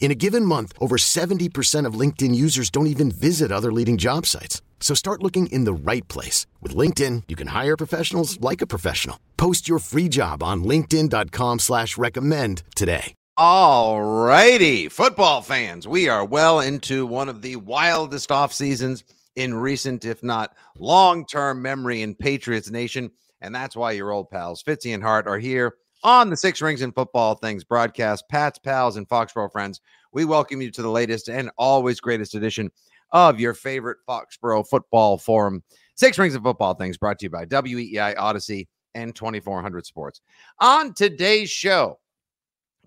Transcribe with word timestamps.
In 0.00 0.10
a 0.10 0.14
given 0.14 0.44
month, 0.44 0.72
over 0.80 0.96
70% 0.96 1.84
of 1.84 2.00
LinkedIn 2.00 2.34
users 2.34 2.70
don't 2.70 2.86
even 2.86 3.10
visit 3.10 3.52
other 3.52 3.70
leading 3.72 3.98
job 3.98 4.24
sites. 4.24 4.62
So 4.80 4.94
start 4.94 5.22
looking 5.22 5.48
in 5.48 5.64
the 5.64 5.72
right 5.74 6.06
place. 6.08 6.46
With 6.62 6.74
LinkedIn, 6.74 7.24
you 7.28 7.36
can 7.36 7.48
hire 7.48 7.76
professionals 7.76 8.40
like 8.40 8.62
a 8.62 8.66
professional. 8.66 9.18
Post 9.36 9.68
your 9.68 9.80
free 9.80 10.08
job 10.08 10.42
on 10.42 10.64
linkedin.com 10.64 11.58
slash 11.58 11.98
recommend 11.98 12.62
today. 12.74 13.14
All 13.36 14.02
righty, 14.02 14.88
football 14.88 15.42
fans, 15.42 15.86
we 15.86 16.08
are 16.08 16.24
well 16.24 16.58
into 16.58 17.06
one 17.06 17.28
of 17.28 17.40
the 17.40 17.54
wildest 17.54 18.32
off 18.32 18.52
seasons 18.52 19.04
in 19.36 19.54
recent, 19.54 20.04
if 20.04 20.24
not 20.24 20.56
long-term 20.76 21.62
memory 21.62 22.02
in 22.02 22.16
Patriots 22.16 22.70
Nation. 22.70 23.10
And 23.40 23.54
that's 23.54 23.76
why 23.76 23.92
your 23.92 24.10
old 24.10 24.30
pals, 24.30 24.62
Fitzy 24.64 24.92
and 24.92 25.02
Hart, 25.04 25.28
are 25.28 25.38
here 25.38 25.74
on 26.04 26.30
the 26.30 26.36
Six 26.36 26.62
Rings 26.62 26.82
and 26.82 26.94
Football 26.94 27.34
Things 27.34 27.64
broadcast. 27.64 28.28
Pat's 28.28 28.58
pals 28.58 28.96
and 28.96 29.08
Foxborough 29.08 29.50
friends, 29.50 29.80
we 30.12 30.24
welcome 30.24 30.62
you 30.62 30.70
to 30.70 30.82
the 30.82 30.90
latest 30.90 31.28
and 31.28 31.50
always 31.58 32.00
greatest 32.00 32.34
edition 32.34 32.70
of 33.12 33.40
your 33.40 33.54
favorite 33.54 33.98
Foxborough 34.08 34.68
football 34.68 35.18
forum. 35.18 35.62
Six 35.96 36.18
Rings 36.18 36.34
and 36.34 36.44
Football 36.44 36.74
Things 36.74 36.96
brought 36.96 37.18
to 37.18 37.26
you 37.26 37.30
by 37.30 37.46
WEEI 37.46 38.16
Audacy 38.16 38.68
and 38.94 39.14
2400 39.14 39.86
Sports. 39.86 40.20
On 40.60 40.94
today's 40.94 41.50
show, 41.50 41.98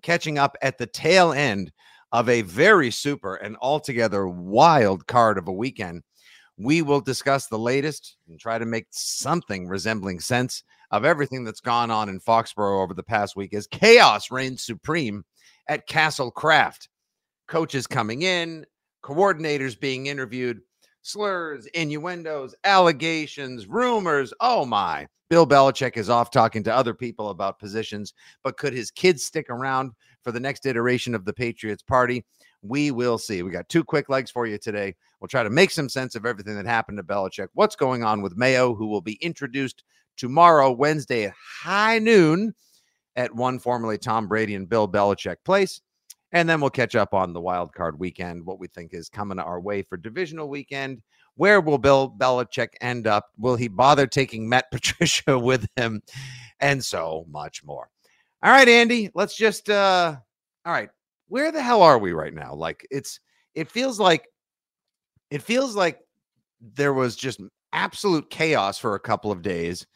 catching 0.01 0.37
up 0.37 0.55
at 0.61 0.77
the 0.77 0.87
tail 0.87 1.33
end 1.33 1.71
of 2.11 2.29
a 2.29 2.41
very 2.41 2.91
super 2.91 3.35
and 3.35 3.57
altogether 3.61 4.27
wild 4.27 5.07
card 5.07 5.37
of 5.37 5.47
a 5.47 5.53
weekend. 5.53 6.03
We 6.57 6.81
will 6.81 7.01
discuss 7.01 7.47
the 7.47 7.57
latest 7.57 8.17
and 8.27 8.39
try 8.39 8.57
to 8.57 8.65
make 8.65 8.87
something 8.91 9.67
resembling 9.67 10.19
sense 10.19 10.63
of 10.91 11.05
everything 11.05 11.43
that's 11.43 11.61
gone 11.61 11.89
on 11.89 12.09
in 12.09 12.19
Foxborough 12.19 12.83
over 12.83 12.93
the 12.93 13.03
past 13.03 13.35
week 13.35 13.53
is 13.53 13.67
chaos 13.67 14.29
reigns 14.29 14.63
supreme 14.63 15.23
at 15.67 15.87
Castle 15.87 16.31
Kraft. 16.31 16.89
Coaches 17.47 17.87
coming 17.87 18.21
in, 18.21 18.65
coordinators 19.03 19.79
being 19.79 20.07
interviewed, 20.07 20.61
slurs, 21.01 21.65
innuendos, 21.67 22.53
allegations, 22.63 23.67
rumors. 23.67 24.33
Oh 24.39 24.65
my. 24.65 25.07
Bill 25.29 25.47
Belichick 25.47 25.95
is 25.95 26.09
off 26.09 26.29
talking 26.29 26.61
to 26.63 26.75
other 26.75 26.93
people 26.93 27.29
about 27.29 27.57
positions, 27.57 28.13
but 28.43 28.57
could 28.57 28.73
his 28.73 28.91
kids 28.91 29.23
stick 29.23 29.49
around 29.49 29.91
for 30.23 30.33
the 30.33 30.41
next 30.41 30.65
iteration 30.65 31.15
of 31.15 31.23
the 31.23 31.31
Patriots 31.31 31.83
party? 31.83 32.25
We 32.61 32.91
will 32.91 33.17
see. 33.17 33.41
We 33.41 33.49
got 33.49 33.69
two 33.69 33.83
quick 33.83 34.09
legs 34.09 34.29
for 34.29 34.45
you 34.45 34.57
today. 34.57 34.93
We'll 35.19 35.29
try 35.29 35.43
to 35.43 35.49
make 35.49 35.71
some 35.71 35.87
sense 35.87 36.15
of 36.15 36.25
everything 36.25 36.55
that 36.55 36.65
happened 36.65 36.97
to 36.97 37.03
Belichick. 37.03 37.47
What's 37.53 37.77
going 37.77 38.03
on 38.03 38.21
with 38.21 38.35
Mayo, 38.35 38.75
who 38.75 38.87
will 38.87 39.01
be 39.01 39.17
introduced 39.21 39.83
tomorrow, 40.21 40.71
Wednesday 40.71 41.25
at 41.25 41.33
high 41.63 41.99
noon 41.99 42.53
at 43.15 43.35
one 43.35 43.59
formerly 43.59 43.97
Tom 43.97 44.27
Brady 44.27 44.55
and 44.55 44.69
Bill 44.69 44.87
Belichick 44.87 45.37
place. 45.43 45.81
And 46.31 46.47
then 46.47 46.61
we'll 46.61 46.69
catch 46.69 46.95
up 46.95 47.13
on 47.13 47.33
the 47.33 47.41
wild 47.41 47.73
card 47.73 47.99
weekend, 47.99 48.45
what 48.45 48.59
we 48.59 48.67
think 48.67 48.93
is 48.93 49.09
coming 49.09 49.39
our 49.39 49.59
way 49.59 49.81
for 49.81 49.97
divisional 49.97 50.47
weekend. 50.47 51.01
Where 51.35 51.59
will 51.59 51.79
Bill 51.79 52.13
Belichick 52.17 52.69
end 52.79 53.07
up? 53.07 53.31
Will 53.37 53.55
he 53.55 53.67
bother 53.67 54.07
taking 54.07 54.47
Matt 54.47 54.65
Patricia 54.71 55.37
with 55.37 55.67
him? 55.75 56.01
And 56.59 56.85
so 56.85 57.25
much 57.27 57.63
more. 57.63 57.89
All 58.43 58.51
right, 58.51 58.69
Andy, 58.69 59.09
let's 59.13 59.35
just 59.35 59.69
uh 59.69 60.15
all 60.65 60.71
right. 60.71 60.89
Where 61.27 61.51
the 61.51 61.63
hell 61.63 61.81
are 61.81 61.97
we 61.97 62.13
right 62.13 62.33
now? 62.33 62.53
Like 62.53 62.87
it's 62.91 63.19
it 63.55 63.69
feels 63.69 63.99
like 63.99 64.27
it 65.31 65.41
feels 65.41 65.75
like 65.75 65.99
there 66.61 66.93
was 66.93 67.15
just 67.15 67.41
absolute 67.73 68.29
chaos 68.29 68.77
for 68.77 68.95
a 68.95 68.99
couple 68.99 69.31
of 69.31 69.41
days. 69.41 69.87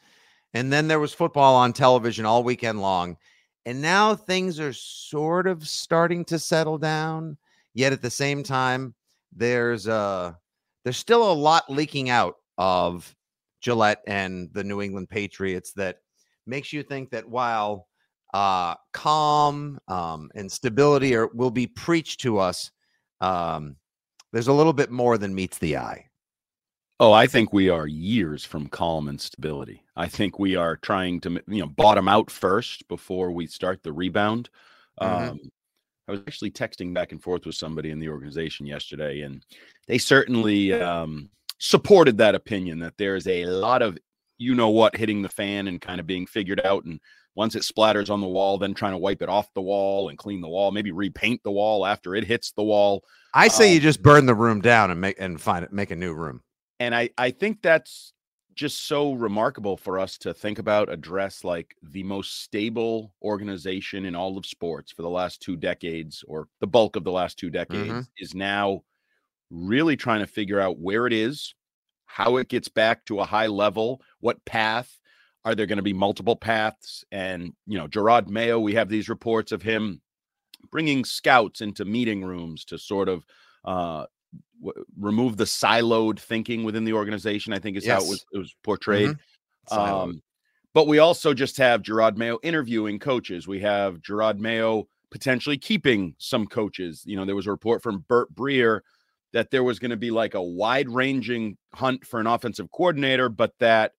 And 0.56 0.72
then 0.72 0.88
there 0.88 0.98
was 0.98 1.12
football 1.12 1.54
on 1.54 1.74
television 1.74 2.24
all 2.24 2.42
weekend 2.42 2.80
long. 2.80 3.18
And 3.66 3.82
now 3.82 4.14
things 4.14 4.58
are 4.58 4.72
sort 4.72 5.46
of 5.46 5.68
starting 5.68 6.24
to 6.26 6.38
settle 6.38 6.78
down. 6.78 7.36
Yet 7.74 7.92
at 7.92 8.00
the 8.00 8.08
same 8.08 8.42
time, 8.42 8.94
there's 9.34 9.86
uh 9.86 10.32
there's 10.82 10.96
still 10.96 11.30
a 11.30 11.34
lot 11.34 11.68
leaking 11.68 12.08
out 12.08 12.36
of 12.56 13.14
Gillette 13.60 14.00
and 14.06 14.48
the 14.54 14.64
New 14.64 14.80
England 14.80 15.10
Patriots 15.10 15.72
that 15.74 15.98
makes 16.46 16.72
you 16.72 16.82
think 16.82 17.10
that 17.10 17.28
while 17.28 17.86
uh, 18.32 18.76
calm 18.94 19.78
um, 19.88 20.30
and 20.34 20.50
stability 20.50 21.14
are, 21.14 21.26
will 21.34 21.50
be 21.50 21.66
preached 21.66 22.20
to 22.20 22.38
us, 22.38 22.70
um, 23.20 23.76
there's 24.32 24.48
a 24.48 24.52
little 24.52 24.72
bit 24.72 24.90
more 24.90 25.18
than 25.18 25.34
meets 25.34 25.58
the 25.58 25.76
eye. 25.76 26.06
Oh, 26.98 27.12
I 27.12 27.26
think 27.26 27.52
we 27.52 27.68
are 27.68 27.86
years 27.86 28.44
from 28.44 28.68
calm 28.68 29.08
and 29.08 29.20
stability. 29.20 29.82
I 29.96 30.08
think 30.08 30.38
we 30.38 30.56
are 30.56 30.76
trying 30.76 31.20
to, 31.20 31.42
you 31.46 31.60
know, 31.60 31.66
bottom 31.66 32.08
out 32.08 32.30
first 32.30 32.88
before 32.88 33.30
we 33.32 33.46
start 33.46 33.82
the 33.82 33.92
rebound. 33.92 34.48
Mm-hmm. 35.00 35.30
Um, 35.30 35.40
I 36.08 36.12
was 36.12 36.20
actually 36.26 36.52
texting 36.52 36.94
back 36.94 37.12
and 37.12 37.22
forth 37.22 37.44
with 37.44 37.54
somebody 37.54 37.90
in 37.90 37.98
the 37.98 38.08
organization 38.08 38.64
yesterday, 38.64 39.22
and 39.22 39.44
they 39.88 39.98
certainly 39.98 40.72
um, 40.72 41.28
supported 41.58 42.16
that 42.18 42.34
opinion 42.34 42.78
that 42.78 42.96
there's 42.96 43.26
a 43.26 43.44
lot 43.44 43.82
of 43.82 43.98
you 44.38 44.54
know 44.54 44.68
what 44.68 44.96
hitting 44.96 45.22
the 45.22 45.28
fan 45.28 45.66
and 45.66 45.80
kind 45.80 46.00
of 46.00 46.06
being 46.06 46.26
figured 46.26 46.60
out. 46.64 46.84
And 46.84 47.00
once 47.34 47.54
it 47.54 47.62
splatters 47.62 48.08
on 48.08 48.20
the 48.20 48.28
wall, 48.28 48.56
then 48.56 48.72
trying 48.72 48.92
to 48.92 48.98
wipe 48.98 49.20
it 49.20 49.28
off 49.28 49.52
the 49.54 49.62
wall 49.62 50.08
and 50.08 50.18
clean 50.18 50.40
the 50.40 50.48
wall, 50.48 50.70
maybe 50.70 50.92
repaint 50.92 51.42
the 51.42 51.50
wall 51.50 51.84
after 51.84 52.14
it 52.14 52.24
hits 52.24 52.52
the 52.52 52.62
wall. 52.62 53.02
I 53.34 53.48
say 53.48 53.68
um, 53.68 53.74
you 53.74 53.80
just 53.80 54.02
burn 54.02 54.26
the 54.26 54.34
room 54.34 54.60
down 54.60 54.90
and 54.90 55.00
make 55.00 55.16
and 55.18 55.40
find 55.40 55.64
it, 55.64 55.72
make 55.72 55.90
a 55.90 55.96
new 55.96 56.14
room. 56.14 56.42
And 56.80 56.94
I 56.94 57.10
I 57.16 57.30
think 57.30 57.62
that's 57.62 58.12
just 58.56 58.88
so 58.88 59.12
remarkable 59.12 59.76
for 59.76 59.98
us 59.98 60.16
to 60.16 60.32
think 60.32 60.58
about 60.58 60.90
address 60.90 61.44
like 61.44 61.76
the 61.82 62.02
most 62.02 62.42
stable 62.42 63.12
organization 63.22 64.06
in 64.06 64.16
all 64.16 64.38
of 64.38 64.46
sports 64.46 64.90
for 64.90 65.02
the 65.02 65.10
last 65.10 65.42
two 65.42 65.56
decades 65.56 66.24
or 66.26 66.48
the 66.60 66.66
bulk 66.66 66.96
of 66.96 67.04
the 67.04 67.12
last 67.12 67.38
two 67.38 67.50
decades 67.50 67.90
mm-hmm. 67.90 68.00
is 68.18 68.34
now 68.34 68.80
really 69.50 69.94
trying 69.94 70.20
to 70.20 70.26
figure 70.26 70.58
out 70.58 70.78
where 70.78 71.06
it 71.06 71.12
is 71.12 71.54
how 72.06 72.38
it 72.38 72.48
gets 72.48 72.68
back 72.68 73.04
to 73.04 73.20
a 73.20 73.26
high 73.26 73.46
level 73.46 74.00
what 74.20 74.42
path 74.46 74.98
are 75.44 75.54
there 75.54 75.66
going 75.66 75.76
to 75.76 75.82
be 75.82 75.92
multiple 75.92 76.34
paths 76.34 77.04
and 77.12 77.52
you 77.66 77.76
know 77.76 77.86
Jerod 77.86 78.26
Mayo 78.26 78.58
we 78.58 78.74
have 78.74 78.88
these 78.88 79.10
reports 79.10 79.52
of 79.52 79.60
him 79.60 80.00
bringing 80.70 81.04
scouts 81.04 81.60
into 81.60 81.84
meeting 81.84 82.24
rooms 82.24 82.64
to 82.64 82.78
sort 82.78 83.08
of 83.08 83.24
uh, 83.64 84.06
w- 84.60 84.84
remove 84.98 85.36
the 85.36 85.44
siloed 85.44 86.18
thinking 86.18 86.64
within 86.64 86.84
the 86.84 86.92
organization. 86.92 87.52
I 87.52 87.58
think 87.58 87.76
is 87.76 87.86
yes. 87.86 88.00
how 88.00 88.06
it 88.06 88.10
was, 88.10 88.26
it 88.32 88.38
was 88.38 88.54
portrayed. 88.62 89.10
Mm-hmm. 89.70 89.78
Um, 89.78 90.22
but 90.74 90.86
we 90.86 90.98
also 90.98 91.32
just 91.32 91.56
have 91.56 91.82
Jerod 91.82 92.16
Mayo 92.16 92.38
interviewing 92.42 92.98
coaches. 92.98 93.48
We 93.48 93.60
have 93.60 93.96
Jerod 94.02 94.38
Mayo 94.38 94.88
potentially 95.10 95.56
keeping 95.56 96.14
some 96.18 96.46
coaches. 96.46 97.02
You 97.06 97.16
know, 97.16 97.24
there 97.24 97.36
was 97.36 97.46
a 97.46 97.50
report 97.50 97.82
from 97.82 98.04
Burt 98.08 98.34
Breer 98.34 98.80
that 99.32 99.50
there 99.50 99.64
was 99.64 99.78
going 99.78 99.90
to 99.90 99.96
be 99.96 100.10
like 100.10 100.34
a 100.34 100.42
wide 100.42 100.88
ranging 100.88 101.56
hunt 101.74 102.06
for 102.06 102.20
an 102.20 102.26
offensive 102.26 102.70
coordinator, 102.70 103.28
but 103.28 103.52
that 103.58 103.92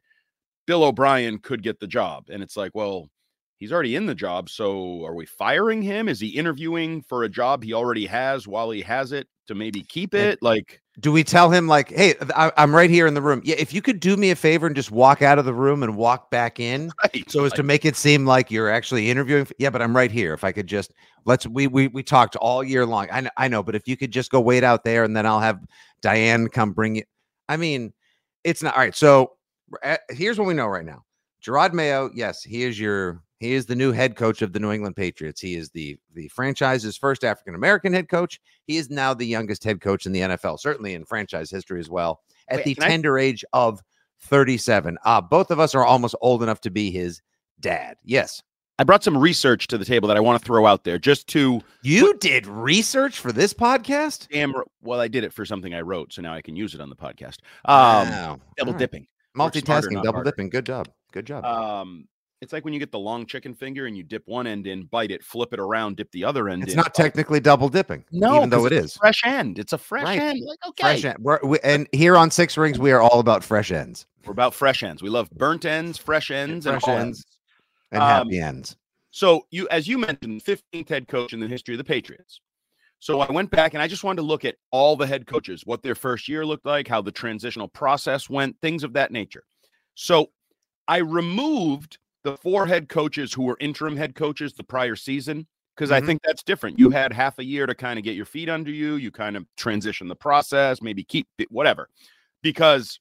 Bill 0.65 0.83
O'Brien 0.83 1.39
could 1.39 1.63
get 1.63 1.79
the 1.79 1.87
job. 1.87 2.25
And 2.29 2.43
it's 2.43 2.57
like, 2.57 2.71
well, 2.73 3.09
he's 3.57 3.71
already 3.71 3.95
in 3.95 4.05
the 4.05 4.15
job. 4.15 4.49
So 4.49 5.03
are 5.05 5.15
we 5.15 5.25
firing 5.25 5.81
him? 5.81 6.07
Is 6.07 6.19
he 6.19 6.27
interviewing 6.27 7.01
for 7.01 7.23
a 7.23 7.29
job 7.29 7.63
he 7.63 7.73
already 7.73 8.05
has 8.05 8.47
while 8.47 8.71
he 8.71 8.81
has 8.81 9.11
it 9.11 9.27
to 9.47 9.55
maybe 9.55 9.83
keep 9.83 10.13
it? 10.13 10.41
Like, 10.41 10.81
do 10.99 11.11
we 11.11 11.23
tell 11.23 11.51
him, 11.51 11.67
like, 11.67 11.89
hey, 11.89 12.15
I, 12.35 12.51
am 12.57 12.75
right 12.75 12.89
here 12.89 13.05
in 13.05 13.13
the 13.13 13.21
room? 13.21 13.41
Yeah, 13.43 13.55
if 13.59 13.73
you 13.73 13.81
could 13.81 13.99
do 13.99 14.17
me 14.17 14.31
a 14.31 14.35
favor 14.35 14.65
and 14.67 14.75
just 14.75 14.91
walk 14.91 15.21
out 15.21 15.37
of 15.37 15.45
the 15.45 15.53
room 15.53 15.83
and 15.83 15.95
walk 15.95 16.31
back 16.31 16.59
in 16.59 16.91
right, 17.03 17.29
so 17.29 17.45
as 17.45 17.53
to 17.53 17.63
make 17.63 17.85
it 17.85 17.95
seem 17.95 18.25
like 18.25 18.49
you're 18.49 18.69
actually 18.69 19.09
interviewing. 19.09 19.47
Yeah, 19.59 19.69
but 19.69 19.81
I'm 19.81 19.95
right 19.95 20.11
here. 20.11 20.33
If 20.33 20.43
I 20.43 20.51
could 20.51 20.67
just 20.67 20.93
let's 21.25 21.45
we 21.47 21.67
we 21.67 21.87
we 21.87 22.03
talked 22.03 22.35
all 22.37 22.63
year 22.63 22.85
long. 22.85 23.07
I 23.11 23.21
know, 23.21 23.29
I 23.37 23.47
know, 23.47 23.63
but 23.63 23.75
if 23.75 23.87
you 23.87 23.97
could 23.97 24.11
just 24.11 24.31
go 24.31 24.41
wait 24.41 24.63
out 24.63 24.83
there 24.83 25.03
and 25.03 25.15
then 25.15 25.25
I'll 25.25 25.39
have 25.39 25.59
Diane 26.01 26.47
come 26.47 26.73
bring 26.73 26.95
you. 26.95 27.03
I 27.49 27.57
mean, 27.57 27.93
it's 28.43 28.63
not 28.63 28.75
all 28.75 28.81
right. 28.81 28.95
So 28.95 29.33
eh, 29.83 29.97
here's 30.09 30.39
what 30.39 30.47
we 30.47 30.53
know 30.53 30.67
right 30.67 30.85
now 30.85 31.03
Jerod 31.43 31.73
Mayo, 31.73 32.09
yes, 32.13 32.43
he 32.43 32.63
is 32.63 32.79
your 32.79 33.21
he 33.39 33.53
is 33.53 33.65
the 33.65 33.75
new 33.75 33.91
head 33.91 34.15
coach 34.15 34.41
of 34.41 34.51
the 34.53 34.59
New 34.59 34.71
England 34.71 34.95
Patriots. 34.95 35.39
He 35.41 35.55
is 35.55 35.69
the 35.69 35.97
the 36.13 36.27
franchise's 36.29 36.97
first 36.97 37.23
African 37.23 37.55
American 37.55 37.93
head 37.93 38.09
coach. 38.09 38.39
He 38.65 38.77
is 38.77 38.89
now 38.89 39.13
the 39.13 39.25
youngest 39.27 39.63
head 39.63 39.79
coach 39.81 40.05
in 40.05 40.11
the 40.11 40.21
NFL, 40.21 40.59
certainly 40.59 40.93
in 40.93 41.05
franchise 41.05 41.49
history 41.51 41.79
as 41.79 41.89
well, 41.89 42.21
at 42.49 42.57
Wait, 42.57 42.65
the 42.65 42.75
can 42.75 42.83
I- 42.83 42.87
tender 42.89 43.17
age 43.17 43.43
of 43.53 43.81
37. 44.21 44.97
Uh, 45.05 45.21
both 45.21 45.51
of 45.51 45.59
us 45.59 45.75
are 45.75 45.85
almost 45.85 46.15
old 46.21 46.41
enough 46.43 46.61
to 46.61 46.69
be 46.71 46.91
his 46.91 47.21
dad. 47.59 47.97
Yes. 48.03 48.41
I 48.79 48.83
brought 48.83 49.03
some 49.03 49.17
research 49.17 49.65
to 49.67 49.77
the 49.79 49.85
table 49.85 50.07
that 50.07 50.17
I 50.17 50.19
want 50.19 50.39
to 50.39 50.45
throw 50.45 50.67
out 50.67 50.83
there 50.83 50.99
just 50.99 51.27
to 51.29 51.61
You 51.81 52.13
did 52.19 52.45
research 52.45 53.17
for 53.19 53.31
this 53.31 53.51
podcast? 53.53 54.27
damn 54.29 54.53
well, 54.83 54.99
I 54.99 55.07
did 55.07 55.23
it 55.23 55.33
for 55.33 55.45
something 55.45 55.73
I 55.73 55.81
wrote, 55.81 56.13
so 56.13 56.21
now 56.21 56.33
I 56.33 56.41
can 56.43 56.55
use 56.55 56.75
it 56.75 56.81
on 56.81 56.89
the 56.89 56.95
podcast. 56.95 57.37
Um 57.65 58.09
Wow. 58.09 58.39
double 58.57 58.73
right. 58.73 58.79
dipping. 58.79 59.07
Multitasking, 59.35 59.95
double 60.03 60.13
harder. 60.13 60.29
dipping. 60.31 60.49
Good 60.49 60.65
job. 60.67 60.89
Good 61.11 61.25
job. 61.25 61.43
Um 61.45 62.07
it's 62.41 62.53
like 62.53 62.63
when 62.65 62.73
you 62.73 62.79
get 62.79 62.91
the 62.91 62.99
long 62.99 63.25
chicken 63.25 63.53
finger 63.53 63.85
and 63.87 63.97
you 63.97 64.03
dip 64.03 64.23
one 64.27 64.45
end 64.47 64.67
in, 64.67 64.85
bite 64.85 65.11
it, 65.11 65.23
flip 65.23 65.53
it 65.53 65.59
around, 65.59 65.97
dip 65.97 66.11
the 66.11 66.23
other 66.23 66.49
end 66.49 66.63
it's 66.63 66.73
in. 66.73 66.77
not 66.77 66.93
technically 66.93 67.39
double 67.39 67.69
dipping. 67.69 68.03
no, 68.11 68.37
even 68.37 68.49
though 68.49 68.65
it 68.65 68.73
it's 68.73 68.95
a 68.95 68.99
fresh 68.99 69.21
end. 69.25 69.57
It's 69.59 69.73
a 69.73 69.77
fresh 69.77 70.03
Right. 70.05 70.19
end. 70.19 70.41
Like 70.45 70.59
okay, 70.67 70.83
Fresh 70.83 71.05
end. 71.05 71.17
We're, 71.19 71.39
we, 71.43 71.59
and 71.63 71.87
here 71.91 72.15
on 72.15 72.29
Six 72.31 72.57
Rings, 72.57 72.77
we 72.79 72.91
are 72.91 73.01
all 73.01 73.19
about 73.19 73.43
fresh 73.43 73.71
ends. 73.71 74.05
we're 74.25 74.31
about 74.33 74.53
fresh 74.53 74.83
ends. 74.83 75.01
We 75.01 75.09
love 75.09 75.29
burnt 75.31 75.65
ends, 75.65 75.97
fresh 75.97 76.29
ends, 76.31 76.65
and 76.67 76.81
fresh 76.81 76.93
all 76.93 76.99
ends. 76.99 77.25
and 77.91 78.01
Um, 78.03 78.07
happy 78.07 78.39
ends. 78.39 78.75
So 79.11 79.47
you, 79.49 79.67
as 79.69 79.87
you 79.87 79.97
mentioned, 79.97 80.43
15th 80.43 80.89
head 80.89 81.07
coach 81.07 81.33
in 81.33 81.39
the 81.39 81.47
history 81.47 81.73
of 81.73 81.79
the 81.79 81.83
Patriots. 81.83 82.39
So 82.99 83.19
I 83.21 83.31
went 83.31 83.49
back 83.51 83.73
and 83.73 83.81
I 83.81 83.87
just 83.87 84.03
wanted 84.03 84.17
to 84.17 84.27
look 84.27 84.43
at 84.45 84.55
all 84.71 84.95
the 84.95 85.05
head 85.07 85.25
coaches, 85.27 85.63
what 85.65 85.81
their 85.83 85.95
first 85.95 86.27
year 86.27 86.45
looked 86.45 86.65
like, 86.65 86.87
how 86.87 87.01
the 87.01 87.11
transitional 87.11 87.67
process 87.67 88.29
went, 88.29 88.55
things 88.61 88.83
of 88.83 88.93
that 88.93 89.11
nature. 89.11 89.43
So 89.95 90.31
I 90.87 90.97
removed 90.97 91.97
the 92.27 92.37
four 92.37 92.65
head 92.67 92.89
coaches 92.89 93.31
who 93.31 93.43
were 93.43 93.55
interim 93.61 93.95
head 93.95 94.13
coaches 94.13 94.51
the 94.53 94.63
prior 94.63 94.97
season 94.97 95.47
because 95.75 95.91
I 95.91 96.01
Mhm. 96.01 96.05
think 96.07 96.21
that's 96.23 96.43
different. 96.43 96.77
You 96.77 96.89
had 96.89 97.13
half 97.13 97.39
a 97.39 97.45
year 97.45 97.65
to 97.65 97.73
kind 97.73 97.97
of 97.97 98.03
get 98.03 98.15
your 98.17 98.25
feet 98.25 98.49
under 98.49 98.69
you, 98.71 98.95
you 98.95 99.11
kind 99.11 99.37
of 99.37 99.45
transition 99.55 100.09
the 100.09 100.15
process, 100.15 100.81
maybe 100.81 101.05
keep 101.05 101.25
it, 101.37 101.49
whatever. 101.49 101.89
Because 102.41 102.99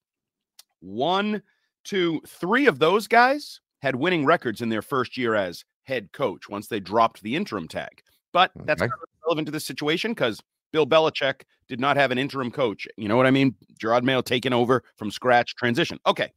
one, 0.79 1.43
two, 1.83 2.21
three 2.29 2.67
of 2.67 2.79
those 2.79 3.09
guys 3.09 3.61
had 3.83 3.97
winning 3.97 4.25
records 4.25 4.61
in 4.61 4.69
their 4.69 4.83
first 4.83 5.17
year 5.17 5.35
as 5.35 5.65
head 5.83 6.13
coach 6.13 6.49
once 6.49 6.69
they 6.69 6.79
dropped 6.79 7.21
the 7.23 7.35
interim 7.35 7.67
tag. 7.67 8.03
But 8.33 8.53
that's 8.65 8.81
Okay. 8.81 8.93
of 8.93 9.09
relevant 9.25 9.47
to 9.47 9.53
this 9.53 9.65
situation 9.65 10.13
because 10.13 10.41
Bill 10.73 10.87
Belichick 10.87 11.43
did 11.67 11.81
not 11.81 11.97
have 11.97 12.13
an 12.13 12.19
interim 12.19 12.53
coach. 12.53 12.87
You 12.97 13.09
know 13.09 13.17
what 13.17 13.27
I 13.27 13.33
mean? 13.33 13.57
Jerod 13.83 14.05
Mayo 14.05 14.21
taking 14.21 14.53
over 14.53 14.85
from 14.97 15.11
scratch 15.11 15.57
transition. 15.57 15.99
Okay. 16.07 16.33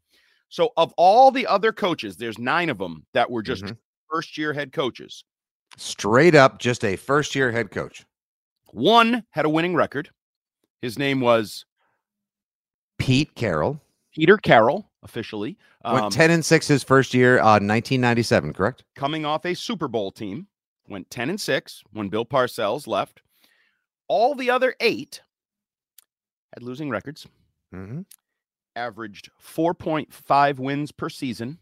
So 0.50 0.72
of 0.78 0.94
all 0.98 1.32
the 1.32 1.46
other 1.48 1.72
coaches, 1.72 2.18
there's 2.18 2.38
nine 2.40 2.70
of 2.70 2.78
them 2.80 3.06
that 3.14 3.30
were 3.30 3.44
just 3.44 3.64
Mhm. 3.64 3.78
first 4.10 4.38
year 4.38 4.52
head 4.54 4.72
coaches. 4.74 5.24
Straight 5.78 6.34
up, 6.36 6.58
just 6.60 6.84
a 6.84 6.96
first 6.96 7.36
year 7.36 7.52
head 7.52 7.72
coach. 7.72 8.06
One 8.72 9.26
had 9.32 9.46
a 9.46 9.50
winning 9.50 9.76
record. 9.76 10.10
His 10.82 10.98
name 10.98 11.22
was 11.22 11.66
Pete 12.98 13.36
Carroll 13.36 13.82
Peter 14.12 14.38
Carroll, 14.38 14.90
officially. 15.04 15.56
went 15.86 16.06
Um, 16.06 16.12
10 16.12 16.32
and 16.32 16.44
6 16.44 16.68
his 16.68 16.84
first 16.84 17.14
year, 17.14 17.40
uh, 17.40 17.60
1997, 17.60 18.54
correct? 18.54 18.84
coming 18.96 19.24
off 19.24 19.46
a 19.46 19.54
Super 19.54 19.88
Bowl 19.88 20.12
team, 20.12 20.48
went 20.88 21.10
10 21.12 21.30
and 21.30 21.40
6 21.40 21.84
when 21.92 22.10
Bill 22.10 22.26
Parcells 22.26 22.88
left. 22.88 23.22
All 24.08 24.34
the 24.36 24.50
other 24.50 24.76
eight 24.80 25.22
had 26.54 26.64
losing 26.64 26.90
records, 26.90 27.28
Mm-hmm. 27.74 28.02
Averaged 28.76 29.30
4.5 29.44 30.60
wins 30.60 30.92
per 30.92 31.10
season. 31.10 31.58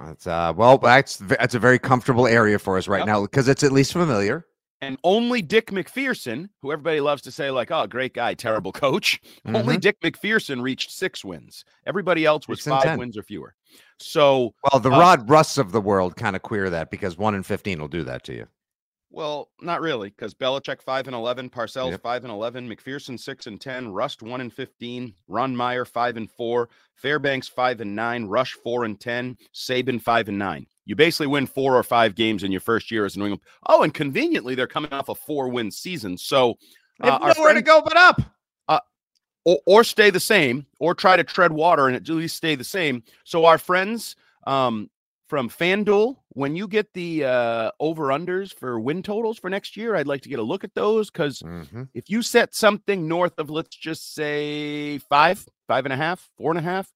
That's 0.00 0.26
uh, 0.26 0.54
well, 0.56 0.78
that's 0.78 1.16
that's 1.16 1.54
a 1.54 1.58
very 1.58 1.78
comfortable 1.78 2.26
area 2.26 2.58
for 2.58 2.78
us 2.78 2.88
right 2.88 3.00
Yep. 3.00 3.06
now 3.06 3.22
because 3.22 3.46
it's 3.48 3.62
at 3.62 3.72
least 3.72 3.92
familiar. 3.92 4.46
And 4.80 4.98
only 5.04 5.42
Dick 5.42 5.70
MacPherson, 5.70 6.48
who 6.60 6.72
everybody 6.72 6.98
loves 7.00 7.22
to 7.22 7.30
say, 7.30 7.52
like, 7.52 7.70
oh, 7.70 7.86
great 7.86 8.14
guy, 8.14 8.34
terrible 8.34 8.72
coach. 8.72 9.20
Only 9.46 9.76
Dick 9.76 10.00
MacPherson 10.00 10.60
reached 10.60 10.90
six 10.90 11.24
wins. 11.24 11.64
Everybody 11.86 12.24
else 12.24 12.48
was 12.48 12.60
Mm-hmm. 12.60 12.88
Five 12.88 12.98
wins 12.98 13.16
or 13.16 13.22
fewer. 13.22 13.54
So, 14.00 14.54
Well, 14.72 14.80
the 14.80 14.90
Uh, 14.90 14.98
Rod 14.98 15.30
Rust 15.30 15.58
of 15.58 15.70
the 15.70 15.80
world 15.80 16.16
kind 16.16 16.34
of 16.34 16.42
queer 16.42 16.68
that 16.70 16.90
because 16.90 17.16
one 17.16 17.36
in 17.36 17.44
15 17.44 17.80
will 17.80 17.86
do 17.86 18.02
that 18.02 18.24
to 18.24 18.32
you. 18.34 18.46
Well, 19.14 19.50
not 19.60 19.82
really, 19.82 20.08
because 20.08 20.32
Belichick 20.32 20.80
five 20.80 21.06
and 21.06 21.14
eleven, 21.14 21.50
Parcells 21.50 21.90
Yep. 21.90 22.02
five 22.02 22.24
and 22.24 22.32
eleven, 22.32 22.66
MacPherson 22.66 23.20
six 23.20 23.46
and 23.46 23.60
ten, 23.60 23.92
Rust 23.92 24.22
one 24.22 24.40
and 24.40 24.50
fifteen, 24.50 25.12
Ron 25.28 25.54
Meyer 25.54 25.84
five 25.84 26.16
and 26.16 26.30
four, 26.30 26.70
Fairbanks 26.94 27.46
five 27.46 27.82
and 27.82 27.94
nine, 27.94 28.24
Rush 28.24 28.54
four 28.54 28.84
and 28.84 28.98
ten, 28.98 29.36
Saban 29.54 30.00
five 30.00 30.28
and 30.28 30.38
nine. 30.38 30.66
You 30.86 30.96
basically 30.96 31.26
win 31.26 31.46
four 31.46 31.76
or 31.76 31.82
five 31.82 32.14
games 32.14 32.42
in 32.42 32.50
your 32.50 32.62
first 32.62 32.90
year 32.90 33.04
as 33.04 33.14
a 33.14 33.18
New 33.18 33.26
England. 33.26 33.42
Oh, 33.66 33.82
and 33.82 33.92
conveniently, 33.92 34.54
they're 34.54 34.66
coming 34.66 34.92
off 34.92 35.10
a 35.10 35.14
four-win 35.14 35.70
season, 35.70 36.16
so 36.16 36.56
uh, 37.02 37.32
nowhere 37.36 37.54
to 37.54 37.62
go 37.62 37.82
but 37.82 37.96
up. 37.96 38.20
or, 39.44 39.58
or 39.66 39.84
stay 39.84 40.10
the 40.10 40.20
same, 40.20 40.66
or 40.78 40.94
try 40.94 41.16
to 41.16 41.24
tread 41.24 41.52
water 41.52 41.86
and 41.88 41.96
at 41.96 42.08
least 42.08 42.36
stay 42.36 42.54
the 42.54 42.64
same. 42.64 43.02
So 43.24 43.44
our 43.44 43.58
friends 43.58 44.16
um, 44.46 44.90
from 45.32 45.48
FanDuel, 45.48 46.16
when 46.34 46.54
you 46.56 46.68
get 46.68 46.92
the 46.92 47.24
uh, 47.24 47.70
over 47.80 48.08
unders 48.08 48.52
for 48.54 48.78
win 48.78 49.02
totals 49.02 49.38
for 49.38 49.48
next 49.48 49.78
year, 49.78 49.96
I'd 49.96 50.06
like 50.06 50.20
to 50.24 50.28
get 50.28 50.38
a 50.38 50.42
look 50.42 50.62
at 50.62 50.74
those 50.74 51.10
because 51.10 51.38
Mhm. 51.40 51.88
if 51.94 52.10
you 52.10 52.20
set 52.20 52.54
something 52.54 53.08
north 53.08 53.38
of 53.38 53.48
let's 53.48 53.74
just 53.74 54.14
say 54.14 54.98
five, 54.98 55.42
five 55.66 55.86
and 55.86 55.92
a 55.94 55.96
half, 55.96 56.28
four 56.36 56.50
and 56.50 56.58
a 56.58 56.62
half, 56.62 56.92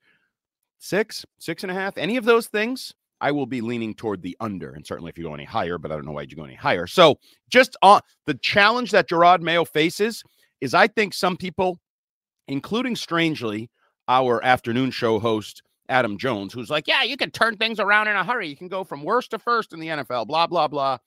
six, 0.78 1.24
six 1.38 1.62
and 1.64 1.70
a 1.70 1.74
half, 1.74 1.96
any 1.96 2.18
of 2.18 2.26
those 2.26 2.46
things, 2.46 2.92
I 3.22 3.30
will 3.32 3.46
be 3.46 3.62
leaning 3.62 3.94
toward 3.94 4.20
the 4.20 4.36
under. 4.38 4.72
And 4.74 4.86
certainly 4.86 5.08
if 5.08 5.16
you 5.16 5.24
go 5.24 5.32
any 5.32 5.44
higher, 5.44 5.78
but 5.78 5.90
I 5.90 5.94
don't 5.94 6.04
know 6.04 6.12
why 6.12 6.26
you 6.28 6.36
go 6.36 6.44
any 6.44 6.56
higher. 6.56 6.86
So 6.86 7.18
just 7.48 7.74
on 7.80 8.02
the 8.26 8.34
challenge 8.34 8.90
that 8.90 9.08
Jerod 9.08 9.40
Mayo 9.40 9.64
faces 9.64 10.22
is 10.60 10.74
I 10.74 10.88
think 10.88 11.14
some 11.14 11.38
people, 11.38 11.78
including 12.48 12.96
strangely, 12.96 13.70
our 14.08 14.44
afternoon 14.44 14.90
show 14.90 15.18
host, 15.18 15.62
Adam 15.88 16.18
Jones, 16.18 16.52
who's 16.52 16.70
like, 16.70 16.86
Yeah, 16.86 17.02
you 17.02 17.16
can 17.16 17.30
turn 17.30 17.56
things 17.56 17.80
around 17.80 18.08
in 18.08 18.16
a 18.16 18.24
hurry. 18.24 18.48
You 18.48 18.56
can 18.56 18.68
go 18.68 18.84
from 18.84 19.02
worst 19.02 19.30
to 19.32 19.38
first 19.38 19.72
in 19.72 19.80
the 19.80 19.88
NFL, 19.88 20.26
blah, 20.26 20.46
blah, 20.46 20.68
blah. 20.68 20.98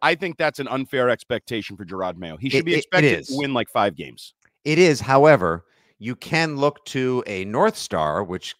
I 0.00 0.14
think 0.14 0.36
that's 0.36 0.58
an 0.60 0.68
unfair 0.68 1.10
expectation 1.10 1.76
for 1.76 1.84
Jerod 1.84 2.16
Mayo. 2.16 2.36
He 2.36 2.48
should 2.50 2.60
It- 2.60 2.66
be 2.66 2.74
expected 2.74 3.24
to 3.26 3.36
win 3.36 3.52
like 3.54 3.68
five 3.68 3.96
games. 3.96 4.34
It 4.64 4.78
is, 4.78 5.00
however, 5.00 5.64
you 5.98 6.14
can 6.14 6.56
look 6.56 6.84
to 6.86 7.24
a 7.26 7.44
North 7.46 7.76
Star, 7.76 8.22
which 8.22 8.54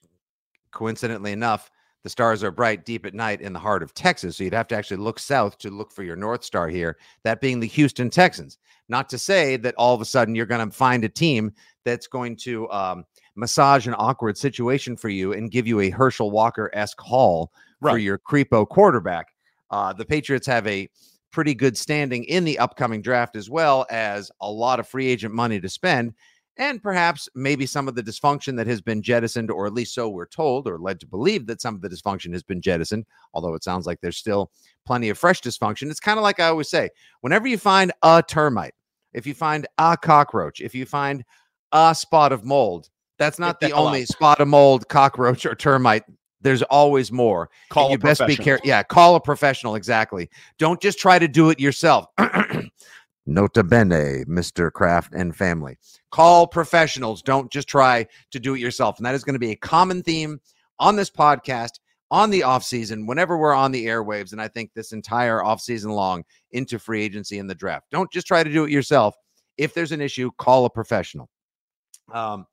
coincidentally 0.73 1.33
enough, 1.33 1.71
the 2.05 2.09
stars 2.11 2.43
are 2.45 2.51
bright 2.51 2.85
deep 2.85 3.05
at 3.07 3.15
night 3.15 3.41
in 3.41 3.53
the 3.53 3.59
heart 3.59 3.83
of 3.83 3.93
Texas. 3.95 4.37
So 4.37 4.45
you'd 4.45 4.53
have 4.55 4.69
to 4.69 4.77
actually 4.77 4.99
look 4.99 5.19
south 5.19 5.59
to 5.59 5.71
look 5.71 5.93
for 5.93 6.03
your 6.03 6.17
North 6.17 6.45
Star 6.45 6.69
here, 6.69 6.97
that 7.25 7.41
being 7.41 7.61
the 7.61 7.67
Houston 7.67 8.11
Texans. 8.11 8.59
Not 8.89 9.09
to 9.11 9.19
say 9.19 9.57
that 9.59 9.75
all 9.77 9.95
of 9.95 10.01
a 10.01 10.05
sudden 10.05 10.35
you're 10.35 10.47
going 10.47 10.67
to 10.67 10.75
find 10.75 11.05
a 11.05 11.09
team 11.09 11.53
that's 11.85 12.07
going 12.07 12.37
to 12.37 12.71
um, 12.71 13.05
massage 13.39 13.87
an 13.87 13.95
awkward 13.97 14.37
situation 14.37 14.97
for 14.97 15.09
you 15.09 15.33
and 15.33 15.51
give 15.51 15.67
you 15.67 15.81
a 15.81 15.91
Herschel 15.91 16.31
Walker 16.31 16.71
esque 16.75 17.01
haul 17.01 17.53
for 17.81 17.97
your 17.97 18.19
creepo 18.19 18.69
quarterback. 18.69 19.29
Uh, 19.71 19.93
the 19.93 20.05
Patriots 20.05 20.47
have 20.47 20.67
a 20.67 20.89
pretty 21.31 21.55
good 21.55 21.79
standing 21.79 22.25
in 22.25 22.45
the 22.45 22.59
upcoming 22.59 23.01
draft, 23.01 23.37
as 23.37 23.49
well 23.49 23.87
as 23.91 24.33
a 24.41 24.51
lot 24.51 24.81
of 24.81 24.89
free 24.89 25.07
agent 25.07 25.33
money 25.33 25.61
to 25.61 25.69
spend, 25.69 26.15
and 26.57 26.83
perhaps 26.83 27.29
maybe 27.37 27.65
some 27.65 27.87
of 27.87 27.95
the 27.95 28.03
dysfunction 28.03 28.57
that 28.57 28.67
has 28.67 28.81
been 28.81 29.03
jettisoned, 29.03 29.51
or 29.51 29.67
at 29.67 29.75
least 29.75 29.95
so 29.95 30.09
we're 30.09 30.27
told, 30.27 30.67
or 30.67 30.79
led 30.79 30.99
to 30.99 31.07
believe 31.07 31.47
that 31.47 31.61
some 31.61 31.77
of 31.77 31.81
the 31.81 31.89
dysfunction 31.89 32.33
has 32.33 32.43
been 32.43 32.61
jettisoned, 32.61 33.07
although 33.35 33.55
it 33.55 33.63
sounds 33.63 33.87
like 33.87 34.01
there's 34.01 34.17
still 34.17 34.51
plenty 34.85 35.11
of 35.11 35.19
fresh 35.19 35.41
dysfunction. 35.41 35.91
It's 35.91 36.01
kind 36.01 36.19
of 36.19 36.25
like 36.25 36.41
I 36.41 36.49
always 36.49 36.69
say 36.71 36.91
whenever 37.21 37.47
you 37.47 37.59
find 37.59 37.93
a 38.03 38.23
termite, 38.27 38.75
if 39.13 39.27
you 39.27 39.35
find 39.35 39.69
a 39.79 39.97
cockroach, 39.97 40.61
if 40.61 40.75
you 40.75 40.87
find 40.87 41.25
a 41.71 41.95
spot 41.95 42.33
of 42.33 42.45
mold, 42.45 42.89
that's 43.19 43.39
not 43.39 43.61
the 43.61 43.73
only 43.73 44.03
out. 44.03 44.09
spot 44.09 44.41
of 44.41 44.49
mold, 44.49 44.89
cockroach, 44.89 45.45
or 45.47 45.55
termite. 45.55 46.05
There's 46.41 46.63
always 46.63 47.11
more. 47.11 47.43
And 47.43 47.71
Call 47.71 47.89
you 47.91 47.97
a 47.97 47.99
best 47.99 48.21
be 48.21 48.27
professional. 48.27 48.45
careful. 48.45 48.69
Yeah, 48.69 48.83
call 48.85 49.17
a 49.17 49.21
professional. 49.21 49.75
Exactly. 49.75 50.29
Don't 50.59 50.81
just 50.81 50.99
try 50.99 51.19
to 51.19 51.27
do 51.29 51.51
it 51.51 51.59
yourself. 51.59 52.07
Nota 53.27 53.63
bene, 53.63 54.25
Mr. 54.27 54.73
Kraft 54.73 55.13
and 55.15 55.37
family. 55.37 55.77
Call 56.11 56.47
professionals. 56.47 57.21
Don't 57.23 57.51
just 57.53 57.69
try 57.69 58.07
to 58.31 58.41
do 58.41 58.55
it 58.55 58.61
yourself. 58.61 58.99
And 58.99 59.05
that 59.05 59.15
is 59.15 59.23
going 59.25 59.35
to 59.35 59.39
be 59.41 59.51
a 59.51 59.57
common 59.57 60.03
theme 60.03 60.41
on 60.79 60.97
this 60.97 61.11
podcast 61.11 61.73
on 62.11 62.31
the 62.31 62.43
off 62.43 62.65
season 62.65 63.07
whenever 63.07 63.37
we're 63.37 63.53
on 63.53 63.71
the 63.71 63.85
airwaves. 63.85 64.33
And 64.33 64.41
I 64.41 64.49
think 64.49 64.71
this 64.75 64.93
entire 64.93 65.45
off 65.45 65.61
season 65.61 65.91
long 65.91 66.25
into 66.53 66.79
free 66.79 67.03
agency 67.03 67.39
and 67.39 67.51
the 67.51 67.55
draft. 67.55 67.87
Don't 67.91 68.11
just 68.11 68.27
try 68.27 68.43
to 68.43 68.51
do 68.51 68.65
it 68.65 68.71
yourself. 68.71 69.15
If 69.59 69.75
there's 69.75 69.93
an 69.93 70.01
issue, 70.01 70.31
call 70.39 70.65
a 70.65 70.71
professional. 70.71 71.29
Um, 72.13 72.47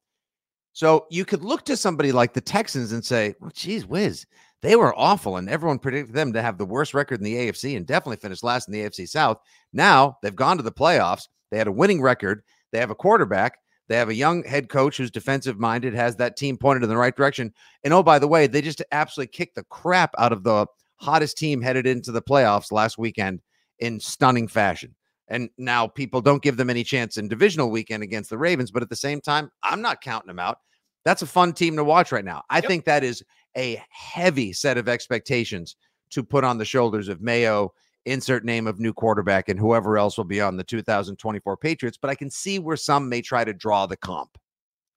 so 0.76 1.06
you 1.10 1.24
could 1.24 1.42
look 1.42 1.64
to 1.66 1.78
somebody 1.78 2.12
like 2.12 2.34
the 2.34 2.42
Texans 2.42 2.92
and 2.92 3.04
say, 3.04 3.34
well, 3.40 3.50
geez 3.54 3.86
whiz, 3.86 4.26
they 4.62 4.76
were 4.76 4.94
awful, 5.00 5.38
and 5.38 5.50
everyone 5.50 5.80
predicted 5.80 6.14
them 6.14 6.34
to 6.34 6.42
have 6.42 6.58
the 6.58 6.66
worst 6.66 6.94
record 6.94 7.22
in 7.22 7.24
the 7.24 7.34
AFC 7.36 7.78
and 7.78 7.88
definitely 7.88 8.18
finish 8.18 8.44
last 8.44 8.68
in 8.68 8.74
the 8.74 8.82
AFC 8.82 9.08
South. 9.08 9.38
Now 9.72 10.18
they've 10.22 10.36
gone 10.36 10.58
to 10.58 10.64
the 10.64 10.74
playoffs. 10.74 11.30
They 11.50 11.58
had 11.58 11.68
a 11.68 11.72
winning 11.72 12.02
record. 12.02 12.44
They 12.74 12.80
have 12.80 12.92
a 12.92 12.96
quarterback 12.96 13.58
They 13.88 13.96
have 13.96 14.10
a 14.10 14.16
young 14.16 14.44
head 14.44 14.68
coach 14.68 14.98
who's 14.98 15.12
defensive 15.12 15.60
minded, 15.60 15.94
has 15.94 16.18
that 16.18 16.36
team 16.36 16.58
pointed 16.58 16.84
in 16.84 16.90
the 16.90 16.98
right 16.98 17.16
direction. 17.16 17.54
And 17.86 17.94
oh, 17.94 18.04
by 18.04 18.20
the 18.20 18.28
way, 18.28 18.48
they 18.48 18.62
just 18.62 18.84
absolutely 18.92 19.32
kicked 19.32 19.56
the 19.56 19.64
crap 19.64 20.14
out 20.18 20.34
of 20.34 20.44
the 20.44 20.66
hottest 20.98 21.38
team 21.38 21.62
headed 21.62 21.88
into 21.88 22.12
the 22.12 22.22
playoffs 22.22 22.72
last 22.72 22.98
weekend 22.98 23.42
in 23.80 24.00
stunning 24.02 24.50
fashion. 24.50 24.94
And 25.28 25.50
now 25.58 25.88
people 25.88 26.22
don't 26.22 26.44
give 26.44 26.58
them 26.58 26.70
any 26.70 26.84
chance 26.84 27.18
in 27.18 27.28
divisional 27.28 27.72
weekend 27.72 28.04
against 28.04 28.30
the 28.30 28.38
Ravens, 28.38 28.72
but 28.72 28.84
at 28.84 28.90
the 28.90 28.96
same 28.96 29.22
time, 29.22 29.52
I'm 29.64 29.82
not 29.82 30.02
counting 30.02 30.28
them 30.28 30.40
out. 30.40 30.60
That's 31.04 31.22
a 31.22 31.28
fun 31.28 31.54
team 31.54 31.76
to 31.78 31.84
watch 31.84 32.12
right 32.12 32.26
now. 32.26 32.44
I 32.50 32.58
yep. 32.58 32.66
think 32.66 32.86
that 32.86 33.04
is 33.04 33.24
a 33.58 33.82
heavy 33.90 34.54
set 34.54 34.78
of 34.78 34.90
expectations 34.90 35.76
to 36.12 36.24
put 36.24 36.44
on 36.44 36.58
the 36.58 36.66
shoulders 36.66 37.08
of 37.08 37.22
Mayo, 37.22 37.74
insert 38.06 38.46
name 38.46 38.68
of 38.68 38.80
new 38.80 38.94
quarterback, 38.94 39.50
and 39.50 39.60
whoever 39.60 39.98
else 39.98 40.18
will 40.18 40.26
be 40.26 40.42
on 40.42 40.58
the 40.58 40.64
2024 40.64 41.58
Patriots. 41.58 41.98
But 42.00 42.10
I 42.10 42.16
can 42.16 42.30
see 42.30 42.60
where 42.60 42.78
some 42.78 43.10
may 43.10 43.22
try 43.22 43.44
to 43.44 43.54
draw 43.54 43.86
the 43.86 43.98
comp. 43.98 44.38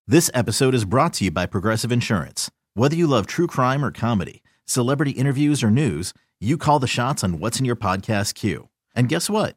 This 0.06 0.30
episode 0.32 0.74
is 0.74 0.84
brought 0.84 1.12
to 1.14 1.24
you 1.24 1.30
by 1.30 1.46
Progressive 1.46 1.92
Insurance. 1.92 2.50
Whether 2.74 2.96
you 2.96 3.06
love 3.06 3.26
true 3.26 3.46
crime 3.46 3.84
or 3.84 3.90
comedy, 3.90 4.42
celebrity 4.64 5.10
interviews 5.12 5.62
or 5.62 5.70
news, 5.70 6.14
you 6.40 6.56
call 6.56 6.78
the 6.78 6.86
shots 6.86 7.24
on 7.24 7.40
what's 7.40 7.58
in 7.58 7.64
your 7.64 7.76
podcast 7.76 8.34
queue. 8.34 8.68
And 8.94 9.08
guess 9.08 9.28
what? 9.28 9.56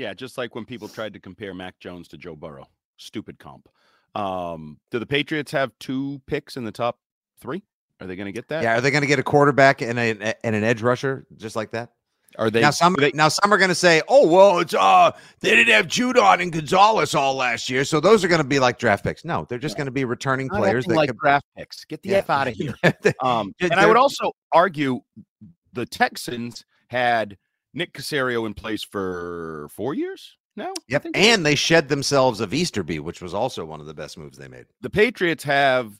Yeah, 0.00 0.14
just 0.14 0.38
like 0.38 0.54
when 0.54 0.64
people 0.64 0.88
tried 0.88 1.12
to 1.12 1.20
compare 1.20 1.52
Mac 1.52 1.78
Jones 1.78 2.08
to 2.08 2.16
Joe 2.16 2.34
Burrow. 2.34 2.66
Stupid 2.96 3.38
comp. 3.38 3.68
Um, 4.14 4.78
do 4.90 4.98
the 4.98 5.04
Patriots 5.04 5.52
have 5.52 5.72
two 5.78 6.22
picks 6.26 6.56
in 6.56 6.64
the 6.64 6.72
top 6.72 6.98
three? 7.38 7.62
Are 8.00 8.06
they 8.06 8.16
going 8.16 8.24
to 8.24 8.32
get 8.32 8.48
that? 8.48 8.62
Yeah, 8.62 8.78
are 8.78 8.80
they 8.80 8.90
going 8.90 9.02
to 9.02 9.06
get 9.06 9.18
a 9.18 9.22
quarterback 9.22 9.82
and 9.82 9.98
a 9.98 10.34
and 10.42 10.56
an 10.56 10.64
edge 10.64 10.80
rusher 10.80 11.26
just 11.36 11.54
like 11.54 11.72
that? 11.72 11.90
Are 12.38 12.50
they 12.50 12.62
now? 12.62 12.70
Some 12.70 12.96
they, 12.98 13.10
now 13.12 13.28
some 13.28 13.52
are 13.52 13.58
going 13.58 13.68
to 13.68 13.74
say, 13.74 14.00
"Oh, 14.08 14.26
well, 14.26 14.60
it's 14.60 14.72
uh, 14.72 15.12
they 15.40 15.50
didn't 15.50 15.74
have 15.74 15.86
Judon 15.86 16.40
and 16.40 16.50
Gonzalez 16.50 17.14
all 17.14 17.34
last 17.34 17.68
year, 17.68 17.84
so 17.84 18.00
those 18.00 18.24
are 18.24 18.28
going 18.28 18.40
to 18.40 18.48
be 18.48 18.58
like 18.58 18.78
draft 18.78 19.04
picks." 19.04 19.22
No, 19.22 19.44
they're 19.50 19.58
just 19.58 19.76
going 19.76 19.86
to 19.86 19.92
be 19.92 20.06
returning 20.06 20.46
Not 20.46 20.60
players 20.60 20.86
that 20.86 20.94
like 20.94 21.10
could, 21.10 21.18
draft 21.18 21.44
picks. 21.58 21.84
Get 21.84 22.00
the 22.02 22.10
yeah. 22.10 22.18
f 22.18 22.30
out 22.30 22.48
of 22.48 22.54
here. 22.54 22.74
um, 23.22 23.52
and 23.60 23.74
I 23.74 23.84
would 23.84 23.98
also 23.98 24.32
argue 24.50 25.00
the 25.74 25.84
Texans 25.84 26.64
had 26.88 27.36
Nick 27.74 27.92
Caserio 27.92 28.46
in 28.46 28.54
place 28.54 28.82
for 28.82 29.68
four 29.70 29.94
years 29.94 30.36
now. 30.56 30.72
Yep. 30.88 31.06
And 31.14 31.44
they 31.44 31.54
shed 31.54 31.88
themselves 31.88 32.40
of 32.40 32.52
Easterby, 32.52 33.00
which 33.00 33.22
was 33.22 33.34
also 33.34 33.64
one 33.64 33.80
of 33.80 33.86
the 33.86 33.94
best 33.94 34.18
moves 34.18 34.38
they 34.38 34.48
made. 34.48 34.66
The 34.80 34.90
Patriots 34.90 35.44
have 35.44 35.92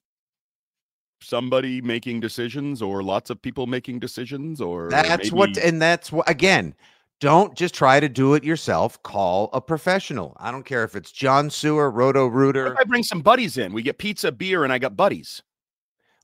somebody 1.22 1.80
making 1.80 2.20
decisions 2.20 2.80
or 2.82 3.02
lots 3.02 3.30
of 3.30 3.40
people 3.40 3.66
making 3.66 3.98
decisions 3.98 4.60
or 4.60 4.88
that's 4.88 5.24
maybe... 5.24 5.36
what 5.36 5.58
and 5.58 5.80
that's 5.80 6.10
what 6.10 6.28
again 6.28 6.74
don't 7.20 7.54
just 7.54 7.74
try 7.74 8.00
to 8.00 8.08
do 8.08 8.32
it 8.32 8.42
yourself 8.42 9.02
call 9.02 9.50
a 9.52 9.60
professional 9.60 10.34
i 10.40 10.50
don't 10.50 10.64
care 10.64 10.82
if 10.82 10.96
it's 10.96 11.12
john 11.12 11.50
sewer 11.50 11.90
roto 11.90 12.26
rooter 12.26 12.74
i 12.78 12.84
bring 12.84 13.02
some 13.02 13.20
buddies 13.20 13.58
in 13.58 13.72
we 13.72 13.82
get 13.82 13.98
pizza 13.98 14.32
beer 14.32 14.64
and 14.64 14.72
i 14.72 14.78
got 14.78 14.96
buddies 14.96 15.42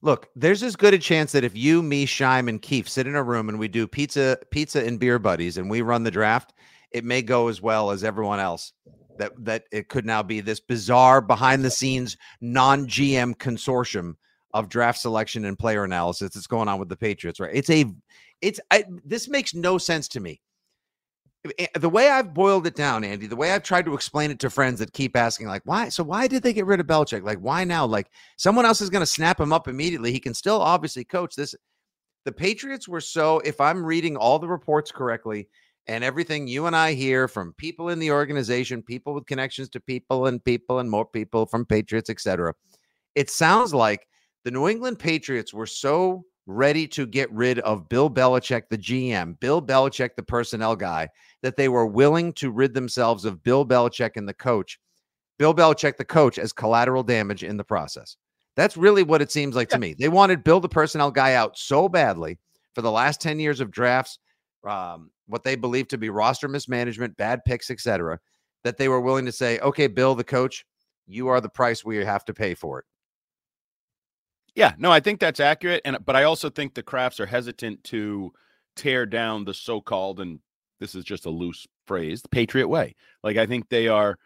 look 0.03 0.29
there's 0.37 0.63
as 0.63 0.77
good 0.77 0.95
a 0.95 0.99
chance 0.99 1.33
that 1.33 1.45
if 1.45 1.57
you 1.57 1.83
me 1.83 2.07
Shime, 2.07 2.49
and 2.49 2.61
keith 2.61 2.89
sit 2.89 3.07
in 3.07 3.17
a 3.17 3.23
room 3.23 3.49
and 3.49 3.59
we 3.59 3.69
do 3.69 3.87
pizza 3.87 4.39
pizza 4.51 4.85
and 4.85 5.01
beer 5.01 5.19
buddies 5.19 5.57
and 5.57 5.71
we 5.71 5.81
run 5.83 6.03
the 6.03 6.11
draft 6.11 6.53
it 6.97 7.05
may 7.05 7.23
go 7.23 7.49
as 7.49 7.61
well 7.61 7.91
as 7.91 8.05
everyone 8.05 8.41
else. 8.41 8.73
That 9.19 9.33
that 9.45 9.65
it 9.73 9.89
could 9.89 10.05
now 10.05 10.23
be 10.23 10.41
this 10.41 10.61
bizarre 10.61 11.21
behind 11.21 11.65
the 11.65 11.71
scenes 11.71 12.17
non 12.41 12.87
GM 12.87 13.37
consortium 13.37 14.15
of 14.53 14.69
draft 14.69 14.99
selection 14.99 15.45
and 15.47 15.59
player 15.59 15.85
analysis 15.85 16.35
that's 16.35 16.47
going 16.47 16.69
on 16.69 16.79
with 16.79 16.89
the 16.89 16.97
Patriots. 16.97 17.41
Right? 17.41 17.55
It's 17.55 17.71
a 17.71 17.87
it's 18.43 18.61
I, 18.71 18.85
this 19.05 19.29
makes 19.29 19.55
no 19.55 19.79
sense 19.79 20.09
to 20.09 20.21
me. 20.21 20.41
The 21.79 21.89
way 21.89 22.11
I've 22.11 22.35
boiled 22.35 22.67
it 22.67 22.75
down, 22.75 23.05
Andy, 23.05 23.27
the 23.27 23.37
way 23.37 23.53
I've 23.53 23.63
tried 23.63 23.85
to 23.87 23.95
explain 23.95 24.31
it 24.31 24.39
to 24.41 24.51
friends 24.51 24.79
that 24.79 24.93
keep 24.93 25.17
asking, 25.17 25.49
like, 25.49 25.63
why? 25.65 25.89
So 25.89 26.03
why 26.03 26.27
did 26.27 26.43
they 26.43 26.53
get 26.53 26.67
rid 26.67 26.81
of 26.81 26.87
Belichick? 26.87 27.25
Like, 27.25 27.39
why 27.39 27.65
now? 27.65 27.87
Like, 27.87 28.11
someone 28.37 28.65
else 28.65 28.81
is 28.81 28.91
going 28.91 29.03
to 29.03 29.07
snap 29.07 29.41
him 29.41 29.53
up 29.53 29.69
immediately. 29.69 30.13
He 30.13 30.21
can 30.21 30.35
still 30.35 30.61
obviously 30.61 31.05
coach 31.05 31.35
this. 31.35 31.55
the 32.25 32.33
Patriots 32.33 32.89
were 32.89 33.01
so, 33.01 33.39
if 33.41 33.61
I'm 33.61 33.85
reading 33.85 34.17
all 34.17 34.39
the 34.39 34.49
reports 34.49 34.91
correctly, 34.91 35.49
and 35.87 36.03
everything 36.03 36.49
you 36.49 36.67
and 36.67 36.75
I 36.75 36.95
hear 36.95 37.29
from 37.29 37.55
people 37.55 37.91
in 37.91 37.99
the 37.99 38.11
organization, 38.11 38.83
people 38.83 39.15
with 39.15 39.27
connections 39.27 39.69
to 39.71 39.81
people 39.81 40.27
and 40.27 40.45
people 40.45 40.81
and 40.81 40.91
more 40.91 41.07
people 41.07 41.47
from 41.47 41.65
Patriots, 41.65 42.11
etc. 42.11 42.55
It 43.15 43.31
sounds 43.31 43.73
like 43.73 44.09
the 44.45 44.51
New 44.51 44.69
England 44.69 44.99
Patriots 44.99 45.55
were 45.55 45.67
so 45.67 46.25
ready 46.47 46.87
to 46.87 47.07
get 47.07 47.31
rid 47.33 47.59
of 47.61 47.89
Bill 47.89 48.09
Belichick, 48.09 48.65
the 48.71 48.79
GM, 48.79 49.39
Bill 49.41 49.61
Belichick, 49.61 50.15
the 50.17 50.23
personnel 50.23 50.77
guy, 50.77 51.09
that 51.43 51.57
they 51.57 51.69
were 51.69 51.87
willing 51.87 52.33
to 52.35 52.51
rid 52.51 52.73
themselves 52.73 53.25
of 53.25 53.43
Bill 53.43 53.67
Belichick 53.67 54.13
and 54.17 54.29
the 54.29 54.35
coach, 54.35 54.79
Bill 55.39 55.55
Belichick, 55.55 55.97
the 55.97 56.05
coach, 56.05 56.39
as 56.39 56.53
collateral 56.53 57.03
damage 57.03 57.45
in 57.45 57.57
the 57.57 57.65
process. 57.65 58.17
That's 58.55 58.77
really 58.77 59.03
what 59.03 59.21
it 59.21 59.31
seems 59.31 59.55
like 59.55 59.71
yeah. 59.71 59.77
to 59.77 59.81
me. 59.81 59.95
They 59.99 60.09
wanted 60.09 60.45
Bill, 60.45 60.61
the 60.61 60.69
personnel 60.69 61.11
guy, 61.11 61.35
out 61.35 61.59
so 61.59 61.89
badly 61.89 62.39
for 62.75 62.83
the 62.83 62.91
last 62.91 63.21
10 63.21 63.39
years 63.39 63.61
of 63.61 63.71
drafts, 63.71 64.19
um, 64.67 65.11
what 65.27 65.45
they 65.45 65.57
believe 65.57 65.89
to 65.89 65.99
be 65.99 66.11
roster 66.11 66.49
mismanagement, 66.49 67.17
bad 67.17 67.45
picks, 67.45 67.71
etc., 67.71 68.19
that 68.65 68.79
they 68.79 68.89
were 68.89 69.01
willing 69.01 69.27
to 69.27 69.33
say, 69.33 69.59
okay, 69.61 69.87
Bill, 69.87 70.15
the 70.15 70.25
coach, 70.25 70.65
you 71.07 71.29
are 71.29 71.41
the 71.41 71.49
price 71.49 71.85
we 71.85 71.97
have 72.05 72.25
to 72.25 72.35
pay 72.35 72.55
for 72.55 72.81
it. 72.81 72.85
Yeah, 74.57 74.73
no, 74.79 74.91
I 74.91 75.01
think 75.01 75.21
that's 75.21 75.39
accurate, 75.39 75.83
and 75.85 75.99
but 76.05 76.17
I 76.17 76.25
also 76.25 76.49
think 76.49 76.75
the 76.75 76.83
Krafts 76.83 77.21
are 77.21 77.27
hesitant 77.27 77.85
to 77.85 78.33
tear 78.75 79.05
down 79.05 79.45
the 79.45 79.55
so-called, 79.55 80.19
and 80.19 80.41
this 80.81 80.95
is 80.95 81.05
just 81.05 81.27
a 81.27 81.31
loose 81.31 81.67
phrase, 81.87 82.23
the 82.23 82.29
Patriot 82.31 82.69
way. 82.69 82.97
Like 83.23 83.37
I 83.37 83.45
think 83.45 83.69
they 83.69 83.87
are 83.87 84.17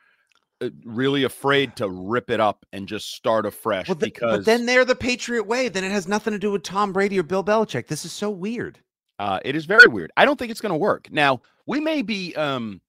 uh, 0.60 0.70
really 0.84 1.24
afraid 1.24 1.74
to 1.76 1.88
rip 1.88 2.30
it 2.30 2.38
up 2.38 2.64
and 2.72 2.86
just 2.86 3.12
start 3.12 3.44
afresh 3.44 3.88
well, 3.88 3.96
the, 3.96 4.06
because. 4.06 4.38
But 4.38 4.44
then 4.44 4.66
they're 4.66 4.84
the 4.84 4.94
Patriot 4.94 5.48
way. 5.48 5.68
Then 5.68 5.82
it 5.82 5.90
has 5.90 6.06
nothing 6.06 6.32
to 6.32 6.38
do 6.38 6.52
with 6.52 6.62
Tom 6.62 6.92
Brady 6.92 7.18
or 7.18 7.24
Bill 7.24 7.44
Belichick. 7.44 7.88
This 7.88 8.04
is 8.04 8.12
so 8.12 8.30
weird. 8.30 8.78
Uh, 9.18 9.40
it 9.44 9.56
is 9.56 9.66
very 9.66 9.88
weird. 9.88 10.12
I 10.16 10.24
don't 10.24 10.38
think 10.38 10.52
it's 10.52 10.60
going 10.60 10.72
to 10.72 10.78
work. 10.78 11.10
Now 11.10 11.42
we 11.66 11.80
may 11.80 12.02
be 12.02 12.34
um, 12.36 12.80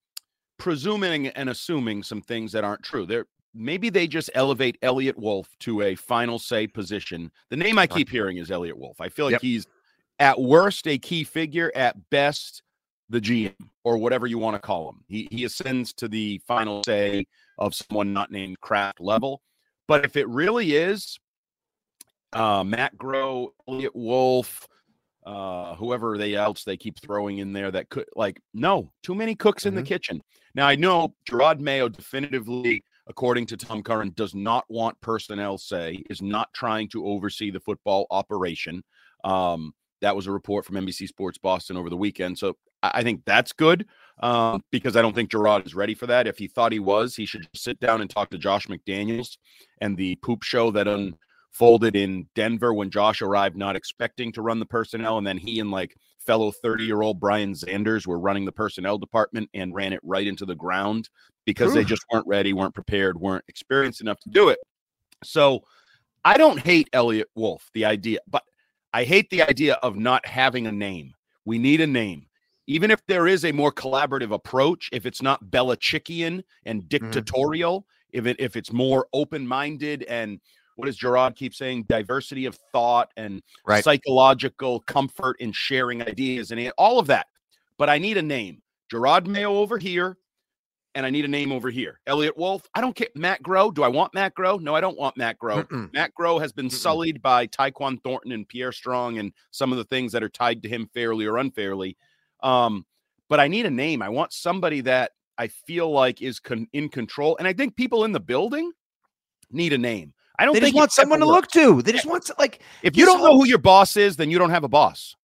presuming 0.60 1.28
and 1.28 1.50
assuming 1.50 2.04
some 2.04 2.22
things 2.22 2.52
that 2.52 2.64
aren't 2.64 2.84
true. 2.84 3.08
There, 3.08 3.26
maybe 3.54 3.90
they 3.90 4.08
just 4.08 4.30
elevate 4.34 4.78
Eliot 4.82 5.18
Wolf 5.18 5.50
to 5.60 5.82
a 5.82 5.96
final 5.96 6.40
say 6.40 6.68
position. 6.68 7.32
The 7.50 7.58
name 7.58 7.78
I 7.78 7.88
keep 7.88 8.10
hearing 8.10 8.38
is 8.38 8.52
Eliot 8.52 8.78
Wolf. 8.78 9.02
I 9.02 9.10
feel 9.10 9.26
like 9.26 9.34
yep. 9.34 9.42
he's 9.42 9.68
at 10.20 10.40
worst 10.40 10.88
a 10.88 10.98
key 10.98 11.24
figure, 11.24 11.72
at 11.76 12.10
best 12.10 12.64
the 13.10 13.20
GM 13.20 13.54
or 13.84 13.98
whatever 13.98 14.26
you 14.26 14.38
want 14.38 14.56
to 14.56 14.60
call 14.60 14.90
him. 14.90 15.04
He 15.08 15.28
he 15.32 15.44
ascends 15.44 15.94
to 15.94 16.08
the 16.08 16.42
final 16.48 16.84
say 16.86 17.26
of 17.58 17.76
someone 17.76 18.14
not 18.14 18.32
named 18.32 18.60
Kraft 18.62 19.00
level. 19.00 19.42
But 19.88 20.06
if 20.06 20.16
it 20.16 20.28
really 20.30 20.76
is 20.76 21.20
uh, 22.34 22.64
Matt 22.64 22.98
Groh, 22.98 23.50
Eliot 23.68 23.96
Wolf, 23.96 24.68
uh, 25.26 25.76
whoever 25.76 26.18
they 26.18 26.36
else 26.36 26.64
they 26.64 26.78
keep 26.78 27.00
throwing 27.00 27.40
in 27.40 27.54
there 27.54 27.70
that 27.72 27.90
could 27.90 28.06
like 28.16 28.42
no 28.54 28.92
too 29.04 29.14
many 29.14 29.36
cooks 29.36 29.62
mm-hmm. 29.62 29.70
in 29.70 29.76
the 29.76 29.82
mm-hmm. 29.82 29.88
kitchen. 29.88 30.24
Now 30.56 30.68
I 30.68 30.76
know 30.76 31.14
Jerod 31.30 31.60
Mayo 31.60 31.90
definitively 31.90 32.84
according 33.08 33.46
to 33.48 33.58
Tom 33.58 33.84
Curran, 33.84 34.14
does 34.16 34.36
not 34.36 34.66
want 34.70 35.00
personnel 35.02 35.58
say, 35.58 36.04
is 36.10 36.22
not 36.22 36.54
trying 36.54 36.90
to 36.90 37.06
oversee 37.06 37.52
the 37.52 37.60
football 37.60 38.08
operation. 38.12 38.84
Um, 39.24 39.74
that 40.02 40.16
was 40.16 40.28
a 40.28 40.32
report 40.32 40.66
from 40.66 40.76
NBC 40.76 41.08
Sports 41.08 41.38
Boston 41.38 41.78
over 41.78 41.90
the 41.90 41.98
weekend. 41.98 42.38
So 42.38 42.56
I 42.84 43.04
think 43.04 43.24
that's 43.26 43.54
good 43.54 43.86
um, 44.22 44.64
because 44.72 44.96
I 44.96 45.02
don't 45.02 45.14
think 45.14 45.30
Jerod 45.30 45.66
is 45.66 45.76
ready 45.76 45.94
for 45.94 46.08
that. 46.08 46.28
If 46.28 46.38
he 46.38 46.48
thought 46.48 46.72
he 46.72 46.80
was, 46.80 47.16
he 47.16 47.26
should 47.26 47.48
sit 47.56 47.80
down 47.80 48.02
and 48.02 48.10
talk 48.10 48.32
to 48.32 48.38
Josh 48.38 48.68
McDaniels 48.68 49.38
and 49.80 49.96
the 49.96 50.16
poop 50.18 50.44
show 50.44 50.72
that 50.72 50.88
unfolded 50.88 51.96
in 51.96 52.28
Denver 52.34 52.74
when 52.74 52.90
Josh 52.90 53.22
arrived, 53.22 53.56
not 53.56 53.76
expecting 53.76 54.32
to 54.34 54.42
run 54.42 54.60
the 54.60 54.66
personnel. 54.66 55.18
And 55.20 55.28
then 55.28 55.38
he 55.38 55.60
and 55.60 55.70
like 55.70 55.96
fellow 56.26 56.52
30 56.52 56.86
year 56.86 57.02
old 57.02 57.20
Brian 57.20 57.54
Xanders 57.54 58.08
were 58.08 58.20
running 58.20 58.46
the 58.46 58.52
personnel 58.52 58.98
department 58.98 59.50
and 59.54 59.74
ran 59.74 59.94
it 59.94 60.00
right 60.04 60.28
into 60.28 60.46
the 60.46 60.56
ground 60.56 61.10
because 61.46 61.74
they 61.74 61.84
just 61.84 62.04
weren't 62.12 62.28
ready, 62.28 62.54
weren't 62.54 62.76
prepared, 62.76 63.20
weren't 63.20 63.46
experienced 63.48 64.02
enough 64.02 64.20
to 64.20 64.30
do 64.30 64.50
it. 64.50 64.60
So 65.24 65.64
I 66.24 66.38
don't 66.38 66.60
hate 66.60 66.90
Eliot 66.94 67.30
Wolf, 67.36 67.70
the 67.74 67.86
idea, 67.86 68.20
but 68.28 68.44
I 68.94 69.04
hate 69.04 69.30
the 69.30 69.44
idea 69.44 69.76
of 69.76 69.96
not 69.96 70.26
having 70.26 70.68
a 70.68 70.72
name. 70.72 71.14
We 71.46 71.58
need 71.58 71.82
a 71.82 71.88
name. 71.88 72.28
Even 72.68 72.92
if 72.92 73.06
there 73.08 73.28
is 73.28 73.44
a 73.44 73.52
more 73.52 73.72
collaborative 73.72 74.32
approach, 74.32 74.90
if 74.92 75.06
it's 75.06 75.22
not 75.22 75.46
Belichickian 75.46 76.44
and 76.66 76.82
mm-hmm. 76.82 76.88
dictatorial, 76.88 77.82
mm-hmm. 77.82 78.20
if 78.20 78.26
it 78.28 78.36
if 78.40 78.56
it's 78.56 78.72
more 78.72 79.08
open-minded 79.14 80.04
and 80.04 80.40
what 80.82 80.88
does 80.88 80.98
Jerod 80.98 81.36
keep 81.36 81.54
saying? 81.54 81.84
Diversity 81.84 82.48
of 82.48 82.56
thought 82.72 83.12
and 83.16 83.44
right. 83.68 83.84
psychological 83.84 84.80
comfort 84.82 85.40
in 85.40 85.52
sharing 85.52 86.02
ideas 86.02 86.52
and 86.52 86.72
all 86.76 86.98
of 86.98 87.06
that. 87.08 87.28
But 87.78 87.88
I 87.88 88.00
need 88.00 88.18
a 88.18 88.22
name. 88.24 88.64
Jerod 88.92 89.28
Mayo 89.28 89.58
over 89.58 89.78
here, 89.78 90.18
and 90.96 91.06
I 91.06 91.12
need 91.12 91.24
a 91.24 91.28
name 91.28 91.52
over 91.52 91.70
here. 91.70 92.00
Eliot 92.08 92.36
Wolf. 92.36 92.68
I 92.74 92.82
don't 92.82 92.96
care. 92.96 93.10
Matt 93.16 93.44
Groh. 93.44 93.72
Do 93.72 93.84
I 93.84 93.90
want 93.90 94.16
Matt 94.16 94.34
Groh? 94.36 94.60
No, 94.60 94.74
I 94.74 94.82
don't 94.82 94.98
want 94.98 95.18
Matt 95.18 95.38
Groh. 95.38 95.68
Mm-mm. 95.68 95.94
Matt 95.94 96.14
Groh 96.20 96.42
has 96.42 96.52
been 96.52 96.68
Mm-mm. 96.68 96.74
sullied 96.74 97.22
by 97.22 97.46
Tyquan 97.46 98.02
Thornton 98.04 98.32
and 98.32 98.48
Pierre 98.48 98.72
Strong 98.72 99.20
and 99.20 99.32
some 99.52 99.72
of 99.72 99.78
the 99.78 99.84
things 99.84 100.12
that 100.14 100.24
are 100.24 100.30
tied 100.30 100.64
to 100.64 100.70
him 100.70 100.90
fairly 100.96 101.28
or 101.28 101.38
unfairly. 101.38 101.96
Um, 102.42 102.88
but 103.30 103.40
I 103.40 103.48
need 103.48 103.68
a 103.68 103.72
name. 103.72 104.02
I 104.02 104.10
want 104.10 104.34
somebody 104.34 104.82
that 104.82 105.12
I 105.38 105.48
feel 105.48 105.92
like 105.92 106.24
is 106.24 106.40
con- 106.40 106.68
in 106.74 106.90
control. 106.90 107.38
And 107.38 107.48
I 107.48 107.54
think 107.54 107.76
people 107.76 108.04
in 108.04 108.12
the 108.12 108.20
building 108.20 108.72
need 109.52 109.74
a 109.74 109.78
name. 109.78 110.14
I 110.42 110.46
don't 110.46 110.56
they 110.56 110.60
think 110.60 110.74
just 110.74 110.80
want 110.80 110.92
someone 110.92 111.20
to 111.20 111.28
look 111.28 111.50
to. 111.52 111.84
They 111.84 111.92
just 111.92 112.08
want 112.08 112.26
to, 112.26 112.36
like 112.40 112.64
if 112.82 112.98
you 112.98 113.06
don't 113.06 113.22
know 113.22 113.38
who 113.38 113.46
your 113.46 113.60
boss 113.60 113.96
is, 113.96 114.16
then 114.16 114.32
you 114.32 114.40
don't 114.40 114.50
have 114.50 114.64
a 114.64 114.68
boss. 114.68 115.16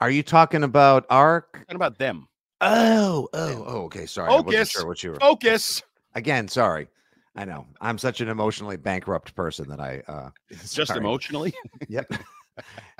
Are 0.00 0.10
you 0.10 0.22
talking 0.22 0.62
about 0.62 1.06
Ark? 1.10 1.54
Talking 1.54 1.74
about 1.74 1.98
them. 1.98 2.28
Oh, 2.60 3.28
oh, 3.32 3.64
oh. 3.66 3.82
Okay, 3.86 4.06
sorry. 4.06 4.30
Focus. 4.30 4.70
sure 4.70 4.86
what 4.86 5.02
you 5.02 5.10
were. 5.10 5.18
Focus. 5.18 5.82
Again, 6.14 6.46
sorry. 6.46 6.86
I 7.34 7.44
know 7.44 7.66
I'm 7.80 7.98
such 7.98 8.20
an 8.20 8.28
emotionally 8.28 8.76
bankrupt 8.76 9.34
person 9.34 9.68
that 9.70 9.80
I 9.80 10.04
uh 10.06 10.30
just 10.70 10.92
emotionally. 10.92 11.52
yep. 11.88 12.06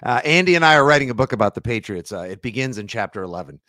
Uh, 0.02 0.20
Andy 0.24 0.56
and 0.56 0.64
I 0.64 0.74
are 0.74 0.84
writing 0.84 1.10
a 1.10 1.14
book 1.14 1.32
about 1.32 1.54
the 1.54 1.60
Patriots. 1.60 2.10
Uh, 2.10 2.22
it 2.22 2.42
begins 2.42 2.76
in 2.76 2.88
chapter 2.88 3.22
11. 3.22 3.60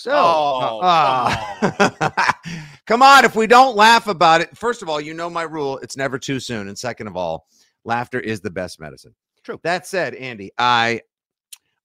So, 0.00 0.12
oh, 0.14 0.80
uh, 0.82 2.32
come 2.86 3.02
on. 3.02 3.26
If 3.26 3.36
we 3.36 3.46
don't 3.46 3.76
laugh 3.76 4.06
about 4.06 4.40
it, 4.40 4.56
first 4.56 4.80
of 4.80 4.88
all, 4.88 4.98
you 4.98 5.12
know 5.12 5.28
my 5.28 5.42
rule 5.42 5.76
it's 5.78 5.96
never 5.96 6.18
too 6.18 6.40
soon. 6.40 6.68
And 6.68 6.78
second 6.78 7.06
of 7.06 7.16
all, 7.16 7.46
laughter 7.84 8.18
is 8.18 8.40
the 8.40 8.50
best 8.50 8.80
medicine. 8.80 9.14
True. 9.44 9.60
That 9.62 9.86
said, 9.86 10.14
Andy, 10.14 10.52
I 10.56 11.02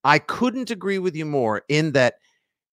I 0.05 0.19
couldn't 0.19 0.71
agree 0.71 0.97
with 0.97 1.13
you 1.15 1.25
more 1.25 1.63
in 1.67 1.91
that 1.91 2.15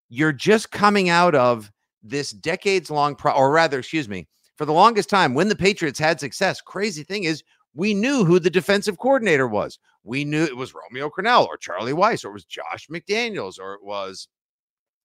you're 0.08 0.32
just 0.32 0.70
coming 0.70 1.08
out 1.08 1.34
of 1.34 1.72
this 2.04 2.30
decades 2.30 2.88
long 2.88 3.16
pro 3.16 3.32
or 3.32 3.50
rather, 3.50 3.80
excuse 3.80 4.08
me, 4.08 4.28
for 4.56 4.64
the 4.64 4.72
longest 4.72 5.10
time 5.10 5.34
when 5.34 5.48
the 5.48 5.56
Patriots 5.56 5.98
had 5.98 6.20
success, 6.20 6.60
crazy 6.60 7.02
thing 7.02 7.24
is 7.24 7.42
we 7.74 7.94
knew 7.94 8.24
who 8.24 8.38
the 8.38 8.50
defensive 8.50 8.98
coordinator 8.98 9.48
was. 9.48 9.80
We 10.04 10.24
knew 10.24 10.44
it 10.44 10.56
was 10.56 10.74
Romeo 10.74 11.10
Crennel 11.10 11.46
or 11.46 11.56
Charlie 11.56 11.92
Weis 11.92 12.24
or 12.24 12.28
it 12.28 12.34
was 12.34 12.44
Josh 12.44 12.86
McDaniels 12.88 13.58
or 13.58 13.74
it 13.74 13.82
was 13.82 14.28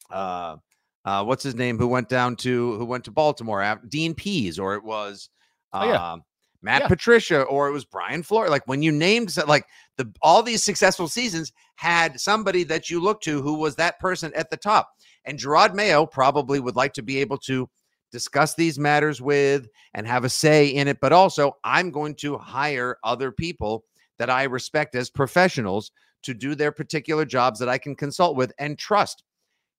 uh, 0.09 0.57
uh, 1.05 1.23
what's 1.23 1.43
his 1.43 1.55
name 1.55 1.77
who 1.77 1.87
went 1.87 2.09
down 2.09 2.35
to 2.35 2.75
who 2.77 2.85
went 2.85 3.03
to 3.05 3.11
Baltimore, 3.11 3.79
Dean 3.87 4.13
Pees, 4.13 4.59
or 4.59 4.75
it 4.75 4.83
was 4.83 5.29
uh, 5.73 5.81
oh, 5.83 5.89
yeah. 5.89 6.11
Um, 6.11 6.23
Matt 6.61 6.81
yeah. 6.81 6.87
Patricia, 6.87 7.41
or 7.43 7.67
it 7.67 7.71
was 7.71 7.85
Brian 7.85 8.23
Flores. 8.23 8.49
Like 8.49 8.67
when 8.67 8.81
you 8.81 8.91
named 8.91 9.33
like 9.47 9.65
the 9.97 10.11
all 10.21 10.41
these 10.41 10.63
successful 10.63 11.07
seasons 11.07 11.53
had 11.75 12.19
somebody 12.19 12.63
that 12.65 12.89
you 12.89 12.99
looked 12.99 13.23
to 13.25 13.41
who 13.41 13.53
was 13.53 13.75
that 13.75 13.99
person 13.99 14.33
at 14.35 14.49
the 14.49 14.57
top. 14.57 14.89
And 15.25 15.37
Jerod 15.37 15.73
Mayo 15.73 16.05
probably 16.05 16.59
would 16.59 16.75
like 16.75 16.93
to 16.93 17.03
be 17.03 17.19
able 17.19 17.37
to 17.39 17.69
discuss 18.11 18.55
these 18.55 18.79
matters 18.79 19.21
with 19.21 19.67
and 19.93 20.07
have 20.07 20.23
a 20.23 20.29
say 20.29 20.67
in 20.67 20.87
it. 20.87 20.99
But 20.99 21.13
also, 21.13 21.53
I'm 21.63 21.91
going 21.91 22.15
to 22.15 22.37
hire 22.37 22.97
other 23.03 23.31
people 23.31 23.83
that 24.17 24.29
I 24.29 24.43
respect 24.43 24.95
as 24.95 25.09
professionals 25.09 25.91
to 26.23 26.33
do 26.33 26.55
their 26.55 26.71
particular 26.71 27.25
jobs 27.25 27.59
that 27.59 27.69
I 27.69 27.77
can 27.77 27.95
consult 27.95 28.35
with 28.35 28.51
and 28.57 28.77
trust 28.77 29.23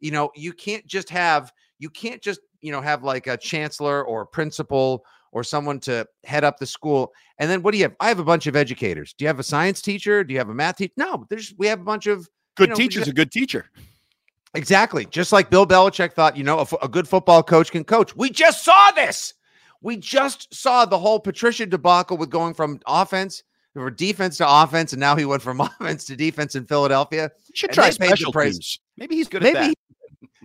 you 0.00 0.10
know, 0.10 0.30
you 0.34 0.52
can't 0.52 0.86
just 0.86 1.10
have 1.10 1.52
you 1.78 1.90
can't 1.90 2.20
just, 2.20 2.40
you 2.60 2.72
know, 2.72 2.80
have 2.80 3.04
like 3.04 3.26
a 3.26 3.36
chancellor 3.36 4.04
or 4.04 4.22
a 4.22 4.26
principal 4.26 5.04
or 5.32 5.44
someone 5.44 5.78
to 5.80 6.06
head 6.24 6.44
up 6.44 6.58
the 6.58 6.66
school. 6.66 7.12
And 7.38 7.50
then 7.50 7.62
what 7.62 7.72
do 7.72 7.78
you 7.78 7.84
have? 7.84 7.94
I 8.00 8.08
have 8.08 8.18
a 8.18 8.24
bunch 8.24 8.46
of 8.46 8.56
educators. 8.56 9.12
Do 9.12 9.24
you 9.24 9.26
have 9.28 9.38
a 9.38 9.44
science 9.44 9.80
teacher? 9.82 10.24
Do 10.24 10.32
you 10.32 10.38
have 10.38 10.48
a 10.48 10.54
math 10.54 10.76
teacher? 10.76 10.94
No, 10.96 11.26
there's 11.28 11.54
we 11.58 11.66
have 11.66 11.80
a 11.80 11.84
bunch 11.84 12.06
of 12.06 12.28
good 12.56 12.68
you 12.68 12.70
know, 12.70 12.74
teachers. 12.76 13.08
a 13.08 13.12
good 13.12 13.30
teacher. 13.30 13.66
Exactly. 14.54 15.04
Just 15.06 15.30
like 15.32 15.50
Bill 15.50 15.66
Belichick 15.66 16.14
thought, 16.14 16.36
you 16.36 16.42
know, 16.42 16.60
a, 16.60 16.84
a 16.84 16.88
good 16.88 17.06
football 17.06 17.42
coach 17.42 17.70
can 17.70 17.84
coach. 17.84 18.16
We 18.16 18.30
just 18.30 18.64
saw 18.64 18.90
this. 18.92 19.34
We 19.82 19.96
just 19.96 20.52
saw 20.52 20.84
the 20.84 20.98
whole 20.98 21.20
Patricia 21.20 21.66
debacle 21.66 22.16
with 22.16 22.30
going 22.30 22.54
from 22.54 22.80
offense 22.86 23.44
or 23.78 23.90
defense 23.90 24.36
to 24.38 24.46
offense, 24.48 24.92
and 24.92 25.00
now 25.00 25.16
he 25.16 25.24
went 25.24 25.42
from 25.42 25.60
offense 25.80 26.04
to 26.06 26.16
defense 26.16 26.54
in 26.54 26.66
Philadelphia. 26.66 27.30
You 27.48 27.54
should 27.54 27.72
try 27.72 27.90
special 27.90 28.32
teams. 28.32 28.78
Maybe 28.96 29.16
he's 29.16 29.28
good 29.28 29.42
Maybe 29.42 29.58
at 29.58 29.62
that. 29.68 29.74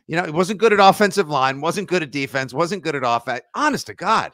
You 0.07 0.17
know, 0.17 0.25
he 0.25 0.31
wasn't 0.31 0.59
good 0.59 0.73
at 0.73 0.79
offensive 0.79 1.29
line, 1.29 1.61
wasn't 1.61 1.87
good 1.87 2.03
at 2.03 2.11
defense, 2.11 2.53
wasn't 2.53 2.83
good 2.83 2.95
at 2.95 3.03
offense. 3.05 3.41
Honest 3.55 3.87
to 3.87 3.93
God, 3.93 4.31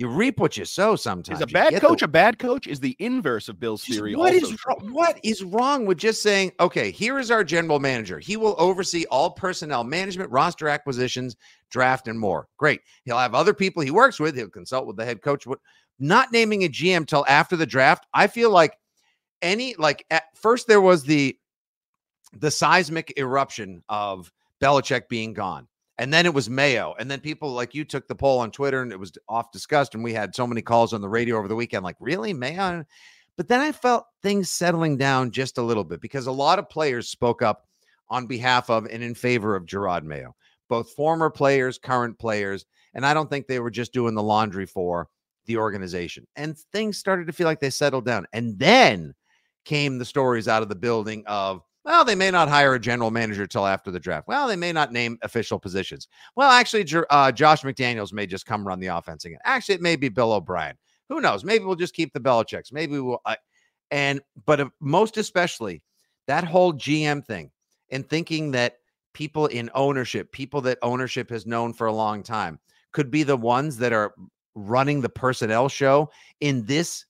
you 0.00 0.08
reap 0.08 0.40
what 0.40 0.56
you 0.56 0.64
sow 0.64 0.96
sometimes. 0.96 1.40
Is 1.40 1.42
a 1.42 1.46
bad 1.46 1.78
coach 1.78 1.98
the- 2.00 2.06
a 2.06 2.08
bad 2.08 2.38
coach? 2.38 2.66
Is 2.66 2.80
the 2.80 2.96
inverse 2.98 3.50
of 3.50 3.60
Bill's 3.60 3.84
Just 3.84 3.98
theory 3.98 4.16
what 4.16 4.32
is 4.32 4.56
what 4.80 5.20
is 5.22 5.44
wrong 5.44 5.84
with 5.84 5.98
just 5.98 6.22
saying, 6.22 6.52
okay, 6.58 6.90
here 6.90 7.18
is 7.18 7.30
our 7.30 7.44
general 7.44 7.78
manager. 7.78 8.18
He 8.18 8.38
will 8.38 8.54
oversee 8.56 9.04
all 9.10 9.30
personnel 9.30 9.84
management, 9.84 10.30
roster 10.30 10.68
acquisitions, 10.68 11.36
draft, 11.70 12.08
and 12.08 12.18
more. 12.18 12.48
Great. 12.56 12.80
He'll 13.04 13.18
have 13.18 13.34
other 13.34 13.52
people 13.52 13.82
he 13.82 13.90
works 13.90 14.18
with. 14.18 14.34
He'll 14.34 14.48
consult 14.48 14.86
with 14.86 14.96
the 14.96 15.04
head 15.04 15.20
coach. 15.20 15.46
What 15.46 15.58
not 15.98 16.32
naming 16.32 16.64
a 16.64 16.68
GM 16.70 17.06
till 17.06 17.26
after 17.28 17.54
the 17.54 17.66
draft? 17.66 18.06
I 18.14 18.26
feel 18.26 18.50
like 18.50 18.78
any 19.42 19.74
like 19.74 20.06
at 20.10 20.24
first 20.34 20.66
there 20.66 20.80
was 20.80 21.02
the 21.02 21.36
the 22.32 22.50
seismic 22.50 23.12
eruption 23.18 23.82
of 23.90 24.32
Belichick 24.62 25.08
being 25.10 25.34
gone. 25.34 25.68
And 26.00 26.10
then 26.10 26.24
it 26.24 26.32
was 26.32 26.48
Mayo. 26.48 26.94
And 26.98 27.10
then 27.10 27.20
people 27.20 27.52
like 27.52 27.74
you 27.74 27.84
took 27.84 28.08
the 28.08 28.14
poll 28.14 28.38
on 28.38 28.50
Twitter 28.50 28.80
and 28.80 28.90
it 28.90 28.98
was 28.98 29.12
off 29.28 29.52
discussed. 29.52 29.94
And 29.94 30.02
we 30.02 30.14
had 30.14 30.34
so 30.34 30.46
many 30.46 30.62
calls 30.62 30.94
on 30.94 31.02
the 31.02 31.08
radio 31.10 31.36
over 31.36 31.46
the 31.46 31.54
weekend, 31.54 31.84
like, 31.84 31.98
really, 32.00 32.32
Mayo? 32.32 32.86
But 33.36 33.48
then 33.48 33.60
I 33.60 33.70
felt 33.70 34.06
things 34.22 34.48
settling 34.48 34.96
down 34.96 35.30
just 35.30 35.58
a 35.58 35.62
little 35.62 35.84
bit 35.84 36.00
because 36.00 36.26
a 36.26 36.32
lot 36.32 36.58
of 36.58 36.70
players 36.70 37.08
spoke 37.10 37.42
up 37.42 37.68
on 38.08 38.26
behalf 38.26 38.70
of 38.70 38.86
and 38.86 39.02
in 39.02 39.14
favor 39.14 39.54
of 39.54 39.66
Jerod 39.66 40.04
Mayo, 40.04 40.34
both 40.70 40.90
former 40.92 41.28
players, 41.28 41.76
current 41.76 42.18
players. 42.18 42.64
And 42.94 43.04
I 43.04 43.12
don't 43.12 43.28
think 43.28 43.46
they 43.46 43.60
were 43.60 43.70
just 43.70 43.92
doing 43.92 44.14
the 44.14 44.22
laundry 44.22 44.64
for 44.64 45.06
the 45.44 45.58
organization. 45.58 46.26
And 46.34 46.56
things 46.72 46.96
started 46.96 47.26
to 47.26 47.34
feel 47.34 47.46
like 47.46 47.60
they 47.60 47.68
settled 47.68 48.06
down. 48.06 48.26
And 48.32 48.58
then 48.58 49.14
came 49.66 49.98
the 49.98 50.06
stories 50.06 50.48
out 50.48 50.62
of 50.62 50.70
the 50.70 50.74
building 50.74 51.24
of, 51.26 51.60
well, 51.84 52.04
they 52.04 52.14
may 52.14 52.30
not 52.30 52.48
hire 52.48 52.74
a 52.74 52.80
general 52.80 53.10
manager 53.10 53.46
till 53.46 53.66
after 53.66 53.90
the 53.90 54.00
draft. 54.00 54.28
Well, 54.28 54.48
they 54.48 54.56
may 54.56 54.72
not 54.72 54.92
name 54.92 55.18
official 55.22 55.58
positions. 55.58 56.08
Well, 56.36 56.50
actually, 56.50 56.86
uh, 57.10 57.32
Josh 57.32 57.62
McDaniels 57.62 58.12
may 58.12 58.26
just 58.26 58.46
come 58.46 58.66
run 58.66 58.80
the 58.80 58.88
offense 58.88 59.24
again. 59.24 59.38
Actually, 59.44 59.76
it 59.76 59.82
may 59.82 59.96
be 59.96 60.08
Bill 60.08 60.32
O'Brien. 60.32 60.76
Who 61.08 61.20
knows? 61.20 61.42
Maybe 61.42 61.64
we'll 61.64 61.76
just 61.76 61.94
keep 61.94 62.12
the 62.12 62.20
Belichick's. 62.20 62.72
Maybe 62.72 62.98
we'll. 62.98 63.20
Uh, 63.24 63.36
and 63.90 64.20
but 64.46 64.68
most 64.80 65.16
especially 65.16 65.82
that 66.26 66.44
whole 66.44 66.72
GM 66.72 67.24
thing 67.24 67.50
and 67.90 68.08
thinking 68.08 68.52
that 68.52 68.76
people 69.14 69.46
in 69.46 69.70
ownership, 69.74 70.30
people 70.32 70.60
that 70.60 70.78
ownership 70.82 71.28
has 71.30 71.46
known 71.46 71.72
for 71.72 71.88
a 71.88 71.92
long 71.92 72.22
time, 72.22 72.58
could 72.92 73.10
be 73.10 73.22
the 73.22 73.36
ones 73.36 73.76
that 73.78 73.92
are 73.92 74.14
running 74.54 75.00
the 75.00 75.08
personnel 75.08 75.68
show 75.68 76.10
in 76.40 76.64
this 76.66 77.06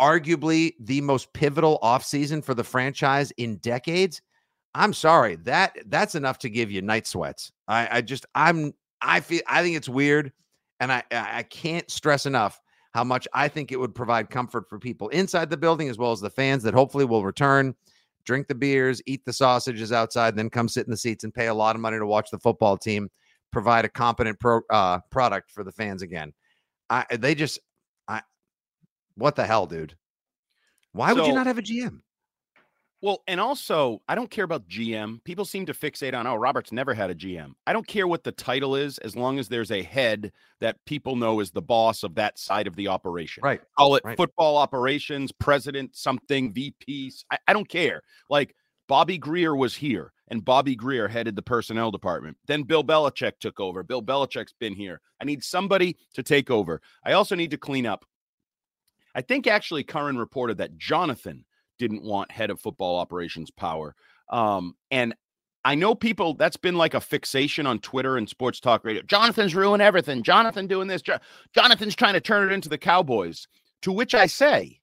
arguably 0.00 0.74
the 0.80 1.00
most 1.00 1.32
pivotal 1.32 1.78
offseason 1.82 2.44
for 2.44 2.54
the 2.54 2.64
franchise 2.64 3.30
in 3.32 3.56
decades. 3.56 4.22
I'm 4.74 4.92
sorry. 4.92 5.36
That 5.36 5.76
that's 5.86 6.14
enough 6.14 6.38
to 6.40 6.50
give 6.50 6.70
you 6.70 6.82
night 6.82 7.06
sweats. 7.06 7.52
I, 7.66 7.88
I 7.90 8.00
just 8.02 8.26
I'm 8.34 8.74
I 9.00 9.20
feel 9.20 9.40
I 9.46 9.62
think 9.62 9.76
it's 9.76 9.88
weird. 9.88 10.32
And 10.80 10.92
I 10.92 11.02
I 11.10 11.42
can't 11.44 11.90
stress 11.90 12.26
enough 12.26 12.60
how 12.92 13.04
much 13.04 13.26
I 13.32 13.48
think 13.48 13.72
it 13.72 13.80
would 13.80 13.94
provide 13.94 14.30
comfort 14.30 14.68
for 14.68 14.78
people 14.78 15.08
inside 15.08 15.50
the 15.50 15.56
building 15.56 15.88
as 15.88 15.98
well 15.98 16.12
as 16.12 16.20
the 16.20 16.30
fans 16.30 16.62
that 16.62 16.74
hopefully 16.74 17.04
will 17.04 17.24
return, 17.24 17.74
drink 18.24 18.48
the 18.48 18.54
beers, 18.54 19.00
eat 19.06 19.24
the 19.24 19.32
sausages 19.32 19.92
outside, 19.92 20.36
then 20.36 20.50
come 20.50 20.68
sit 20.68 20.86
in 20.86 20.90
the 20.90 20.96
seats 20.96 21.24
and 21.24 21.32
pay 21.32 21.46
a 21.46 21.54
lot 21.54 21.76
of 21.76 21.80
money 21.80 21.98
to 21.98 22.06
watch 22.06 22.30
the 22.30 22.38
football 22.38 22.76
team 22.76 23.08
provide 23.52 23.84
a 23.86 23.88
competent 23.88 24.38
pro, 24.38 24.60
uh, 24.70 24.98
product 25.10 25.50
for 25.50 25.64
the 25.64 25.72
fans 25.72 26.02
again. 26.02 26.32
I 26.90 27.04
they 27.18 27.34
just 27.34 27.58
what 29.16 29.36
the 29.36 29.46
hell, 29.46 29.66
dude? 29.66 29.96
Why 30.92 31.12
would 31.12 31.26
you 31.26 31.34
not 31.34 31.46
have 31.46 31.58
a 31.58 31.62
GM? 31.62 32.00
Well, 33.02 33.22
and 33.28 33.38
also, 33.38 34.00
I 34.08 34.14
don't 34.14 34.30
care 34.30 34.44
about 34.44 34.66
GM. 34.68 35.22
People 35.24 35.44
seem 35.44 35.66
to 35.66 35.74
fixate 35.74 36.14
on, 36.14 36.26
oh, 36.26 36.34
Robert's 36.36 36.72
never 36.72 36.94
had 36.94 37.10
a 37.10 37.14
GM. 37.14 37.52
I 37.66 37.74
don't 37.74 37.86
care 37.86 38.08
what 38.08 38.24
the 38.24 38.32
title 38.32 38.74
is 38.74 38.96
as 38.98 39.14
long 39.14 39.38
as 39.38 39.48
there's 39.48 39.70
a 39.70 39.82
head 39.82 40.32
that 40.60 40.78
people 40.86 41.14
know 41.14 41.40
is 41.40 41.50
the 41.50 41.60
boss 41.60 42.02
of 42.02 42.14
that 42.14 42.38
side 42.38 42.66
of 42.66 42.74
the 42.74 42.88
operation. 42.88 43.42
Right. 43.44 43.60
Call 43.78 43.96
it 43.96 44.02
Right. 44.04 44.16
football 44.16 44.56
operations, 44.56 45.30
president, 45.30 45.94
something, 45.94 46.52
VP. 46.54 47.12
I, 47.30 47.36
I 47.46 47.52
don't 47.52 47.68
care. 47.68 48.00
Like 48.30 48.56
Bobby 48.88 49.18
Grier 49.18 49.54
was 49.54 49.76
here 49.76 50.12
and 50.28 50.44
Bobby 50.44 50.74
Grier 50.74 51.06
headed 51.06 51.36
the 51.36 51.42
personnel 51.42 51.90
department. 51.90 52.38
Then 52.46 52.62
Bill 52.62 52.82
Belichick 52.82 53.32
took 53.40 53.60
over. 53.60 53.82
Bill 53.82 54.02
Belichick's 54.02 54.54
been 54.58 54.74
here. 54.74 55.02
I 55.20 55.26
need 55.26 55.44
somebody 55.44 55.96
to 56.14 56.22
take 56.22 56.50
over. 56.50 56.80
I 57.04 57.12
also 57.12 57.34
need 57.36 57.50
to 57.50 57.58
clean 57.58 57.86
up. 57.86 58.06
I 59.16 59.22
think 59.22 59.46
actually 59.46 59.82
Curran 59.82 60.18
reported 60.18 60.58
that 60.58 60.76
Jonathan 60.76 61.44
didn't 61.78 62.02
want 62.04 62.30
head 62.30 62.50
of 62.50 62.60
football 62.60 62.98
operations 62.98 63.50
power. 63.50 63.94
Um, 64.30 64.74
and 64.90 65.14
I 65.64 65.74
know 65.74 65.94
people 65.94 66.34
that's 66.34 66.56
been 66.58 66.76
like 66.76 66.94
a 66.94 67.00
fixation 67.00 67.66
on 67.66 67.78
Twitter 67.80 68.18
and 68.18 68.28
sports 68.28 68.60
talk 68.60 68.84
radio. 68.84 69.02
Jonathan's 69.02 69.54
ruined 69.54 69.82
everything. 69.82 70.22
Jonathan 70.22 70.66
doing 70.66 70.86
this. 70.86 71.02
Jo- 71.02 71.18
Jonathan's 71.54 71.96
trying 71.96 72.12
to 72.12 72.20
turn 72.20 72.48
it 72.48 72.54
into 72.54 72.68
the 72.68 72.78
Cowboys. 72.78 73.48
To 73.82 73.90
which 73.92 74.14
I 74.14 74.26
say, 74.26 74.80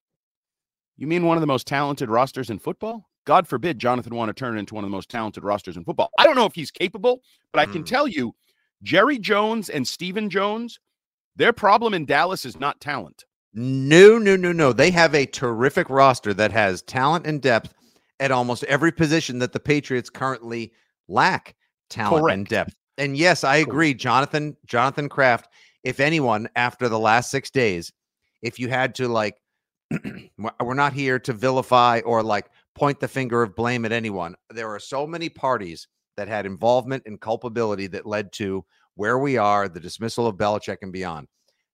you 0.98 1.08
mean 1.08 1.26
one 1.26 1.38
of 1.38 1.42
the 1.42 1.48
most 1.48 1.68
talented 1.68 2.10
rosters 2.10 2.50
in 2.50 2.60
football? 2.60 3.10
God 3.26 3.48
forbid 3.48 3.80
Jonathan 3.80 4.16
want 4.16 4.30
to 4.30 4.34
turn 4.34 4.56
it 4.56 4.60
into 4.60 4.76
one 4.76 4.84
of 4.84 4.90
the 4.90 4.96
most 4.96 5.10
talented 5.10 5.44
rosters 5.44 5.78
in 5.78 5.86
football. 5.86 6.10
I 6.18 6.26
don't 6.26 6.36
know 6.36 6.46
if 6.46 6.56
he's 6.56 6.72
capable, 6.72 7.22
but 7.52 7.60
I 7.60 7.66
can 7.66 7.84
Mm. 7.84 7.88
tell 7.88 8.08
you, 8.08 8.36
Jerry 8.82 9.18
Jones 9.20 9.70
and 9.70 9.88
Stephen 9.88 10.30
Jones, 10.30 10.80
their 11.36 11.54
problem 11.54 11.94
in 11.94 12.06
Dallas 12.06 12.46
is 12.46 12.60
not 12.60 12.82
talent. 12.82 13.24
No, 13.54 14.18
no, 14.18 14.36
no, 14.36 14.52
no. 14.52 14.74
They 14.74 14.92
have 14.92 15.14
a 15.14 15.26
terrific 15.26 15.90
roster 15.90 16.34
that 16.34 16.52
has 16.52 16.82
talent 16.82 17.28
and 17.28 17.42
depth 17.42 17.74
at 18.20 18.32
almost 18.32 18.64
every 18.66 18.92
position 18.92 19.40
that 19.40 19.54
the 19.54 19.60
Patriots 19.60 20.10
currently 20.10 20.74
lack 21.08 21.56
talent 21.90 22.32
and 22.32 22.48
depth. 22.48 22.76
And 22.98 23.18
yes, 23.18 23.44
I 23.44 23.58
agree, 23.58 23.94
Jonathan, 23.94 24.56
Jonathan 24.66 25.10
Kraft, 25.10 25.50
if 25.84 26.00
anyone 26.00 26.48
after 26.56 26.90
the 26.90 27.00
last 27.00 27.30
6 27.32 27.50
days, 27.52 27.92
if 28.42 28.60
you 28.60 28.70
had 28.70 28.96
to 28.96 29.08
like 29.08 29.36
we're 30.38 30.52
we're 30.62 30.74
not 30.74 30.94
here 30.94 31.20
to 31.20 31.34
vilify 31.34 32.02
or 32.06 32.24
like 32.24 32.50
point 32.76 33.00
the 33.00 33.08
finger 33.08 33.44
of 33.44 33.56
blame 33.56 33.86
at 33.86 33.92
anyone. 33.92 34.36
There 34.50 34.70
are 34.70 34.80
so 34.80 35.06
many 35.06 35.30
parties 35.30 35.88
that 36.18 36.28
had 36.28 36.46
involvement 36.46 37.04
and 37.06 37.20
culpability 37.20 37.88
that 37.88 38.06
led 38.06 38.32
to 38.34 38.66
where 38.96 39.20
we 39.20 39.38
are, 39.38 39.68
the 39.68 39.80
dismissal 39.80 40.28
of 40.28 40.38
Belichick 40.38 40.78
and 40.82 40.92
beyond. 40.92 41.28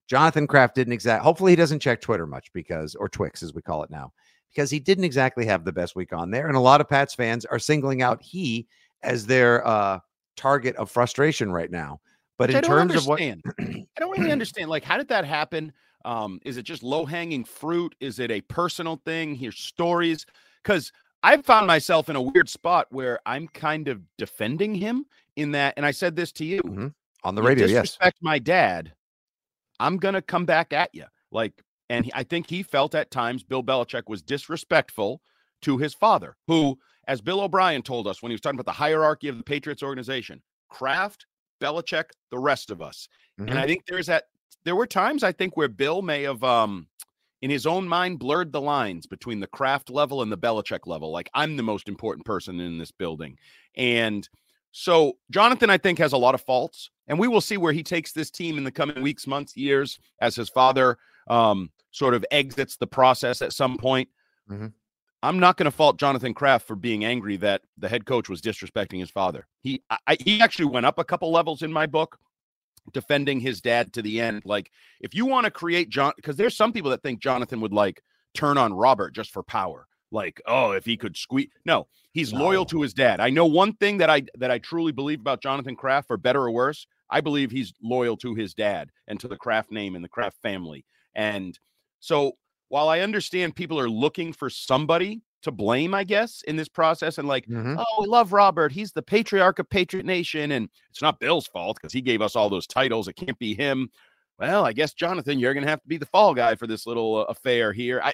Jonathan 0.09 0.47
Kraft 0.47 0.75
didn't 0.75 0.93
exact. 0.93 1.23
Hopefully, 1.23 1.51
he 1.51 1.55
doesn't 1.55 1.79
check 1.79 2.01
Twitter 2.01 2.25
much 2.25 2.51
because, 2.51 2.95
or 2.95 3.07
Twix 3.07 3.43
as 3.43 3.53
we 3.53 3.61
call 3.61 3.83
it 3.83 3.91
now, 3.91 4.11
because 4.51 4.71
he 4.71 4.79
didn't 4.79 5.03
exactly 5.03 5.45
have 5.45 5.63
the 5.63 5.71
best 5.71 5.95
week 5.95 6.13
on 6.13 6.31
there. 6.31 6.47
And 6.47 6.57
a 6.57 6.59
lot 6.59 6.81
of 6.81 6.89
Pats 6.89 7.13
fans 7.13 7.45
are 7.45 7.59
singling 7.59 8.01
out 8.01 8.21
he 8.21 8.67
as 9.03 9.25
their 9.25 9.65
uh, 9.65 9.99
target 10.35 10.75
of 10.77 10.89
frustration 10.89 11.51
right 11.51 11.69
now. 11.69 12.01
But 12.37 12.49
Which 12.49 12.57
in 12.57 12.63
terms 12.63 12.95
of 12.95 13.05
what. 13.05 13.21
I 13.21 13.85
don't 13.99 14.17
really 14.17 14.31
understand. 14.31 14.69
Like, 14.69 14.83
how 14.83 14.97
did 14.97 15.09
that 15.09 15.25
happen? 15.25 15.71
Um, 16.05 16.39
is 16.43 16.57
it 16.57 16.63
just 16.63 16.81
low 16.81 17.05
hanging 17.05 17.43
fruit? 17.43 17.93
Is 17.99 18.19
it 18.19 18.31
a 18.31 18.41
personal 18.41 19.01
thing? 19.05 19.35
Here's 19.35 19.59
stories. 19.59 20.25
Because 20.63 20.91
I've 21.21 21.45
found 21.45 21.67
myself 21.67 22.09
in 22.09 22.15
a 22.15 22.21
weird 22.21 22.49
spot 22.49 22.87
where 22.89 23.19
I'm 23.25 23.47
kind 23.49 23.89
of 23.89 24.01
defending 24.17 24.73
him 24.73 25.05
in 25.35 25.51
that. 25.51 25.73
And 25.77 25.85
I 25.85 25.91
said 25.91 26.15
this 26.15 26.31
to 26.33 26.45
you 26.45 26.61
Mhm. 26.61 26.93
on 27.25 27.35
the 27.35 27.41
you 27.41 27.47
radio, 27.49 27.65
yes, 27.67 27.83
disrespect 27.83 28.17
my 28.21 28.39
dad, 28.39 28.93
I'm 29.79 29.97
gonna 29.97 30.21
come 30.21 30.45
back 30.45 30.73
at 30.73 30.93
you. 30.93 31.05
Like, 31.31 31.63
and 31.89 32.05
he, 32.05 32.11
I 32.13 32.23
think 32.23 32.49
he 32.49 32.63
felt 32.63 32.95
at 32.95 33.11
times 33.11 33.43
Bill 33.43 33.63
Belichick 33.63 34.03
was 34.07 34.21
disrespectful 34.21 35.21
to 35.61 35.77
his 35.77 35.93
father, 35.93 36.37
who, 36.47 36.79
as 37.07 37.21
Bill 37.21 37.41
O'Brien 37.41 37.81
told 37.81 38.07
us 38.07 38.21
when 38.21 38.29
he 38.29 38.33
was 38.33 38.41
talking 38.41 38.59
about 38.59 38.71
the 38.71 38.77
hierarchy 38.77 39.27
of 39.27 39.37
the 39.37 39.43
Patriots 39.43 39.83
organization, 39.83 40.41
Kraft, 40.69 41.25
Belichick, 41.61 42.05
the 42.31 42.39
rest 42.39 42.69
of 42.71 42.81
us. 42.81 43.07
Mhm. 43.39 43.49
And 43.49 43.59
I 43.59 43.65
think 43.65 43.85
there's 43.87 44.07
that. 44.07 44.25
There 44.65 44.75
were 44.75 44.87
times 44.87 45.23
I 45.23 45.31
think 45.31 45.57
where 45.57 45.67
Bill 45.67 46.01
may 46.01 46.23
have, 46.23 46.43
um, 46.43 46.87
in 47.41 47.49
his 47.49 47.65
own 47.65 47.87
mind, 47.87 48.19
blurred 48.19 48.51
the 48.51 48.61
lines 48.61 49.07
between 49.07 49.39
the 49.39 49.47
Kraft 49.47 49.89
level 49.89 50.21
and 50.21 50.31
the 50.31 50.37
Belichick 50.37 50.85
level. 50.85 51.11
Like 51.11 51.29
I'm 51.33 51.57
the 51.57 51.63
most 51.63 51.87
important 51.87 52.25
person 52.25 52.59
in 52.59 52.77
this 52.77 52.91
building, 52.91 53.37
and 53.75 54.27
so 54.71 55.13
Jonathan, 55.31 55.69
I 55.69 55.77
think, 55.77 55.97
has 55.99 56.13
a 56.13 56.17
lot 56.17 56.35
of 56.35 56.41
faults, 56.41 56.89
and 57.07 57.17
we 57.19 57.27
will 57.27 57.41
see 57.41 57.57
where 57.57 57.73
he 57.73 57.83
takes 57.83 58.11
this 58.11 58.29
team 58.29 58.57
in 58.57 58.63
the 58.63 58.71
coming 58.71 59.01
weeks, 59.01 59.25
months, 59.27 59.57
years, 59.57 59.99
as 60.21 60.35
his 60.35 60.49
father 60.49 60.97
um, 61.29 61.69
sort 61.91 62.13
of 62.13 62.25
exits 62.31 62.75
the 62.77 62.87
process 62.87 63.41
at 63.41 63.53
some 63.53 63.77
point. 63.77 64.09
Mhm. 64.49 64.73
I'm 65.21 65.37
not 65.39 65.57
going 65.57 65.65
to 65.65 65.71
fault 65.71 65.99
Jonathan 65.99 66.33
Kraft 66.33 66.65
for 66.65 66.75
being 66.77 67.03
angry 67.03 67.35
that 67.37 67.61
the 67.77 67.89
head 67.89 68.05
coach 68.05 68.29
was 68.29 68.41
disrespecting 68.41 68.99
his 68.99 69.11
father. 69.11 69.47
He 69.61 69.83
I- 70.07 70.17
he 70.23 70.39
actually 70.41 70.65
went 70.65 70.85
up 70.85 70.97
a 70.97 71.03
couple 71.03 71.29
levels 71.31 71.61
in 71.61 71.73
my 71.73 71.85
book, 71.87 72.17
defending 72.93 73.39
his 73.41 73.59
dad 73.59 73.91
to 73.93 74.01
the 74.01 74.21
end. 74.21 74.43
Like 74.45 74.71
if 75.01 75.13
you 75.13 75.25
want 75.25 75.43
to 75.45 75.51
create 75.51 75.89
John, 75.89 76.13
because 76.15 76.37
there's 76.37 76.55
some 76.55 76.71
people 76.71 76.89
that 76.91 77.03
think 77.03 77.19
Jonathan 77.21 77.59
would 77.61 77.73
like 77.73 78.01
turn 78.33 78.57
on 78.57 78.71
Robert 78.73 79.13
just 79.13 79.31
for 79.31 79.43
power. 79.43 79.87
Like, 80.11 80.41
oh, 80.47 80.71
if 80.71 80.85
he 80.85 80.97
could 80.97 81.15
squeeze. 81.15 81.49
No, 81.65 81.87
he's 82.13 82.33
loyal 82.33 82.65
to 82.65 82.81
his 82.81 82.93
dad. 82.93 83.19
I 83.19 83.29
know 83.29 83.45
one 83.45 83.73
thing 83.73 83.97
that 83.99 84.09
I 84.09 84.23
that 84.37 84.49
I 84.51 84.57
truly 84.59 84.91
believe 84.91 85.19
about 85.19 85.41
Jonathan 85.41 85.75
Kraft, 85.75 86.07
for 86.07 86.17
better 86.17 86.41
or 86.41 86.51
worse. 86.51 86.87
I 87.11 87.21
believe 87.21 87.49
he's 87.51 87.73
loyal 87.81 88.17
to 88.17 88.35
his 88.35 88.53
dad 88.53 88.91
and 89.07 89.19
to 89.19 89.27
the 89.27 89.35
Kraft 89.37 89.71
name 89.71 89.95
and 89.95 90.03
the 90.03 90.09
Kraft 90.09 90.37
family. 90.41 90.85
And 91.15 91.57
so 91.99 92.33
while 92.69 92.87
I 92.87 92.99
understand 92.99 93.55
people 93.55 93.79
are 93.79 93.89
looking 93.89 94.31
for 94.31 94.49
somebody 94.49 95.21
to 95.41 95.51
blame, 95.51 95.93
I 95.93 96.03
guess, 96.03 96.41
in 96.43 96.55
this 96.55 96.67
process, 96.67 97.17
and 97.17 97.27
like, 97.27 97.47
Mhm. 97.47 97.77
oh, 97.79 98.01
we 98.01 98.07
love 98.07 98.31
Robert. 98.33 98.71
He's 98.71 98.91
the 98.91 99.01
patriarch 99.01 99.57
of 99.57 99.69
Patriot 99.69 100.05
Nation. 100.05 100.51
And 100.51 100.69
it's 100.91 101.01
not 101.01 101.19
Bill's 101.19 101.47
fault 101.47 101.77
because 101.81 101.93
he 101.93 102.01
gave 102.01 102.21
us 102.21 102.35
all 102.35 102.49
those 102.49 102.67
titles. 102.67 103.07
It 103.07 103.13
can't 103.13 103.39
be 103.39 103.55
him. 103.55 103.89
well, 104.37 104.65
I 104.65 104.71
guess 104.73 104.93
Jonathan, 104.93 105.37
you're 105.39 105.53
going 105.53 105.63
to 105.65 105.69
have 105.69 105.81
to 105.81 105.87
be 105.87 105.97
the 105.97 106.05
fall 106.05 106.33
guy 106.33 106.55
for 106.55 106.65
this 106.67 106.85
little 106.87 107.17
uh, 107.17 107.23
affair 107.23 107.73
here. 107.73 107.99
I, 108.03 108.13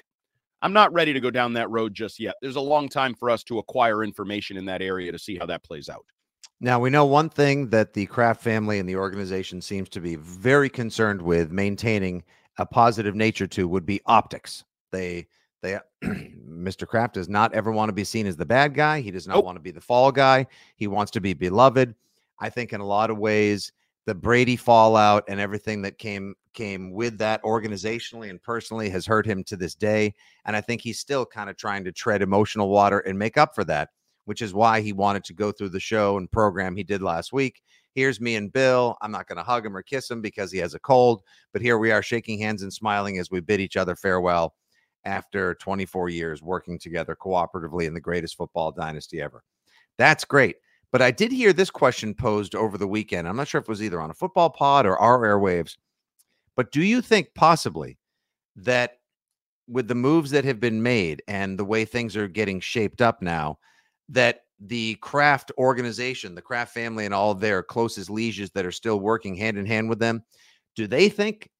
I'm 0.62 0.72
not 0.72 0.92
ready 0.92 1.12
to 1.12 1.20
go 1.20 1.30
down 1.30 1.52
that 1.54 1.70
road 1.70 1.94
just 1.94 2.18
yet. 2.18 2.34
There's 2.40 2.56
a 2.56 2.60
long 2.60 2.88
time 2.88 3.14
for 3.14 3.30
us 3.30 3.44
to 3.44 3.58
acquire 3.58 4.02
information 4.02 4.56
in 4.56 4.64
that 4.66 4.82
area 4.82 5.12
to 5.12 5.18
see 5.18 5.36
how 5.36 5.46
that 5.46 5.62
plays 5.62 5.88
out. 5.88 6.04
Now, 6.60 6.80
we 6.80 6.88
know 6.88 7.04
one 7.04 7.28
thing 7.28 7.68
that 7.68 7.92
the 7.92 8.06
Kraft 8.06 8.42
family 8.42 8.78
and 8.78 8.88
the 8.88 8.96
organization 8.96 9.60
seems 9.60 9.90
to 9.90 10.00
be 10.00 10.16
very 10.16 10.70
concerned 10.70 11.20
with 11.20 11.50
maintaining 11.52 12.24
a 12.58 12.64
positive 12.64 13.14
nature 13.14 13.46
to 13.48 13.68
would 13.68 13.84
be 13.84 14.00
optics. 14.06 14.64
They 14.90 15.26
they 15.60 15.78
Mr. 16.04 16.86
Kraft 16.86 17.14
does 17.14 17.28
not 17.28 17.52
ever 17.52 17.70
want 17.70 17.90
to 17.90 17.92
be 17.92 18.04
seen 18.04 18.26
as 18.26 18.36
the 18.36 18.46
bad 18.46 18.74
guy. 18.74 19.00
He 19.00 19.10
does 19.10 19.26
not 19.26 19.34
Nope. 19.34 19.44
want 19.44 19.56
to 19.56 19.62
be 19.62 19.70
the 19.70 19.80
fall 19.80 20.10
guy. 20.10 20.46
He 20.76 20.86
wants 20.86 21.10
to 21.12 21.20
be 21.20 21.34
beloved. 21.34 21.94
I 22.40 22.48
think 22.48 22.72
in 22.72 22.80
a 22.80 22.86
lot 22.86 23.10
of 23.10 23.18
ways 23.18 23.72
the 24.06 24.14
Brady 24.14 24.56
fallout 24.56 25.24
and 25.28 25.40
everything 25.40 25.82
that 25.82 25.98
came 25.98 26.34
came 26.54 26.92
with 26.92 27.18
that 27.18 27.42
organizationally 27.42 28.30
and 28.30 28.42
personally 28.42 28.88
has 28.88 29.04
hurt 29.04 29.26
him 29.26 29.44
to 29.44 29.56
this 29.56 29.74
day 29.74 30.14
and 30.46 30.56
I 30.56 30.60
think 30.62 30.80
he's 30.80 30.98
still 30.98 31.26
kind 31.26 31.50
of 31.50 31.56
trying 31.56 31.84
to 31.84 31.92
tread 31.92 32.22
emotional 32.22 32.70
water 32.70 33.00
and 33.00 33.18
make 33.18 33.36
up 33.36 33.54
for 33.54 33.64
that, 33.64 33.90
which 34.24 34.40
is 34.40 34.54
why 34.54 34.80
he 34.80 34.92
wanted 34.92 35.24
to 35.24 35.34
go 35.34 35.52
through 35.52 35.68
the 35.70 35.80
show 35.80 36.16
and 36.16 36.30
program 36.30 36.74
he 36.74 36.82
did 36.82 37.02
last 37.02 37.32
week. 37.32 37.62
Here's 37.94 38.20
me 38.20 38.36
and 38.36 38.52
Bill. 38.52 38.96
I'm 39.02 39.10
not 39.10 39.26
going 39.26 39.36
to 39.36 39.42
hug 39.42 39.66
him 39.66 39.76
or 39.76 39.82
kiss 39.82 40.10
him 40.10 40.22
because 40.22 40.50
he 40.50 40.58
has 40.58 40.74
a 40.74 40.78
cold, 40.78 41.22
but 41.52 41.62
here 41.62 41.78
we 41.78 41.90
are 41.90 42.02
shaking 42.02 42.38
hands 42.38 42.62
and 42.62 42.72
smiling 42.72 43.18
as 43.18 43.30
we 43.30 43.40
bid 43.40 43.60
each 43.60 43.76
other 43.76 43.96
farewell 43.96 44.54
after 45.04 45.54
24 45.56 46.08
years 46.08 46.42
working 46.42 46.78
together 46.78 47.16
cooperatively 47.16 47.86
in 47.86 47.94
the 47.94 48.00
greatest 48.00 48.36
football 48.36 48.72
dynasty 48.72 49.20
ever. 49.20 49.42
That's 49.98 50.24
great. 50.24 50.56
But 50.92 51.02
I 51.02 51.10
did 51.10 51.32
hear 51.32 51.52
this 51.52 51.70
question 51.70 52.14
posed 52.14 52.54
over 52.54 52.78
the 52.78 52.86
weekend. 52.86 53.28
I'm 53.28 53.36
not 53.36 53.48
sure 53.48 53.60
if 53.60 53.64
it 53.64 53.68
was 53.68 53.82
either 53.82 54.00
on 54.00 54.10
a 54.10 54.14
football 54.14 54.50
pod 54.50 54.86
or 54.86 54.96
our 54.98 55.20
airwaves. 55.20 55.76
But 56.56 56.72
do 56.72 56.82
you 56.82 57.02
think 57.02 57.28
possibly 57.34 57.98
that 58.56 58.98
with 59.68 59.88
the 59.88 59.94
moves 59.94 60.30
that 60.30 60.44
have 60.44 60.60
been 60.60 60.82
made 60.82 61.22
and 61.28 61.58
the 61.58 61.64
way 61.64 61.84
things 61.84 62.16
are 62.16 62.28
getting 62.28 62.60
shaped 62.60 63.02
up 63.02 63.20
now, 63.20 63.58
that 64.08 64.42
the 64.60 64.94
Kraft 64.96 65.52
organization, 65.58 66.34
the 66.34 66.42
Kraft 66.42 66.72
family, 66.72 67.04
and 67.04 67.12
all 67.12 67.34
their 67.34 67.62
closest 67.62 68.08
lieges 68.08 68.50
that 68.52 68.64
are 68.64 68.72
still 68.72 69.00
working 69.00 69.34
hand 69.34 69.58
in 69.58 69.66
hand 69.66 69.88
with 69.88 69.98
them, 69.98 70.22
do 70.76 70.86
they 70.86 71.08
think 71.08 71.50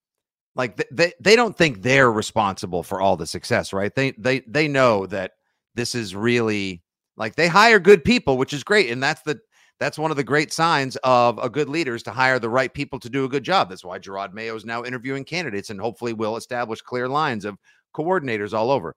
like 0.54 0.76
th- 0.76 0.88
they 0.90 1.12
they 1.20 1.36
don't 1.36 1.56
think 1.56 1.82
they're 1.82 2.10
responsible 2.10 2.82
for 2.82 3.00
all 3.00 3.16
the 3.16 3.26
success, 3.26 3.72
right? 3.72 3.94
They 3.94 4.12
they 4.12 4.40
they 4.46 4.68
know 4.68 5.06
that 5.06 5.32
this 5.74 5.94
is 5.94 6.14
really 6.14 6.82
like 7.16 7.36
they 7.36 7.48
hire 7.48 7.78
good 7.78 8.04
people, 8.04 8.36
which 8.36 8.52
is 8.52 8.64
great, 8.64 8.90
and 8.90 9.02
that's 9.02 9.22
the 9.22 9.40
that's 9.78 9.98
one 9.98 10.10
of 10.10 10.16
the 10.16 10.24
great 10.24 10.52
signs 10.52 10.96
of 11.04 11.38
a 11.38 11.50
good 11.50 11.68
leader 11.68 11.94
is 11.94 12.02
to 12.04 12.10
hire 12.10 12.38
the 12.38 12.48
right 12.48 12.72
people 12.72 12.98
to 12.98 13.10
do 13.10 13.24
a 13.24 13.28
good 13.28 13.44
job. 13.44 13.68
That's 13.68 13.84
why 13.84 13.98
Jerod 13.98 14.32
Mayo 14.32 14.54
is 14.56 14.64
now 14.64 14.84
interviewing 14.84 15.24
candidates 15.24 15.68
and 15.68 15.78
hopefully 15.78 16.14
will 16.14 16.36
establish 16.36 16.80
clear 16.80 17.08
lines 17.08 17.44
of 17.44 17.58
coordinators 17.94 18.54
all 18.54 18.70
over. 18.70 18.94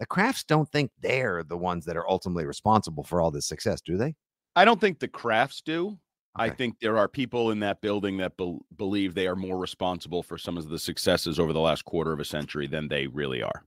The 0.00 0.06
Krafts 0.06 0.46
don't 0.46 0.70
think 0.70 0.90
they're 1.00 1.42
the 1.42 1.58
ones 1.58 1.84
that 1.84 1.96
are 1.96 2.08
ultimately 2.08 2.46
responsible 2.46 3.04
for 3.04 3.20
all 3.20 3.30
this 3.30 3.46
success, 3.46 3.80
do 3.80 3.96
they? 3.96 4.14
I 4.56 4.64
don't 4.64 4.80
think 4.80 4.98
the 4.98 5.08
Krafts 5.08 5.62
do. 5.62 5.98
I 6.36 6.50
think 6.50 6.80
there 6.80 6.98
are 6.98 7.06
people 7.06 7.52
in 7.52 7.60
that 7.60 7.80
building 7.80 8.16
that 8.16 8.36
bel 8.36 8.58
believe 8.76 9.14
they 9.14 9.28
are 9.28 9.36
more 9.36 9.56
responsible 9.56 10.22
for 10.22 10.36
some 10.36 10.56
of 10.58 10.68
the 10.68 10.80
successes 10.80 11.38
over 11.38 11.52
the 11.52 11.60
last 11.60 11.84
quarter 11.84 12.12
of 12.12 12.18
a 12.18 12.24
century 12.24 12.66
than 12.66 12.88
they 12.88 13.06
really 13.06 13.40
are. 13.40 13.64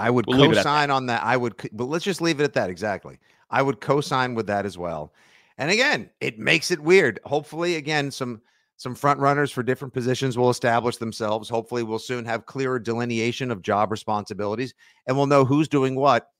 I 0.00 0.10
would 0.10 0.26
We'll 0.26 0.38
leave 0.38 0.52
it 0.52 0.58
at 0.58 0.64
co-sign 0.64 0.90
on 0.90 1.06
that. 1.06 1.22
I 1.22 1.36
would, 1.36 1.54
but 1.72 1.84
let's 1.84 2.04
just 2.04 2.20
leave 2.20 2.40
it 2.40 2.44
at 2.44 2.54
that. 2.54 2.70
Exactly. 2.70 3.18
I 3.50 3.62
would 3.62 3.80
co-sign 3.80 4.34
with 4.34 4.46
that 4.46 4.64
as 4.64 4.78
well. 4.78 5.12
And 5.58 5.70
again, 5.70 6.08
it 6.20 6.38
makes 6.38 6.70
it 6.70 6.80
weird. 6.80 7.20
Hopefully, 7.24 7.76
again, 7.76 8.10
some 8.10 8.40
some 8.76 8.94
front 8.94 9.20
runners 9.20 9.52
for 9.52 9.62
different 9.62 9.92
positions 9.92 10.38
will 10.38 10.48
establish 10.48 10.96
themselves. 10.96 11.50
Hopefully, 11.50 11.82
we'll 11.82 11.98
soon 11.98 12.24
have 12.24 12.46
clearer 12.46 12.78
delineation 12.78 13.50
of 13.50 13.60
job 13.60 13.90
responsibilities, 13.90 14.72
and 15.06 15.16
we'll 15.16 15.26
know 15.26 15.44
who's 15.44 15.68
doing 15.68 15.94
what. 15.94 16.30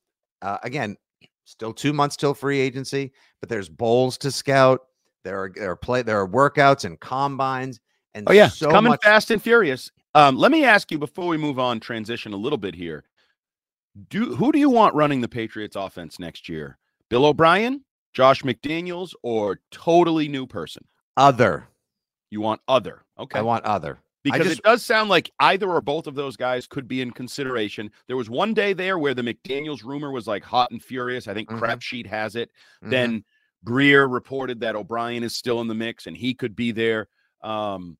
Uh, 0.40 0.56
again, 0.62 0.96
still 1.44 1.74
two 1.74 1.92
months 1.92 2.16
till 2.16 2.32
free 2.32 2.58
agency, 2.58 3.12
but 3.40 3.50
there's 3.50 3.68
bowls 3.68 4.16
to 4.18 4.30
scout. 4.30 4.86
There 5.22 5.38
are 5.38 5.52
there 5.54 5.70
are 5.72 5.76
play 5.76 6.00
there 6.00 6.18
are 6.18 6.26
workouts 6.26 6.86
and 6.86 6.98
combines, 6.98 7.78
and 8.14 8.26
Oh 8.26 8.32
yeah, 8.32 8.48
so 8.48 8.70
coming 8.70 8.92
much. 8.92 9.02
fast 9.02 9.30
and 9.30 9.42
furious. 9.42 9.90
Um, 10.14 10.36
let 10.36 10.50
me 10.50 10.64
ask 10.64 10.90
you 10.90 10.98
before 10.98 11.28
we 11.28 11.36
move 11.36 11.58
on, 11.58 11.78
transition 11.78 12.32
a 12.32 12.36
little 12.36 12.58
bit 12.58 12.74
here. 12.74 13.04
Do 14.08 14.34
who 14.36 14.52
do 14.52 14.58
you 14.58 14.70
want 14.70 14.94
running 14.94 15.20
the 15.20 15.28
Patriots 15.28 15.76
offense 15.76 16.18
next 16.18 16.48
year? 16.48 16.78
Bill 17.08 17.24
O'Brien, 17.26 17.84
Josh 18.12 18.42
McDaniels, 18.42 19.12
or 19.22 19.60
totally 19.70 20.28
new 20.28 20.46
person? 20.46 20.84
Other, 21.16 21.66
You 22.30 22.40
want 22.40 22.60
other. 22.68 23.02
Okay. 23.18 23.38
I 23.38 23.42
want 23.42 23.64
other. 23.64 23.98
because 24.22 24.46
just- 24.46 24.58
it 24.60 24.64
does 24.64 24.84
sound 24.84 25.08
like 25.10 25.30
either 25.40 25.68
or 25.68 25.80
both 25.80 26.06
of 26.06 26.14
those 26.14 26.36
guys 26.36 26.66
could 26.66 26.86
be 26.86 27.00
in 27.00 27.10
consideration. 27.10 27.90
There 28.06 28.16
was 28.16 28.30
one 28.30 28.54
day 28.54 28.72
there 28.74 28.98
where 28.98 29.14
the 29.14 29.22
McDaniels 29.22 29.82
rumor 29.82 30.10
was 30.12 30.26
like 30.26 30.44
hot 30.44 30.70
and 30.70 30.82
furious. 30.82 31.26
I 31.26 31.34
think 31.34 31.48
Mhm. 31.50 31.58
Crap 31.58 31.82
Sheet 31.82 32.06
has 32.06 32.36
it. 32.36 32.50
Mhm. 32.84 32.90
Then 32.90 33.24
Greer 33.64 34.06
reported 34.06 34.60
that 34.60 34.76
O'Brien 34.76 35.22
is 35.24 35.34
still 35.34 35.60
in 35.62 35.66
the 35.68 35.74
mix 35.74 36.06
and 36.06 36.16
he 36.16 36.32
could 36.34 36.54
be 36.54 36.70
there. 36.70 37.08
Um, 37.42 37.96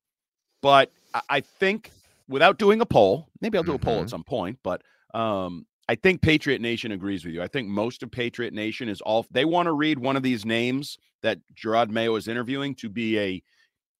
but 0.61 0.91
I, 1.13 1.21
I 1.29 1.41
think 1.41 1.91
without 2.29 2.57
doing 2.57 2.81
a 2.81 2.85
poll, 2.85 3.27
maybe 3.41 3.57
I'll 3.57 3.63
do 3.63 3.73
a 3.73 3.79
poll 3.79 4.01
at 4.01 4.09
some 4.09 4.23
point, 4.23 4.59
but 4.63 4.81
um, 5.13 5.65
I 5.89 5.95
think 5.95 6.21
Patriot 6.21 6.61
Nation 6.61 6.91
agrees 6.91 7.25
with 7.25 7.33
you. 7.33 7.41
I 7.41 7.47
think 7.47 7.67
most 7.67 8.03
of 8.03 8.11
Patriot 8.11 8.53
Nation 8.53 8.87
is 8.87 9.01
all 9.01 9.25
they 9.31 9.45
want 9.45 9.67
to 9.67 9.73
read 9.73 9.99
one 9.99 10.15
of 10.15 10.23
these 10.23 10.45
names 10.45 10.97
that 11.21 11.39
Jerod 11.55 11.89
Mayo 11.89 12.15
is 12.15 12.27
interviewing 12.27 12.75
to 12.75 12.89
be 12.89 13.19
a 13.19 13.43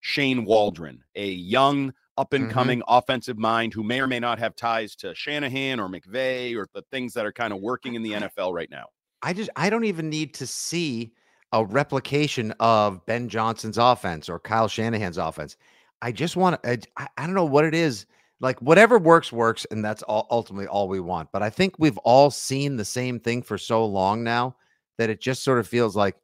Shane 0.01 0.45
Waldron, 0.45 1.03
a 1.15 1.27
young 1.27 1.89
mm-hmm. 1.89 2.21
up 2.21 2.33
and 2.33 2.49
coming 2.49 2.81
offensive 2.87 3.37
mind 3.37 3.73
who 3.73 3.83
may 3.83 4.01
or 4.01 4.07
may 4.07 4.19
not 4.19 4.39
have 4.39 4.55
ties 4.55 4.95
to 4.97 5.15
Shanahan 5.15 5.79
or 5.79 5.87
McVay 5.87 6.55
or 6.55 6.67
the 6.73 6.83
things 6.91 7.13
that 7.13 7.25
are 7.25 7.31
kind 7.31 7.53
of 7.53 7.61
working 7.61 7.95
in 7.95 8.03
the 8.03 8.11
NFL 8.11 8.53
right 8.53 8.69
now. 8.69 8.85
I 9.21 9.33
just 9.33 9.49
I 9.55 9.69
don't 9.69 9.85
even 9.85 10.09
need 10.09 10.33
to 10.35 10.47
see 10.47 11.13
a 11.53 11.63
replication 11.63 12.53
of 12.59 13.05
Ben 13.05 13.29
Johnson's 13.29 13.77
offense 13.77 14.29
or 14.29 14.39
Kyle 14.39 14.67
Shanahan's 14.67 15.17
offense. 15.17 15.57
I 16.01 16.11
just 16.11 16.35
want 16.35 16.61
to 16.63 16.79
I, 16.97 17.07
I 17.17 17.25
don't 17.25 17.35
know 17.35 17.45
what 17.45 17.65
it 17.65 17.75
is. 17.75 18.05
Like 18.41 18.59
whatever 18.59 18.97
works 18.97 19.31
works 19.31 19.65
and 19.71 19.85
that's 19.85 20.01
all 20.03 20.27
ultimately 20.31 20.67
all 20.67 20.87
we 20.87 20.99
want. 20.99 21.31
But 21.31 21.43
I 21.43 21.49
think 21.49 21.75
we've 21.77 21.97
all 21.99 22.31
seen 22.31 22.75
the 22.75 22.85
same 22.85 23.19
thing 23.19 23.43
for 23.43 23.57
so 23.57 23.85
long 23.85 24.23
now 24.23 24.55
that 24.97 25.09
it 25.09 25.21
just 25.21 25.43
sort 25.43 25.59
of 25.59 25.67
feels 25.67 25.95
like 25.95 26.15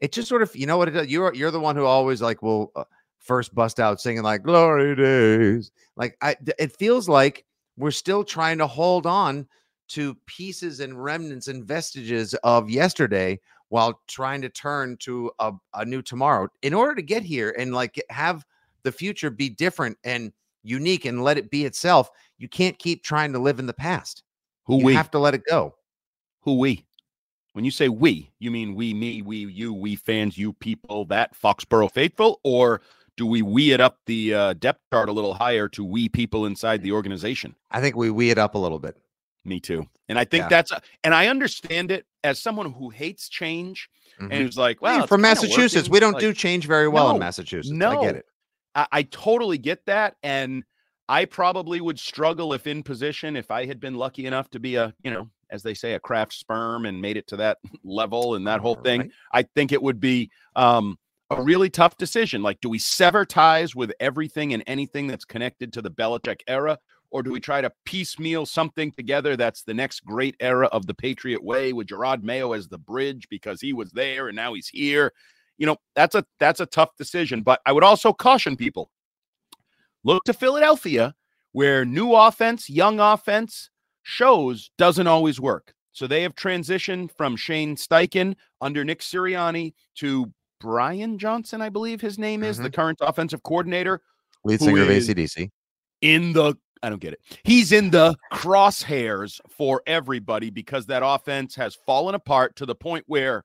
it 0.00 0.12
just 0.12 0.28
sort 0.28 0.42
of 0.42 0.54
you 0.56 0.66
know 0.66 0.78
what 0.78 0.88
it 0.88 0.92
does? 0.92 1.08
You're 1.08 1.34
you're 1.34 1.50
the 1.50 1.60
one 1.60 1.76
who 1.76 1.84
always 1.84 2.22
like 2.22 2.42
will 2.42 2.72
uh, 2.74 2.84
first 3.18 3.54
bust 3.54 3.78
out 3.78 4.00
singing 4.00 4.22
like 4.22 4.42
glory 4.42 4.96
days. 4.96 5.70
Like 5.96 6.16
I 6.22 6.36
it 6.58 6.76
feels 6.76 7.08
like 7.08 7.44
we're 7.76 7.90
still 7.90 8.24
trying 8.24 8.58
to 8.58 8.66
hold 8.66 9.06
on 9.06 9.46
to 9.88 10.14
pieces 10.26 10.80
and 10.80 11.02
remnants 11.02 11.48
and 11.48 11.64
vestiges 11.64 12.34
of 12.44 12.70
yesterday 12.70 13.38
while 13.68 14.00
trying 14.06 14.40
to 14.42 14.48
turn 14.48 14.96
to 14.98 15.30
a, 15.38 15.52
a 15.74 15.84
new 15.84 16.02
tomorrow 16.02 16.48
in 16.62 16.72
order 16.72 16.94
to 16.94 17.02
get 17.02 17.22
here 17.22 17.54
and 17.58 17.74
like 17.74 18.02
have 18.10 18.44
the 18.82 18.92
future 18.92 19.30
be 19.30 19.48
different 19.48 19.96
and 20.04 20.32
unique 20.62 21.04
and 21.04 21.22
let 21.22 21.38
it 21.38 21.50
be 21.50 21.64
itself 21.64 22.10
you 22.38 22.48
can't 22.48 22.78
keep 22.78 23.02
trying 23.02 23.32
to 23.32 23.38
live 23.38 23.58
in 23.58 23.66
the 23.66 23.74
past 23.74 24.22
Who 24.66 24.78
you 24.78 24.86
we? 24.86 24.94
have 24.94 25.10
to 25.12 25.18
let 25.18 25.34
it 25.34 25.42
go 25.48 25.74
Who 26.42 26.58
we? 26.58 26.84
When 27.54 27.64
you 27.64 27.70
say 27.72 27.88
we, 27.88 28.30
you 28.38 28.50
mean 28.52 28.74
we, 28.74 28.94
me, 28.94 29.20
we, 29.22 29.38
you, 29.38 29.72
we 29.72 29.96
fans, 29.96 30.38
you 30.38 30.52
people, 30.52 31.04
that 31.06 31.34
Foxborough 31.34 31.90
faithful, 31.90 32.38
or 32.44 32.82
do 33.16 33.26
we 33.26 33.42
we 33.42 33.72
it 33.72 33.80
up 33.80 33.98
the 34.06 34.32
uh, 34.34 34.52
depth 34.52 34.80
chart 34.92 35.08
a 35.08 35.12
little 35.12 35.34
higher 35.34 35.66
to 35.70 35.84
we 35.84 36.08
people 36.08 36.46
inside 36.46 36.82
the 36.82 36.92
organization? 36.92 37.54
i 37.72 37.80
think 37.80 37.96
we 37.96 38.10
we 38.10 38.30
it 38.30 38.38
up 38.38 38.54
a 38.54 38.58
little 38.58 38.78
bit 38.78 38.96
Me 39.44 39.58
too. 39.60 39.86
And 40.08 40.18
I 40.18 40.24
think 40.24 40.42
Yeah. 40.44 40.48
that's, 40.48 40.72
and 41.04 41.14
I 41.14 41.26
understand 41.28 41.90
it 41.90 42.06
as 42.22 42.38
someone 42.40 42.70
who 42.72 42.90
hates 42.90 43.28
change 43.28 43.88
Mhm. 44.20 44.28
and 44.30 44.42
who's 44.42 44.56
like, 44.58 44.80
Well, 44.82 44.98
well, 44.98 45.06
from 45.06 45.22
massachusetts 45.22 45.88
working," 45.88 45.92
we 45.92 46.00
don't 46.00 46.12
like, 46.14 46.20
do 46.20 46.32
change 46.32 46.66
very 46.66 46.86
well 46.88 47.10
in 47.10 47.18
Massachusetts. 47.18 47.72
no, 47.72 47.90
i 47.90 48.04
get 48.04 48.14
it 48.16 48.26
I, 48.78 48.86
I 48.92 49.02
totally 49.02 49.58
get 49.58 49.84
that. 49.86 50.16
And 50.22 50.64
I 51.08 51.24
probably 51.24 51.80
would 51.80 51.98
struggle 51.98 52.52
if 52.52 52.66
in 52.66 52.82
position, 52.82 53.36
if 53.36 53.50
I 53.50 53.66
had 53.66 53.80
been 53.80 53.94
lucky 53.94 54.26
enough 54.26 54.48
to 54.50 54.60
be 54.60 54.76
a, 54.76 54.94
you 55.02 55.10
know, 55.10 55.28
as 55.50 55.62
they 55.62 55.74
say, 55.74 55.94
a 55.94 56.00
Kraft 56.00 56.32
sperm 56.32 56.86
and 56.86 57.00
made 57.00 57.16
it 57.16 57.26
to 57.28 57.36
that 57.36 57.58
level 57.84 58.36
and 58.36 58.46
that 58.46 58.60
whole 58.60 58.76
thing. 58.76 59.00
Alright. 59.00 59.12
I 59.32 59.42
think 59.42 59.72
it 59.72 59.82
would 59.82 59.98
be 59.98 60.30
um, 60.54 60.96
a 61.30 61.42
really 61.42 61.70
tough 61.70 61.96
decision. 61.96 62.42
Like, 62.42 62.60
do 62.60 62.68
we 62.68 62.78
sever 62.78 63.24
ties 63.24 63.74
with 63.74 63.92
everything 63.98 64.54
and 64.54 64.62
anything 64.66 65.06
that's 65.06 65.24
connected 65.24 65.72
to 65.72 65.82
the 65.82 65.90
Belichick 65.90 66.40
era? 66.46 66.78
Or 67.10 67.22
do 67.22 67.32
we 67.32 67.40
try 67.40 67.62
to 67.62 67.72
piecemeal 67.86 68.44
something 68.44 68.92
together 68.92 69.34
that's 69.34 69.62
the 69.62 69.72
next 69.72 70.04
great 70.04 70.36
era 70.40 70.66
of 70.66 70.86
the 70.86 70.92
Patriot 70.92 71.42
way 71.42 71.72
with 71.72 71.86
Jerod 71.86 72.22
Mayo 72.22 72.52
as 72.52 72.68
the 72.68 72.76
bridge 72.76 73.26
because 73.30 73.62
he 73.62 73.72
was 73.72 73.90
there 73.92 74.28
and 74.28 74.36
now 74.36 74.52
he's 74.52 74.68
here? 74.68 75.14
You 75.58 75.66
know, 75.66 75.76
that's 75.94 76.14
a 76.14 76.24
that's 76.40 76.60
a 76.60 76.66
tough 76.66 76.90
decision. 76.96 77.42
But 77.42 77.60
I 77.66 77.72
would 77.72 77.84
also 77.84 78.12
caution 78.12 78.56
people 78.56 78.90
look 80.04 80.24
to 80.24 80.32
Philadelphia, 80.32 81.14
where 81.52 81.84
new 81.84 82.14
offense, 82.14 82.70
young 82.70 83.00
offense 83.00 83.70
shows 84.02 84.70
doesn't 84.78 85.06
always 85.06 85.40
work. 85.40 85.74
So 85.92 86.06
they 86.06 86.22
have 86.22 86.34
transitioned 86.34 87.10
from 87.16 87.36
Shane 87.36 87.76
Steichen 87.76 88.36
under 88.60 88.84
Nick 88.84 89.00
Sirianni 89.00 89.74
to 89.96 90.32
Brian 90.60 91.18
Johnson, 91.18 91.60
I 91.60 91.68
believe 91.68 92.00
his 92.00 92.18
name 92.18 92.42
is, 92.42 92.56
the 92.56 92.64
mm-hmm. 92.64 92.74
current 92.74 92.98
offensive 93.00 93.42
coordinator, 93.42 94.00
Lead 94.44 94.60
singer 94.60 94.82
of 94.82 94.88
ACDC. 94.88 95.50
in 96.00 96.32
the 96.32 96.54
I 96.82 96.88
don't 96.90 97.00
get 97.00 97.12
it. 97.12 97.20
He's 97.42 97.72
in 97.72 97.90
the 97.90 98.14
crosshairs 98.32 99.40
for 99.50 99.82
everybody 99.86 100.50
because 100.50 100.86
that 100.86 101.02
offense 101.04 101.56
has 101.56 101.76
fallen 101.86 102.14
apart 102.14 102.54
to 102.56 102.66
the 102.66 102.74
point 102.74 103.04
where 103.08 103.44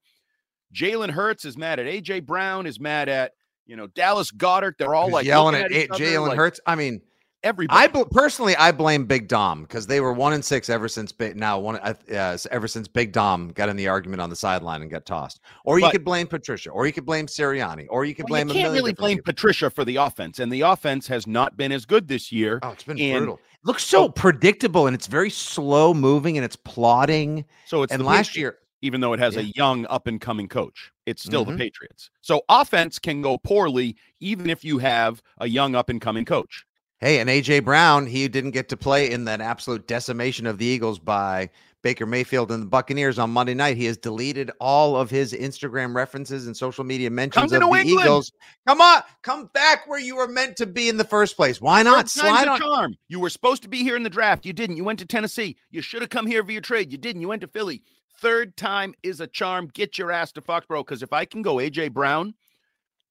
Jalen 0.73 1.12
Hurts 1.12 1.45
is 1.45 1.57
mad 1.57 1.79
at 1.79 1.86
AJ 1.86 2.25
Brown, 2.25 2.65
is 2.65 2.79
mad 2.79 3.09
at 3.09 3.33
you 3.65 3.75
know 3.75 3.88
Dallas 3.88 4.31
Goedert. 4.31 4.73
They're 4.77 4.93
all 4.95 5.05
Who's 5.05 5.13
like 5.13 5.25
yelling 5.25 5.55
at, 5.55 5.71
each 5.71 5.89
A- 5.89 5.93
other, 5.93 6.03
Jalen 6.03 6.27
like, 6.29 6.38
Hurts. 6.38 6.59
I 6.65 6.75
mean, 6.75 7.01
Everybody. 7.45 7.77
I 7.77 7.88
bl- 7.88 8.03
personally 8.09 8.55
I 8.55 8.71
blame 8.71 9.03
Big 9.05 9.27
Dom 9.27 9.63
because 9.63 9.86
they 9.86 9.99
were 9.99 10.13
one 10.13 10.31
and 10.31 10.43
six 10.45 10.69
ever 10.69 10.88
since 10.88 11.12
Big 11.12 11.36
now 11.36 11.59
one 11.59 11.75
uh, 11.75 11.93
uh, 12.09 12.38
ever 12.51 12.69
since 12.69 12.88
Big 12.88 13.12
Dom 13.12 13.49
got 13.49 13.67
in 13.67 13.75
the 13.75 13.89
argument 13.89 14.21
on 14.21 14.29
the 14.29 14.36
sideline 14.38 14.81
and 14.81 14.89
got 14.89 15.05
tossed. 15.05 15.41
Or 15.65 15.77
you 15.77 15.86
But- 15.86 15.91
could 15.91 16.05
blame 16.05 16.25
Patricia, 16.27 16.69
or 16.69 16.88
you 16.88 16.93
could 16.93 17.05
blame 17.05 17.27
Sirianni, 17.27 17.86
or 17.89 18.05
you 18.05 18.15
could 18.15 18.29
Well, 18.29 18.45
blame. 18.45 18.47
you 18.47 18.53
can't 18.63 18.73
really 18.73 18.93
blame 18.93 19.17
people. 19.17 19.33
Patricia 19.33 19.69
for 19.69 19.83
the 19.83 19.97
offense, 19.97 20.39
and 20.39 20.53
the 20.53 20.62
offense 20.62 21.05
has 21.07 21.27
not 21.27 21.57
been 21.57 21.73
as 21.73 21.86
good 21.86 22.07
this 22.07 22.31
year. 22.31 22.59
Oh, 22.63 22.69
it's 22.69 22.83
been 22.86 22.97
and- 22.97 23.17
brutal. 23.25 23.36
It 23.62 23.67
looks 23.67 23.83
so 23.83 24.07
predictable 24.09 24.88
and 24.88 24.93
it's 24.95 25.07
very 25.07 25.29
slow 25.29 25.93
moving 25.93 26.38
and 26.38 26.43
it's 26.43 26.57
plodding. 26.57 27.45
So 27.65 27.83
it's 27.83 27.93
and 27.93 28.05
last 28.05 28.36
year, 28.38 28.57
even 28.84 29.00
though 29.00 29.13
it 29.13 29.19
has 29.19 29.38
a 29.38 29.46
young 29.46 29.86
up 29.88 30.08
and 30.08 30.19
coming 30.19 30.48
coach, 30.48 30.91
it's 31.06 31.24
still 31.24 31.46
Mhm. 31.46 31.52
the 31.54 31.58
Patriots. 31.58 32.10
So 32.22 32.43
offense 32.50 33.00
can 33.00 33.22
go 33.22 33.38
poorly 33.38 33.96
even 34.19 34.50
if 34.50 34.63
you 34.65 34.78
have 34.80 35.24
a 35.39 35.48
young 35.48 35.74
up 35.74 35.89
and 35.89 36.02
coming 36.02 36.26
coach. 36.26 36.65
Hey, 37.00 37.19
and 37.19 37.30
AJ 37.30 37.62
Brown, 37.62 38.06
he 38.06 38.28
didn't 38.28 38.52
get 38.52 38.69
to 38.69 38.78
play 38.78 39.10
in 39.12 39.26
that 39.26 39.41
absolute 39.41 39.88
decimation 39.88 40.46
of 40.46 40.58
the 40.58 40.65
Eagles 40.65 41.00
by 41.00 41.50
Baker 41.82 42.06
Mayfield 42.06 42.50
and 42.50 42.63
the 42.63 42.67
Buccaneers 42.67 43.19
on 43.19 43.30
Monday 43.30 43.54
night. 43.54 43.76
He 43.76 43.84
has 43.86 43.98
deleted 43.98 44.52
all 44.62 44.96
of 44.96 45.10
his 45.10 45.34
Instagram 45.34 45.93
references 45.93 46.48
and 46.48 46.56
social 46.56 46.86
media 46.86 47.10
mentions 47.10 47.52
of 47.52 47.60
the 47.60 47.65
England. 47.65 47.88
Eagles. 47.89 48.32
Come 48.65 48.80
on, 48.80 49.02
come 49.22 49.50
back 49.54 49.86
where 49.86 50.00
you 50.00 50.15
were 50.15 50.30
meant 50.30 50.56
to 50.58 50.65
be 50.65 50.88
in 50.88 50.96
the 50.96 51.04
first 51.04 51.36
place. 51.36 51.60
Why 51.60 51.84
not 51.84 52.10
slide 52.10 52.48
on? 52.48 52.60
charm. 52.62 52.96
You 53.10 53.19
were 53.19 53.30
supposed 53.30 53.63
to 53.63 53.67
be 53.69 53.84
here 53.84 53.98
in 53.98 54.04
the 54.04 54.10
draft. 54.10 54.46
You 54.46 54.54
didn't. 54.54 54.78
You 54.78 54.86
went 54.86 55.00
to 55.00 55.06
Tennessee. 55.06 55.58
You 55.72 55.82
should 55.82 56.02
have 56.02 56.10
come 56.10 56.26
here 56.26 56.41
via 56.41 56.62
trade. 56.62 56.89
You 56.89 56.98
didn't. 56.98 57.22
You 57.22 57.28
went 57.28 57.41
to 57.41 57.48
Philly. 57.50 57.82
Third 58.23 58.55
time 58.55 58.95
is 59.03 59.19
a 59.19 59.27
charm. 59.27 59.69
Get 59.73 59.97
your 59.97 60.09
ass 60.09 60.31
to 60.31 60.41
Foxborough. 60.41 60.86
Because 60.86 61.03
if 61.03 61.12
I 61.12 61.25
can 61.25 61.41
go 61.41 61.55
AJ 61.55 61.91
Brown, 61.91 62.33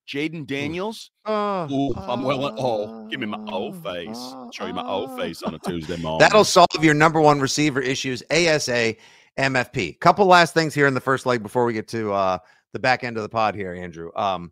Jayden 0.09 0.46
Daniels, 0.46 1.11
Oh, 1.27 1.68
ooh, 1.70 1.94
I'm 1.94 2.22
well. 2.22 2.46
Uh, 2.46 2.55
oh, 2.57 3.07
give 3.09 3.20
me 3.20 3.27
my 3.27 3.38
old 3.53 3.77
ah, 3.85 3.92
face. 3.92 4.16
Ah, 4.16 4.51
Show 4.51 4.66
you 4.68 4.72
my 4.72 4.87
old 4.87 5.14
face 5.18 5.42
on 5.42 5.55
a 5.55 5.59
Tuesday 5.59 5.96
morning. 6.03 6.18
That'll 6.18 6.44
solve 6.44 6.66
your 6.81 6.94
number 6.94 7.20
one 7.20 7.40
receiver 7.40 7.79
issues, 7.83 8.22
ASA, 8.31 8.96
MFP. 9.38 10.01
Couple 10.01 10.25
last 10.25 10.55
things 10.55 10.72
here 10.75 10.87
in 10.87 10.94
the 10.94 11.01
first 11.01 11.27
leg 11.27 11.42
before 11.42 11.66
we 11.66 11.75
get 11.75 11.88
to 11.88 12.11
uh, 12.14 12.38
the 12.72 12.79
back 12.79 13.05
end 13.05 13.18
of 13.18 13.22
the 13.22 13.29
pod 13.29 13.55
here, 13.55 13.75
Andrew. 13.75 14.11
Um, 14.16 14.51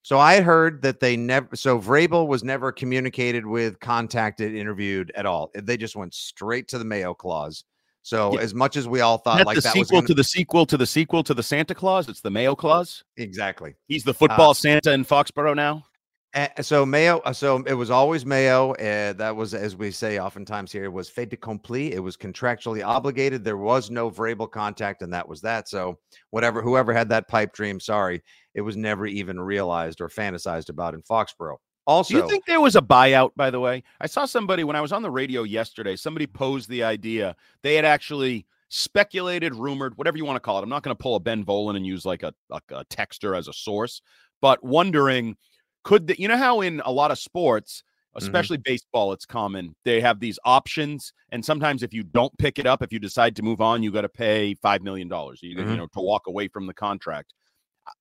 so 0.00 0.18
I 0.18 0.40
heard 0.40 0.80
that 0.80 1.00
they 1.00 1.14
never, 1.14 1.54
so 1.54 1.78
Vrabel 1.78 2.26
was 2.26 2.42
never 2.42 2.72
communicated 2.72 3.44
with, 3.44 3.78
contacted, 3.80 4.54
interviewed 4.54 5.12
at 5.14 5.26
all. 5.26 5.50
They 5.54 5.76
just 5.76 5.94
went 5.94 6.14
straight 6.14 6.68
to 6.68 6.78
the 6.78 6.86
Mayo 6.86 7.12
clause. 7.12 7.64
So 8.02 8.34
Yeah. 8.34 8.40
as 8.40 8.54
much 8.54 8.76
as 8.76 8.88
we 8.88 9.00
all 9.00 9.18
thought 9.18 9.38
That's 9.38 9.46
like 9.46 9.56
the 9.56 9.60
that 9.62 9.76
was 9.76 9.88
sequel 9.88 10.00
gonna, 10.00 10.08
to 10.08 10.14
the 10.14 10.24
sequel 10.24 10.66
to 10.66 10.76
the 10.76 10.86
sequel 10.86 11.22
to 11.24 11.34
the 11.34 11.42
Santa 11.42 11.74
Claus. 11.74 12.08
It's 12.08 12.20
the 12.20 12.30
Mayo 12.30 12.54
Claus. 12.54 13.04
exactly. 13.16 13.74
He's 13.88 14.04
the 14.04 14.14
football 14.14 14.54
Santa 14.54 14.92
in 14.92 15.04
Foxborough 15.04 15.54
now. 15.54 15.84
Uh, 16.32 16.46
so 16.62 16.86
Mayo, 16.86 17.18
uh, 17.24 17.32
so 17.32 17.56
it 17.66 17.74
was 17.74 17.90
always 17.90 18.24
Mayo. 18.24 18.70
Uh, 18.74 19.12
that 19.14 19.34
was, 19.34 19.52
as 19.52 19.74
we 19.74 19.90
say 19.90 20.20
oftentimes 20.20 20.70
here, 20.70 20.88
was 20.88 21.10
fait 21.10 21.32
accompli. 21.32 21.92
It 21.92 21.98
was 21.98 22.16
contractually 22.16 22.86
obligated. 22.86 23.42
There 23.42 23.56
was 23.56 23.90
no 23.90 24.08
Vrabel 24.12 24.48
contact, 24.48 25.02
and 25.02 25.12
that 25.12 25.28
was 25.28 25.40
that. 25.40 25.68
So 25.68 25.98
whatever, 26.30 26.62
whoever 26.62 26.92
had 26.92 27.08
that 27.08 27.26
pipe 27.26 27.52
dream, 27.52 27.80
sorry, 27.80 28.22
it 28.54 28.60
was 28.60 28.76
never 28.76 29.06
even 29.06 29.40
realized 29.40 30.00
or 30.00 30.08
fantasized 30.08 30.68
about 30.68 30.94
in 30.94 31.02
Foxborough. 31.02 31.56
Also, 31.90 32.14
Do 32.14 32.20
you 32.20 32.28
think 32.28 32.46
there 32.46 32.60
was 32.60 32.76
a 32.76 32.80
buyout, 32.80 33.32
by 33.36 33.50
the 33.50 33.58
way? 33.58 33.82
I 34.00 34.06
saw 34.06 34.24
somebody 34.24 34.62
when 34.62 34.76
I 34.76 34.80
was 34.80 34.92
on 34.92 35.02
the 35.02 35.10
radio 35.10 35.42
yesterday, 35.42 35.96
somebody 35.96 36.24
posed 36.26 36.68
the 36.68 36.84
idea. 36.84 37.34
They 37.62 37.74
had 37.74 37.84
actually 37.84 38.46
speculated, 38.68 39.56
rumored, 39.56 39.98
whatever 39.98 40.16
you 40.16 40.24
want 40.24 40.36
to 40.36 40.40
call 40.40 40.60
it. 40.60 40.62
I'm 40.62 40.68
not 40.68 40.84
going 40.84 40.96
to 40.96 41.02
pull 41.02 41.16
a 41.16 41.20
Ben 41.20 41.44
Volin 41.44 41.74
and 41.74 41.84
use 41.84 42.04
like 42.06 42.22
a, 42.22 42.32
like 42.48 42.62
a 42.70 42.84
texter 42.84 43.36
as 43.36 43.48
a 43.48 43.52
source, 43.52 44.02
but 44.40 44.62
wondering 44.62 45.36
could 45.82 46.06
the, 46.06 46.20
you 46.20 46.28
know 46.28 46.36
how 46.36 46.60
in 46.60 46.80
a 46.84 46.92
lot 46.92 47.10
of 47.10 47.18
sports, 47.18 47.82
especially 48.14 48.58
baseball, 48.58 49.12
it's 49.12 49.26
common 49.26 49.74
they 49.84 50.00
have 50.00 50.20
these 50.20 50.38
options, 50.44 51.12
and 51.32 51.44
sometimes 51.44 51.82
if 51.82 51.92
you 51.92 52.04
don't 52.04 52.36
pick 52.38 52.60
it 52.60 52.66
up, 52.66 52.82
if 52.82 52.92
you 52.92 53.00
decide 53.00 53.34
to 53.36 53.42
move 53.42 53.60
on, 53.60 53.82
you 53.82 53.90
got 53.90 54.02
to 54.02 54.08
pay 54.08 54.54
five 54.54 54.82
million 54.82 55.08
dollars. 55.08 55.40
You, 55.42 55.56
Mhm. 55.56 55.70
you 55.70 55.76
know 55.76 55.86
to 55.88 56.00
walk 56.00 56.28
away 56.28 56.46
from 56.46 56.66
the 56.66 56.74
contract. 56.74 57.34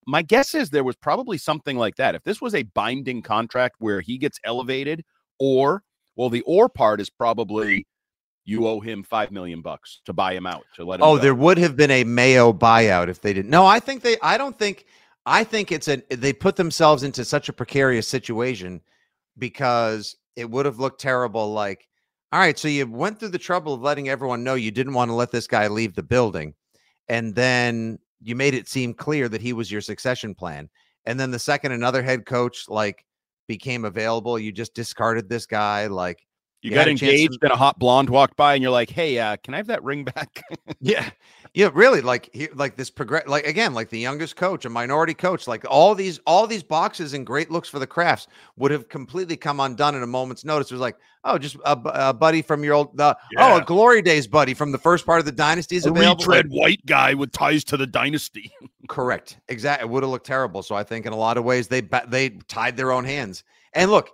My 0.05 0.21
guess 0.21 0.55
is 0.55 0.69
there 0.69 0.83
was 0.83 0.95
probably 0.95 1.37
something 1.37 1.77
like 1.77 1.95
that. 1.95 2.15
If 2.15 2.23
this 2.23 2.41
was 2.41 2.55
a 2.55 2.63
binding 2.63 3.21
contract 3.21 3.75
where 3.79 4.01
he 4.01 4.17
gets 4.17 4.39
elevated, 4.43 5.03
or 5.39 5.83
well, 6.15 6.29
the 6.29 6.41
or 6.41 6.67
part 6.69 6.99
is 6.99 7.09
probably 7.09 7.85
you 8.49 8.67
owe 8.67 8.79
him 8.79 9.03
five 9.03 9.31
million 9.31 9.61
bucks 9.61 10.01
to 10.05 10.13
buy 10.13 10.33
him 10.33 10.45
out 10.45 10.63
to 10.75 10.83
let 10.83 10.99
him. 10.99 11.05
Oh, 11.05 11.15
go. 11.15 11.21
there 11.21 11.35
would 11.35 11.57
have 11.57 11.75
been 11.75 11.91
a 11.91 12.03
Mayo 12.03 12.51
buyout 12.51 13.07
if 13.07 13.21
they 13.21 13.33
didn't. 13.33 13.51
No, 13.51 13.65
I 13.65 13.79
think 13.79 14.01
they. 14.01 14.17
I 14.21 14.37
don't 14.37 14.57
think. 14.57 14.85
I 15.25 15.43
think 15.43 15.71
it's 15.71 15.87
a. 15.87 16.01
They 16.09 16.33
put 16.33 16.55
themselves 16.55 17.03
into 17.03 17.23
such 17.23 17.47
a 17.47 17.53
precarious 17.53 18.07
situation 18.07 18.81
because 19.37 20.15
it 20.35 20.49
would 20.49 20.65
have 20.65 20.79
looked 20.79 20.99
terrible. 20.99 21.53
Like, 21.53 21.87
all 22.31 22.39
right, 22.39 22.57
so 22.57 22.67
you 22.67 22.87
went 22.87 23.19
through 23.19 23.29
the 23.29 23.37
trouble 23.37 23.75
of 23.75 23.81
letting 23.81 24.09
everyone 24.09 24.43
know 24.43 24.55
you 24.55 24.71
didn't 24.71 24.93
want 24.93 25.09
to 25.09 25.15
let 25.15 25.31
this 25.31 25.47
guy 25.47 25.67
leave 25.67 25.93
the 25.95 26.03
building, 26.03 26.55
and 27.07 27.35
then 27.35 27.99
you 28.21 28.35
made 28.35 28.53
it 28.53 28.67
seem 28.67 28.93
clear 28.93 29.29
that 29.29 29.41
he 29.41 29.53
was 29.53 29.71
your 29.71 29.81
succession 29.81 30.35
plan. 30.35 30.69
And 31.05 31.19
then 31.19 31.31
the 31.31 31.39
second 31.39 31.71
another 31.71 32.03
head 32.03 32.25
coach 32.25 32.65
like 32.67 33.05
became 33.47 33.85
available, 33.85 34.37
you 34.37 34.51
just 34.51 34.73
discarded 34.73 35.29
this 35.29 35.45
guy. 35.45 35.87
Like, 35.87 36.25
you 36.61 36.71
you 36.71 36.75
got 36.75 36.85
chance 36.85 36.99
to- 36.99 37.05
engaged, 37.09 37.39
and 37.41 37.51
a 37.51 37.55
hot 37.55 37.79
blonde 37.79 38.09
walked 38.09 38.35
by, 38.35 38.53
and 38.53 38.61
you're 38.61 38.71
like, 38.71 38.89
"Hey, 38.89 39.17
uh, 39.17 39.37
can 39.37 39.53
I 39.53 39.57
have 39.57 39.67
that 39.67 39.83
ring 39.83 40.03
back?" 40.03 40.43
Yeah. 40.81 41.09
Yeah, 41.53 41.69
really 41.73 42.01
like 42.01 42.29
he 42.31 42.47
like 42.49 42.75
this 42.75 42.91
progress 42.91 43.27
like 43.27 43.45
again 43.45 43.73
like 43.73 43.89
the 43.89 43.97
youngest 43.97 44.35
coach, 44.35 44.65
a 44.65 44.69
minority 44.69 45.15
coach, 45.15 45.47
like 45.47 45.65
all 45.67 45.95
these 45.95 46.19
all 46.27 46.45
these 46.45 46.61
boxes 46.61 47.13
and 47.13 47.25
great 47.25 47.49
looks 47.49 47.67
for 47.67 47.79
the 47.79 47.87
Krafts 47.87 48.27
would 48.57 48.69
have 48.69 48.87
completely 48.87 49.35
come 49.35 49.59
undone 49.59 49.95
in 49.95 50.03
a 50.03 50.07
moment's 50.07 50.45
notice. 50.45 50.69
It 50.69 50.75
was 50.75 50.81
like, 50.81 50.97
oh, 51.23 51.39
just 51.39 51.55
a, 51.65 51.79
a 51.85 52.13
buddy 52.13 52.43
from 52.43 52.63
your 52.63 52.75
old 52.75 52.95
the 52.95 53.17
oh, 53.37 53.57
a 53.57 53.65
glory 53.65 54.03
days 54.03 54.27
buddy 54.27 54.53
from 54.53 54.71
the 54.71 54.77
first 54.77 55.07
part 55.07 55.19
of 55.19 55.25
the 55.25 55.31
dynasty 55.31 55.75
is 55.75 55.87
a 55.87 55.89
available. 55.89 56.23
retread 56.23 56.51
white 56.51 56.85
guy 56.85 57.15
with 57.15 57.31
ties 57.31 57.63
to 57.65 57.77
the 57.77 57.87
dynasty. 57.87 58.51
Correct. 58.87 59.39
Exactly. 59.47 59.87
It 59.87 59.89
would 59.89 60.03
have 60.03 60.11
looked 60.11 60.27
terrible. 60.27 60.61
So 60.61 60.75
I 60.75 60.83
think 60.83 61.07
in 61.07 61.13
a 61.13 61.17
lot 61.17 61.37
of 61.37 61.43
ways 61.43 61.67
they 61.67 61.81
they 62.07 62.29
tied 62.47 62.77
their 62.77 62.91
own 62.91 63.05
hands. 63.05 63.43
And 63.73 63.89
look, 63.89 64.11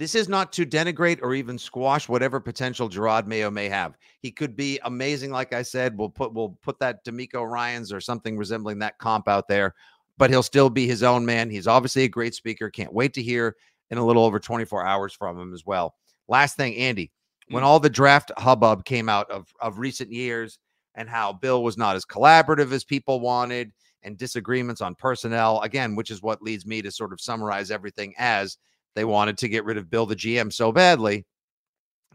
this 0.00 0.14
is 0.14 0.30
not 0.30 0.50
to 0.50 0.64
denigrate 0.64 1.18
or 1.20 1.34
even 1.34 1.58
squash 1.58 2.08
whatever 2.08 2.40
potential 2.40 2.88
Jerod 2.88 3.26
Mayo 3.26 3.50
may 3.50 3.68
have. 3.68 3.98
He 4.22 4.30
could 4.30 4.56
be 4.56 4.80
amazing, 4.84 5.30
like 5.30 5.52
I 5.52 5.60
said. 5.60 5.94
We'll 5.98 6.08
put 6.08 6.32
we'll 6.32 6.56
put 6.62 6.78
that 6.78 7.04
DeMeco 7.04 7.46
Ryans 7.46 7.92
or 7.92 8.00
something 8.00 8.38
resembling 8.38 8.78
that 8.78 8.96
comp 8.96 9.28
out 9.28 9.46
there, 9.46 9.74
but 10.16 10.30
he'll 10.30 10.42
still 10.42 10.70
be 10.70 10.86
his 10.86 11.02
own 11.02 11.26
man. 11.26 11.50
He's 11.50 11.66
obviously 11.66 12.04
a 12.04 12.08
great 12.08 12.34
speaker. 12.34 12.70
Can't 12.70 12.94
wait 12.94 13.12
to 13.12 13.22
hear 13.22 13.56
in 13.90 13.98
a 13.98 14.04
little 14.06 14.24
over 14.24 14.40
24 14.40 14.86
hours 14.86 15.12
from 15.12 15.38
him 15.38 15.52
as 15.52 15.66
well. 15.66 15.94
Last 16.28 16.56
thing, 16.56 16.74
Andy, 16.76 17.12
when 17.50 17.62
mm. 17.62 17.66
all 17.66 17.78
the 17.78 17.90
draft 17.90 18.32
hubbub 18.38 18.86
came 18.86 19.10
out 19.10 19.30
of 19.30 19.52
of 19.60 19.80
recent 19.80 20.10
years 20.10 20.58
and 20.94 21.10
how 21.10 21.34
Bill 21.34 21.62
was 21.62 21.76
not 21.76 21.94
as 21.94 22.06
collaborative 22.06 22.72
as 22.72 22.84
people 22.84 23.20
wanted 23.20 23.70
and 24.02 24.16
disagreements 24.16 24.80
on 24.80 24.94
personnel 24.94 25.60
again, 25.60 25.94
which 25.94 26.10
is 26.10 26.22
what 26.22 26.40
leads 26.40 26.64
me 26.64 26.80
to 26.80 26.90
sort 26.90 27.12
of 27.12 27.20
summarize 27.20 27.70
everything 27.70 28.14
as 28.16 28.56
they 28.94 29.04
wanted 29.04 29.38
to 29.38 29.48
get 29.48 29.64
rid 29.64 29.76
of 29.78 29.90
Bill 29.90 30.06
the 30.06 30.16
GM 30.16 30.52
so 30.52 30.72
badly. 30.72 31.26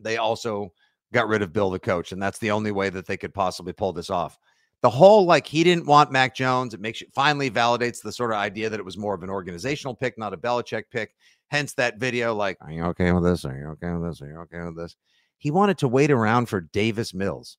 They 0.01 0.17
also 0.17 0.73
got 1.13 1.27
rid 1.27 1.41
of 1.41 1.53
Bill 1.53 1.69
the 1.69 1.79
coach, 1.79 2.11
and 2.11 2.21
that's 2.21 2.39
the 2.39 2.51
only 2.51 2.71
way 2.71 2.89
that 2.89 3.05
they 3.05 3.17
could 3.17 3.33
possibly 3.33 3.73
pull 3.73 3.93
this 3.93 4.09
off. 4.09 4.37
The 4.81 4.89
whole 4.89 5.25
like 5.25 5.47
he 5.47 5.63
didn't 5.63 5.85
want 5.85 6.11
Mac 6.11 6.35
Jones, 6.35 6.73
it 6.73 6.81
makes 6.81 7.01
you 7.01 7.07
finally 7.15 7.49
validates 7.49 8.01
the 8.01 8.11
sort 8.11 8.31
of 8.31 8.37
idea 8.37 8.69
that 8.69 8.79
it 8.79 8.85
was 8.85 8.97
more 8.97 9.15
of 9.15 9.23
an 9.23 9.29
organizational 9.29 9.95
pick, 9.95 10.17
not 10.17 10.33
a 10.33 10.37
Belichick 10.37 10.83
pick. 10.91 11.15
Hence 11.47 11.73
that 11.75 11.97
video, 11.99 12.35
like, 12.35 12.57
are 12.61 12.71
you 12.71 12.83
okay 12.85 13.11
with 13.11 13.23
this? 13.23 13.45
Are 13.45 13.55
you 13.57 13.67
okay 13.69 13.91
with 13.93 14.03
this? 14.09 14.21
Are 14.21 14.27
you 14.27 14.37
okay 14.41 14.61
with 14.63 14.75
this? 14.77 14.95
He 15.37 15.49
wanted 15.51 15.77
to 15.79 15.87
wait 15.87 16.11
around 16.11 16.47
for 16.47 16.61
Davis 16.61 17.13
Mills. 17.13 17.57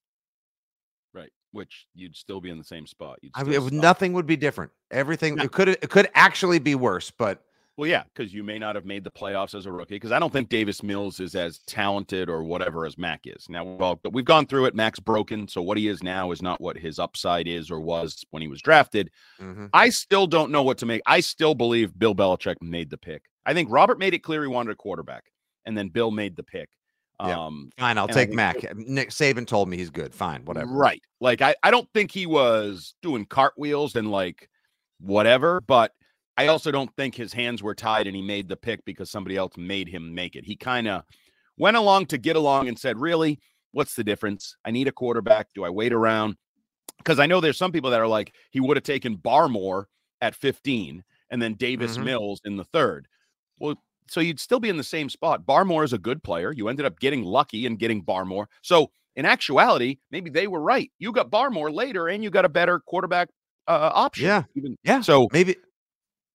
right. 1.15 1.31
Which 1.53 1.87
you'd 1.95 2.15
still 2.17 2.41
be 2.41 2.51
in 2.51 2.59
the 2.59 2.65
same 2.65 2.87
spot. 2.87 3.19
You'd 3.23 3.33
I 3.35 3.43
mean, 3.45 3.55
it 3.55 3.63
would- 3.63 3.73
suck. 3.73 3.83
nothing 3.83 4.13
would 4.13 4.27
be 4.27 4.37
different. 4.37 4.71
Everything 4.91 5.37
No. 5.37 5.45
it 5.45 5.53
could 5.53 5.69
it 5.69 5.89
could 5.89 6.11
actually 6.15 6.59
be 6.59 6.75
worse, 6.75 7.11
but 7.11 7.43
Well, 7.77 7.89
yeah, 7.89 8.05
because 8.05 8.33
you 8.33 8.43
may 8.43 8.59
not 8.59 8.75
have 8.75 8.87
made 8.87 9.05
the 9.05 9.11
playoffs 9.11 9.55
as 9.55 9.67
a 9.67 9.73
rookie. 9.73 9.97
Because 9.97 10.13
I 10.13 10.19
don't 10.19 10.33
think 10.33 10.49
Davis 10.49 10.83
Mills 10.83 11.21
is 11.21 11.35
as 11.35 11.59
talented 11.67 12.31
or 12.31 12.43
whatever 12.43 12.87
as 12.87 12.97
Mac 12.97 13.21
is. 13.25 13.49
Now, 13.51 13.65
well, 13.65 14.01
but 14.03 14.15
we've 14.15 14.25
gone 14.25 14.47
through 14.47 14.65
it. 14.65 14.75
Mac's 14.75 14.99
broken, 15.01 15.47
so 15.47 15.61
what 15.61 15.77
he 15.77 15.89
is 15.89 16.03
now 16.03 16.31
is 16.31 16.41
not 16.41 16.61
what 16.61 16.79
his 16.79 16.99
upside 16.99 17.47
is 17.47 17.71
or 17.71 17.79
was 17.81 18.25
when 18.31 18.41
he 18.41 18.49
was 18.49 18.63
drafted. 18.63 19.11
mhm. 19.41 19.69
I 19.75 19.91
still 19.91 20.27
don't 20.27 20.51
know 20.51 20.63
what 20.63 20.79
to 20.79 20.87
make. 20.87 21.03
I 21.07 21.21
still 21.21 21.55
believe 21.55 21.99
Bill 21.99 22.15
Belichick 22.15 22.57
made 22.63 22.89
the 22.89 22.97
pick. 22.99 23.23
I 23.45 23.53
think 23.53 23.71
Robert 23.71 23.99
made 23.99 24.15
it 24.15 24.21
clear 24.21 24.43
he 24.43 24.49
wanted 24.49 24.71
a 24.73 24.77
quarterback, 24.77 25.25
and 25.67 25.77
then 25.77 25.89
Bill 25.89 26.11
made 26.11 26.35
the 26.35 26.43
pick. 26.43 26.69
Yeah. 27.21 27.39
Um, 27.47 27.71
fine. 27.79 27.97
I'll 27.99 28.09
take 28.09 28.31
Mac. 28.33 28.75
Nick 28.77 29.11
Saban 29.11 29.47
told 29.47 29.69
me 29.69 29.77
he's 29.77 29.91
good. 29.91 30.15
Fine, 30.15 30.45
whatever. 30.45 30.71
Right. 30.71 31.01
Like 31.21 31.41
I, 31.43 31.55
I 31.63 31.71
don't 31.71 31.89
think 31.95 32.11
he 32.11 32.27
was 32.27 32.95
doing 33.03 33.25
cartwheels 33.25 33.97
and 33.97 34.11
like 34.11 34.49
whatever, 35.01 35.61
but 35.63 35.93
I 36.39 36.49
also 36.49 36.71
don't 36.71 36.95
think 36.97 37.15
his 37.15 37.33
hands 37.33 37.63
were 37.63 37.75
tied 37.75 38.07
and 38.07 38.15
he 38.15 38.23
made 38.23 38.49
the 38.49 38.57
pick 38.57 38.85
because 38.85 39.11
somebody 39.11 39.37
else 39.37 39.57
made 39.57 39.89
him 39.89 40.15
make 40.15 40.37
it. 40.37 40.45
He 40.45 40.57
kind 40.57 40.87
of 40.89 41.03
went 41.57 41.77
along 41.77 42.07
to 42.07 42.19
get 42.19 42.37
along 42.37 42.69
and 42.69 42.79
said, 42.79 42.99
Really, 42.99 43.39
what's 43.73 43.95
the 43.95 44.05
difference? 44.05 44.57
I 44.65 44.71
need 44.71 44.89
a 44.89 44.93
quarterback. 44.93 45.49
Do 45.55 45.65
I 45.65 45.71
wait 45.71 45.93
around? 45.93 46.37
Because 46.99 47.19
I 47.19 47.27
know 47.27 47.41
there's 47.41 47.59
some 47.59 47.73
people 47.73 47.91
that 47.91 48.01
are 48.01 48.07
like, 48.07 48.35
he 48.51 48.61
would 48.61 48.77
have 48.77 48.85
taken 48.85 49.17
Barmore 49.17 49.85
at 50.21 50.35
15 50.35 51.03
and 51.31 51.43
then 51.43 51.55
Davis 51.55 51.97
Mhm. 51.97 52.05
Mills 52.05 52.41
in 52.45 52.57
the 52.57 52.65
third. 52.65 53.07
Well, 53.59 53.77
so 54.09 54.21
you'd 54.21 54.41
still 54.41 54.61
be 54.61 54.69
in 54.69 54.77
the 54.77 54.85
same 54.85 55.09
spot. 55.09 55.45
Barmore 55.47 55.85
is 55.85 55.93
a 55.93 55.99
good 55.99 56.23
player. 56.23 56.53
You 56.53 56.69
ended 56.69 56.87
up 56.87 57.01
getting 57.01 57.23
lucky 57.25 57.67
and 57.67 57.79
getting 57.79 58.05
Barmore. 58.05 58.47
So 58.63 58.91
in 59.17 59.25
actuality, 59.27 59.99
maybe 60.11 60.31
they 60.31 60.47
were 60.47 60.61
right. 60.61 60.91
You 60.99 61.13
got 61.13 61.31
Barmore 61.31 61.73
later 61.73 62.09
and 62.09 62.23
you 62.23 62.31
got 62.31 62.45
a 62.45 62.49
better 62.49 62.79
quarterback 62.81 63.29
uh, 63.69 63.91
option. 63.93 64.27
Yeah. 64.27 64.45
Even, 64.55 64.77
Yeah. 64.85 65.01
So 65.01 65.29
Maybe 65.33 65.57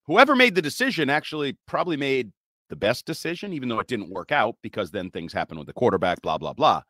whoever 0.08 0.36
made 0.36 0.56
the 0.56 0.62
decision 0.62 1.10
actually 1.10 1.58
probably 1.68 1.98
made 1.98 2.32
the 2.70 2.76
best 2.76 3.06
decision, 3.06 3.54
even 3.54 3.70
though 3.70 3.80
it 3.80 3.88
didn't 3.88 4.10
work 4.10 4.32
out 4.32 4.56
because 4.62 4.92
then 4.92 5.12
things 5.12 5.34
happen 5.34 5.58
with 5.58 5.68
the 5.68 5.74
quarterback, 5.74 6.22
blah, 6.22 6.38
blah, 6.38 6.54
blah. 6.54 6.82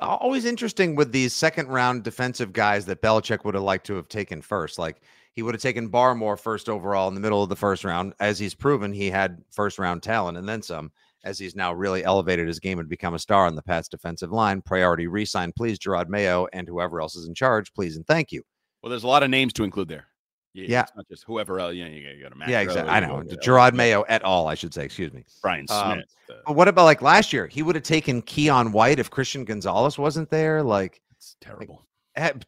always 0.00 0.44
interesting 0.44 0.96
with 0.96 1.12
these 1.12 1.32
second 1.32 1.68
round 1.68 2.02
defensive 2.02 2.52
guys 2.52 2.86
that 2.86 3.02
Belichick 3.02 3.44
would 3.44 3.54
have 3.54 3.62
liked 3.62 3.86
to 3.86 3.94
have 3.94 4.08
taken 4.08 4.40
first. 4.40 4.78
Like 4.78 5.02
he 5.34 5.42
would 5.42 5.54
have 5.54 5.62
taken 5.62 5.90
Barmore 5.90 6.38
first 6.38 6.68
overall 6.68 7.08
in 7.08 7.14
the 7.14 7.20
middle 7.20 7.42
of 7.42 7.48
the 7.48 7.56
first 7.56 7.84
round. 7.84 8.14
As 8.18 8.38
he's 8.38 8.54
proven, 8.54 8.92
he 8.92 9.10
had 9.10 9.42
first 9.50 9.78
round 9.78 10.02
talent 10.02 10.38
and 10.38 10.48
then 10.48 10.62
some. 10.62 10.90
As 11.24 11.38
he's 11.38 11.56
now 11.56 11.72
really 11.72 12.04
elevated 12.04 12.46
his 12.46 12.60
game 12.60 12.78
and 12.78 12.88
become 12.88 13.14
a 13.14 13.18
star 13.18 13.46
on 13.46 13.54
the 13.54 13.62
Pats 13.62 13.88
defensive 13.88 14.30
line. 14.30 14.60
Priority 14.60 15.06
resign, 15.06 15.52
please, 15.56 15.78
Jerod 15.78 16.08
Mayo, 16.08 16.46
and 16.52 16.68
whoever 16.68 17.00
else 17.00 17.16
is 17.16 17.26
in 17.26 17.34
charge, 17.34 17.72
please 17.72 17.96
and 17.96 18.06
thank 18.06 18.30
you. 18.30 18.42
Well, 18.82 18.90
there's 18.90 19.04
a 19.04 19.08
lot 19.08 19.22
of 19.22 19.30
names 19.30 19.54
to 19.54 19.64
include 19.64 19.88
there. 19.88 20.06
Yeah. 20.54 20.82
It's 20.82 20.92
not 20.96 21.08
just 21.08 21.24
whoever 21.24 21.58
else. 21.58 21.74
You, 21.74 21.84
know, 21.84 21.90
you 21.90 22.22
got 22.22 22.28
to 22.30 22.36
Matt 22.36 22.48
yeah, 22.48 22.60
exactly. 22.60 22.90
I 22.92 23.00
know. 23.00 23.18
uh, 23.18 23.22
Jerod 23.24 23.72
yeah, 23.72 23.76
Mayo 23.76 24.02
et 24.02 24.22
al. 24.22 24.46
I 24.46 24.54
should 24.54 24.72
say. 24.72 24.84
Excuse 24.84 25.12
me. 25.12 25.24
Brian 25.42 25.66
Um, 25.68 25.94
Smith. 25.94 26.04
uh, 26.30 26.34
But 26.46 26.54
what 26.54 26.68
about 26.68 26.84
like 26.84 27.02
last 27.02 27.32
year? 27.32 27.46
He 27.48 27.62
would 27.62 27.74
have 27.74 27.84
taken 27.84 28.22
Keion 28.22 28.70
White 28.72 28.98
if 29.00 29.10
Christian 29.10 29.44
Gonzalez 29.44 29.98
wasn't 29.98 30.30
there. 30.30 30.62
Like 30.62 31.02
it's 31.10 31.36
terrible. 31.40 31.84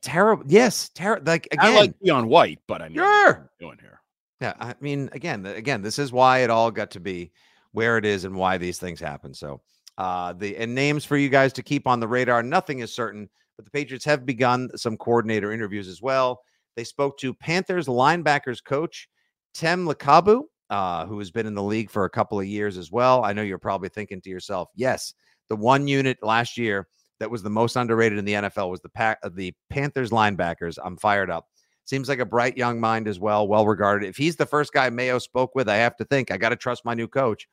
terrible. 0.01 0.45
Yes, 0.47 0.91
terrible. 0.95 1.25
Like 1.27 1.47
again, 1.51 1.67
I 1.67 1.77
like 1.77 1.95
Keion 2.05 2.27
White, 2.29 2.61
but 2.69 2.81
I 2.81 2.89
mean, 2.89 2.99
Sure. 2.99 3.51
doing 3.59 3.79
here. 3.81 4.01
Yeah, 4.41 4.53
I 4.61 4.75
mean, 4.81 5.09
again, 5.13 5.45
again, 5.47 5.83
this 5.83 5.99
is 5.99 6.13
why 6.13 6.41
it 6.41 6.51
all 6.51 6.71
got 6.71 6.91
to 6.93 7.01
be 7.01 7.33
where 7.73 7.99
it 7.99 8.05
is 8.05 8.25
and 8.25 8.37
why 8.37 8.59
these 8.59 8.79
things 8.79 9.01
happen. 9.01 9.33
So, 9.35 9.63
uh, 9.99 10.33
the 10.35 10.57
and 10.59 10.75
names 10.75 11.05
for 11.05 11.17
you 11.17 11.29
guys 11.31 11.53
to 11.55 11.63
keep 11.63 11.87
on 11.87 12.01
the 12.01 12.07
radar. 12.09 12.43
Nothing 12.43 12.81
is 12.81 12.95
certain, 12.95 13.29
but 13.57 13.65
the 13.65 13.71
Patriots 13.71 14.05
have 14.05 14.25
begun 14.27 14.69
some 14.77 14.97
coordinator 14.99 15.53
interviews 15.53 15.89
as 15.89 16.03
well. 16.03 16.43
They 16.77 16.85
spoke 16.85 17.19
to 17.19 17.35
Panthers 17.35 17.87
linebackers 17.87 18.63
coach 18.63 19.09
Tem 19.55 19.87
Lukabu, 19.87 20.43
uh, 20.71 21.07
who 21.07 21.19
has 21.19 21.31
been 21.31 21.47
in 21.47 21.55
the 21.55 21.63
league 21.63 21.91
for 21.91 22.05
a 22.05 22.11
couple 22.11 22.39
of 22.39 22.47
years 22.47 22.77
as 22.77 22.93
well. 22.93 23.25
I 23.25 23.33
know 23.33 23.43
you're 23.43 23.59
probably 23.59 23.89
thinking 23.89 24.21
to 24.21 24.31
yourself, 24.31 24.69
yes, 24.75 25.15
the 25.49 25.57
one 25.57 25.89
unit 25.89 26.19
last 26.23 26.59
year 26.59 26.89
that 27.19 27.31
was 27.31 27.43
the 27.43 27.49
most 27.51 27.77
underrated 27.77 28.19
in 28.19 28.25
the 28.27 28.35
NFL 28.35 28.71
was 28.71 28.83
the 28.83 28.91
pack 28.91 29.19
of 29.23 29.35
the 29.35 29.55
Panthers 29.71 30.11
linebackers. 30.11 30.77
I'm 30.85 30.97
fired 30.99 31.31
up. 31.31 31.47
Seems 31.87 32.09
like 32.09 32.19
a 32.19 32.27
bright 32.27 32.57
young 32.57 32.79
mind 32.81 33.09
as 33.09 33.19
well, 33.21 33.47
well 33.49 33.65
regarded. 33.65 34.09
If 34.09 34.17
he's 34.17 34.37
the 34.37 34.45
first 34.45 34.73
guy 34.73 34.91
Mayo 34.91 35.19
spoke 35.19 35.55
with, 35.55 35.69
I 35.69 35.77
have 35.77 35.97
to 35.97 36.05
think 36.05 36.31
I 36.31 36.37
got 36.37 36.51
to 36.51 36.57
trust 36.57 36.85
my 36.85 36.95
new 36.95 37.09
coach. 37.09 37.49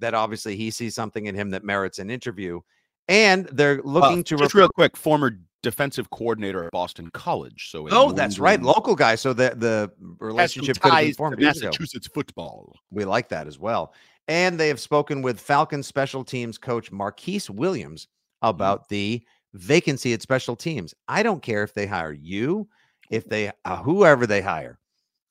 That 0.00 0.14
obviously 0.14 0.56
he 0.56 0.70
sees 0.72 0.94
something 0.96 1.26
in 1.26 1.34
him 1.36 1.50
that 1.50 1.62
merits 1.62 2.00
an 2.00 2.10
interview, 2.10 2.60
and 3.06 3.46
they're 3.52 3.80
looking 3.84 4.20
Uh, 4.20 4.22
to 4.24 4.36
just 4.36 4.42
recruit- 4.42 4.60
real 4.60 4.68
quick, 4.74 4.96
former 4.96 5.38
defensive 5.64 6.10
coordinator 6.10 6.64
at 6.64 6.70
Boston 6.70 7.10
College. 7.10 7.70
So 7.70 7.88
Oh, 7.90 8.12
that's 8.12 8.38
right, 8.38 8.62
local 8.62 8.94
guy. 8.94 9.16
So 9.16 9.32
the 9.32 9.54
the 9.56 9.90
relationship 10.20 10.78
could 10.80 10.92
have 10.92 11.04
been 11.04 11.14
formed. 11.14 11.40
Massachusetts 11.40 12.06
football. 12.06 12.76
We 12.90 13.04
like 13.04 13.28
that 13.30 13.46
as 13.48 13.58
well. 13.58 13.92
And 14.28 14.58
they 14.58 14.68
have 14.68 14.80
spoken 14.80 15.20
with 15.20 15.40
Falcons 15.40 15.86
special 15.86 16.24
teams 16.24 16.56
coach 16.56 16.90
Marquice 16.92 17.50
Williams 17.50 18.08
about 18.42 18.88
the 18.88 19.22
vacancy 19.54 20.12
at 20.12 20.22
special 20.22 20.56
teams. 20.56 20.94
I 21.08 21.22
don't 21.22 21.42
care 21.42 21.62
if 21.62 21.74
they 21.74 21.86
hire 21.86 22.12
you, 22.12 22.68
if 23.10 23.26
they 23.28 23.50
uh, 23.64 23.82
whoever 23.82 24.26
they 24.26 24.40
hire. 24.40 24.78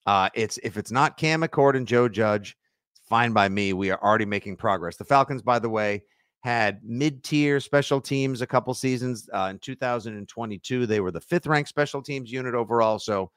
Uh, 0.05 0.29
it's 0.33 0.59
if 0.63 0.77
it's 0.77 0.91
not 0.91 1.17
Cam 1.17 1.41
Achord 1.41 1.75
and 1.75 1.87
Joe 1.87 2.09
Judge, 2.09 2.57
fine 3.07 3.31
by 3.33 3.49
me. 3.49 3.73
We 3.73 3.89
are 3.91 4.01
already 4.03 4.25
making 4.25 4.57
progress. 4.57 4.97
The 4.97 5.05
Falcons, 5.05 5.41
by 5.41 5.59
the 5.59 5.69
way, 5.69 6.03
had 6.43 6.81
mid-tier 6.83 7.61
special 7.61 8.01
teams 8.01 8.41
a 8.41 8.47
couple 8.47 8.73
seasons. 8.73 9.29
Uh, 9.33 9.47
in 9.49 9.59
2022, 9.59 10.85
they 10.85 10.99
were 10.99 11.11
the 11.11 11.21
fifth-ranked 11.21 11.69
special 11.69 12.01
teams 12.01 12.31
unit 12.31 12.53
overall. 12.53 12.99
So 12.99 13.31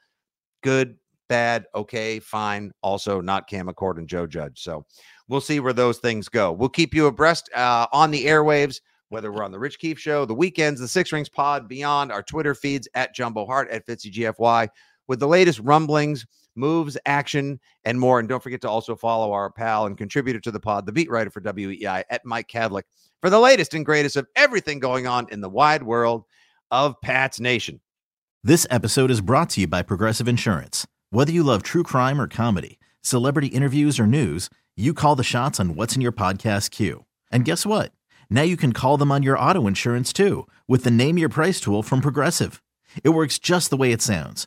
good, 0.63 0.97
bad, 1.29 1.67
okay, 1.75 2.19
fine. 2.19 2.73
Also, 2.83 3.21
not 3.21 3.49
Cam 3.49 3.69
Achord 3.69 3.99
and 3.99 4.09
Joe 4.09 4.27
Judge. 4.27 4.61
So 4.61 4.85
we'll 5.29 5.41
see 5.41 5.61
where 5.61 5.73
those 5.73 5.99
things 5.99 6.29
go. 6.29 6.51
We'll 6.51 6.69
keep 6.69 6.95
you 6.95 7.07
abreast 7.07 7.49
uh, 7.55 7.87
on 7.93 8.11
the 8.11 8.27
airwaves, 8.27 8.81
whether 9.11 9.31
we're 9.31 9.45
on 9.45 9.53
the 9.53 9.59
Rich 9.59 9.79
Keefe 9.79 10.01
Show, 10.01 10.25
the 10.25 10.35
weekends, 10.35 10.81
the 10.81 10.89
Six 10.89 11.13
Rings 11.13 11.29
Pod, 11.29 11.69
beyond 11.69 12.11
our 12.11 12.25
Twitter 12.25 12.57
feeds 12.57 12.89
at 12.95 13.15
Jumbo 13.15 13.47
Hart 13.47 13.71
at 13.71 13.87
Fitzy 13.87 14.13
GFY 14.13 14.69
with 15.07 15.21
the 15.21 15.29
latest 15.29 15.61
rumblings, 15.61 16.27
moves, 16.57 16.97
action, 17.07 17.61
and 17.85 17.99
more. 18.01 18.19
And 18.19 18.29
don't 18.29 18.43
forget 18.43 18.61
to 18.63 18.69
also 18.69 18.97
follow 18.97 19.33
our 19.33 19.51
pal 19.51 19.87
and 19.87 19.97
contributor 19.97 20.41
to 20.41 20.51
the 20.51 20.61
pod, 20.61 20.87
the 20.87 20.93
beat 20.93 21.11
writer 21.11 21.31
for 21.31 21.41
WEEI 21.41 22.05
at 22.11 22.25
Mike 22.25 22.49
Kadlick, 22.49 22.85
for 23.21 23.31
the 23.31 23.41
latest 23.41 23.75
and 23.75 23.85
greatest 23.85 24.17
of 24.17 24.27
everything 24.37 24.79
going 24.79 25.07
on 25.07 25.27
in 25.31 25.41
the 25.41 25.49
wide 25.49 25.83
world 25.83 26.25
of 26.71 27.01
Pat's 27.01 27.41
Nation. 27.41 27.81
This 28.43 28.67
episode 28.71 29.11
is 29.11 29.21
brought 29.21 29.51
to 29.51 29.63
you 29.63 29.67
by 29.67 29.83
Progressive 29.83 30.29
Insurance. 30.29 30.87
Whether 31.11 31.33
you 31.33 31.43
love 31.43 31.63
true 31.63 31.83
crime 31.83 32.21
or 32.21 32.29
comedy, 32.29 32.79
celebrity 33.01 33.49
interviews 33.49 33.99
or 33.99 34.07
news, 34.07 34.51
you 34.77 34.95
call 34.95 35.17
the 35.17 35.25
shots 35.25 35.59
on 35.59 35.75
what's 35.75 35.97
in 35.97 36.01
your 36.03 36.13
podcast 36.13 36.71
queue. 36.71 37.05
And 37.31 37.45
guess 37.45 37.67
what? 37.67 37.93
Now 38.31 38.43
you 38.43 38.57
can 38.57 38.73
call 38.73 38.97
them 38.97 39.11
on 39.11 39.23
your 39.23 39.39
auto 39.39 39.67
insurance 39.67 40.13
too 40.13 40.47
with 40.69 40.85
the 40.85 40.91
Name 40.91 41.19
Your 41.19 41.29
Price 41.29 41.61
tool 41.61 41.83
from 41.83 42.01
Progressive. 42.01 42.63
It 43.03 43.11
works 43.11 43.39
just 43.39 43.71
the 43.71 43.77
way 43.77 43.93
it 43.93 44.03
sounds. 44.03 44.47